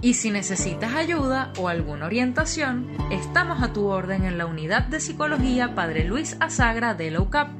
Y 0.00 0.14
si 0.14 0.30
necesitas 0.30 0.94
ayuda 0.94 1.52
o 1.58 1.68
alguna 1.68 2.06
orientación, 2.06 2.88
estamos 3.10 3.62
a 3.62 3.72
tu 3.72 3.86
orden 3.86 4.24
en 4.24 4.36
la 4.36 4.46
unidad 4.46 4.86
de 4.86 4.98
psicología 5.00 5.76
Padre 5.76 6.02
Luis 6.04 6.36
Azagra 6.40 6.94
de 6.94 7.12
la. 7.12 7.50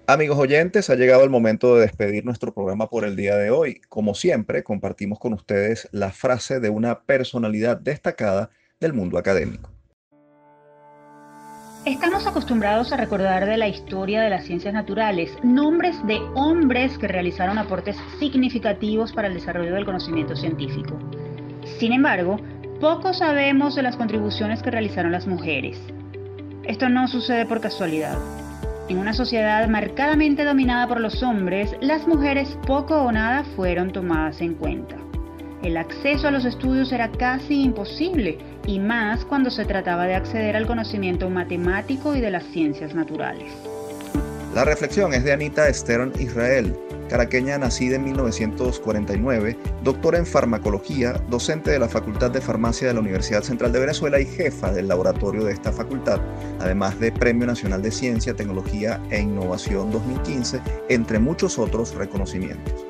Amigos 0.07 0.39
oyentes, 0.39 0.91
ha 0.91 0.97
llegado 0.97 1.25
el 1.25 1.31
momento 1.31 1.77
de 1.77 1.81
despedir 1.81 2.27
nuestro 2.27 2.53
programa 2.53 2.91
por 2.91 3.07
el 3.07 3.17
día 3.17 3.37
de 3.37 3.51
hoy. 3.51 3.81
Como 3.89 4.15
siempre, 4.15 4.63
compartimos 4.63 5.19
con 5.19 5.33
ustedes 5.33 5.89
la 5.93 6.11
frase 6.11 6.61
de 6.61 6.69
una 6.69 7.05
personalidad 7.05 7.79
destacada 7.79 8.51
del 8.81 8.93
mundo 8.93 9.17
académico. 9.17 9.71
Estamos 11.87 12.27
acostumbrados 12.27 12.93
a 12.93 12.99
recordar 12.99 13.47
de 13.47 13.57
la 13.57 13.67
historia 13.67 14.21
de 14.21 14.29
las 14.29 14.45
ciencias 14.45 14.75
naturales 14.75 15.31
nombres 15.43 15.97
de 16.07 16.19
hombres 16.35 16.99
que 16.99 17.09
realizaron 17.09 17.57
aportes 17.57 17.97
significativos 18.19 19.11
para 19.15 19.29
el 19.29 19.35
desarrollo 19.35 19.73
del 19.73 19.87
conocimiento 19.87 20.37
científico. 20.37 20.99
Sin 21.79 21.95
embargo, 21.95 22.37
poco 22.79 23.15
sabemos 23.15 23.75
de 23.75 23.83
las 23.83 23.97
contribuciones 23.97 24.63
que 24.63 24.71
realizaron 24.71 25.13
las 25.13 25.27
mujeres. 25.27 25.79
Esto 26.65 26.91
no 26.91 27.09
sucede 27.09 27.47
por 27.47 27.63
casualidad. 27.63 28.19
En 28.87 28.99
una 28.99 29.14
sociedad 29.14 29.66
marcadamente 29.66 30.45
dominada 30.45 30.87
por 30.87 31.01
los 31.01 31.22
hombres, 31.22 31.70
las 31.80 32.07
mujeres 32.07 32.59
poco 32.66 32.95
o 32.97 33.11
nada 33.11 33.43
fueron 33.57 33.91
tomadas 33.93 34.43
en 34.43 34.55
cuenta. 34.55 34.97
El 35.62 35.78
acceso 35.78 36.28
a 36.28 36.30
los 36.30 36.45
estudios 36.45 36.93
era 36.93 37.11
casi 37.11 37.62
imposible, 37.62 38.37
y 38.66 38.78
más 38.78 39.24
cuando 39.24 39.51
se 39.51 39.64
trataba 39.64 40.05
de 40.05 40.14
acceder 40.14 40.55
al 40.55 40.66
conocimiento 40.66 41.30
matemático 41.30 42.14
y 42.14 42.20
de 42.20 42.30
las 42.30 42.45
ciencias 42.45 42.95
naturales. 42.95 43.51
La 44.55 44.66
reflexión 44.66 45.14
es 45.14 45.24
de 45.24 45.32
Anita 45.32 45.72
Stern 45.72 46.12
Israel, 46.20 46.76
caraqueña 47.09 47.59
nacida 47.59 47.97
en 47.97 48.05
1949, 48.05 49.59
doctora 49.83 50.19
en 50.19 50.27
farmacología, 50.27 51.13
docente 51.29 51.71
de 51.71 51.79
la 51.79 51.89
Facultad 51.89 52.31
de 52.31 52.41
Farmacia 52.41 52.89
de 52.89 52.95
la 52.95 53.01
Universidad 53.01 53.43
Central 53.43 53.73
de 53.73 53.81
Venezuela 53.81 54.21
y 54.21 54.27
jefa 54.27 54.73
del 54.73 54.89
laboratorio 54.89 55.45
de 55.45 55.53
esta 55.53 55.73
facultad, 55.73 56.21
además 56.61 56.99
de 57.01 57.13
Premio 57.13 57.47
Nacional 57.47 57.83
de 57.83 57.91
Ciencia, 57.91 58.35
Tecnología 58.35 59.01
e 59.11 59.21
Innovación 59.21 59.91
2015, 59.91 60.61
entre 60.89 61.19
muchos 61.19 61.59
otros 61.59 61.95
reconocimientos. 61.95 62.85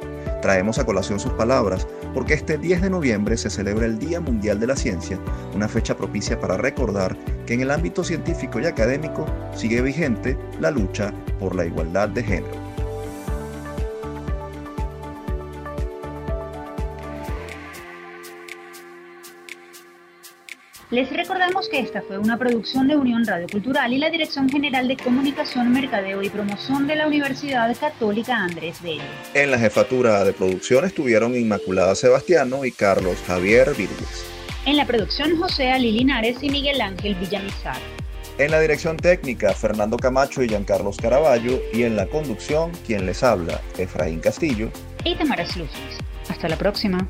Traemos 0.45 0.79
a 0.79 0.85
colación 0.85 1.19
sus 1.19 1.33
palabras 1.33 1.87
porque 2.13 2.35
este 2.35 2.59
10 2.59 2.83
de 2.83 2.91
noviembre 2.91 3.37
se 3.39 3.49
celebra 3.49 3.87
el 3.87 3.99
Día 3.99 4.21
Mundial 4.21 4.61
de 4.61 4.67
la 4.67 4.77
Ciencia, 4.77 5.19
una 5.55 5.69
fecha 5.69 5.97
propicia 5.97 6.39
para 6.39 6.59
recordar 6.59 7.17
que 7.47 7.55
en 7.55 7.63
el 7.63 7.71
ámbito 7.71 8.05
científico 8.05 8.61
y 8.61 8.67
académico 8.67 9.25
sigue 9.55 9.81
vigente 9.81 10.37
la 10.61 10.71
lucha 10.71 11.15
por 11.41 11.55
la 11.57 11.65
igualdad 11.65 12.11
de 12.11 12.23
género. 12.23 12.64
Les 20.95 21.11
recordamos 21.11 21.69
que 21.69 21.81
esta 21.81 22.03
fue 22.03 22.19
una 22.19 22.39
producción 22.39 22.87
de 22.87 22.95
Unión 22.95 23.27
Radio 23.27 23.49
Cultural 23.51 23.93
y 23.93 23.99
la 23.99 24.11
Dirección 24.11 24.49
General 24.49 24.87
de 24.87 24.97
Comunicación, 24.97 25.73
Mercadeo 25.73 26.23
y 26.23 26.29
Promoción 26.29 26.87
de 26.87 26.95
la 26.95 27.09
Universidad 27.09 27.77
Católica 27.77 28.37
Andrés 28.37 28.81
Bello. 28.81 29.03
En 29.35 29.51
la 29.51 29.59
jefatura 29.59 30.23
de 30.23 30.33
producción 30.33 30.85
estuvieron 30.85 31.35
Inmaculada 31.35 31.97
Sebastiano 31.97 32.65
y 32.65 32.71
Carlos 32.71 33.17
Javier 33.27 33.75
Virgues. 33.77 34.25
En 34.67 34.77
la 34.77 34.87
producción 34.87 35.37
José 35.37 35.73
Ali 35.73 35.91
Linares 35.91 36.37
y 36.43 36.49
Miguel 36.49 36.81
Ángel 36.81 37.17
Villamizar. 37.17 37.79
En 38.39 38.53
la 38.53 38.61
dirección 38.61 38.97
técnica 38.97 39.53
Fernando 39.53 39.97
Camacho 39.97 40.45
y 40.45 40.49
Giancarlos 40.49 40.99
Caraballo 40.99 41.61
y 41.73 41.83
en 41.83 41.97
la 41.97 42.07
conducción 42.07 42.71
quien 42.87 43.05
les 43.05 43.25
habla 43.25 43.61
Efraín 43.79 44.21
Castillo 44.21 44.71
y 45.05 45.17
Tamara 45.17 45.43
Luces. 45.43 45.99
Hasta 46.29 46.49
la 46.49 46.57
próxima. 46.57 47.05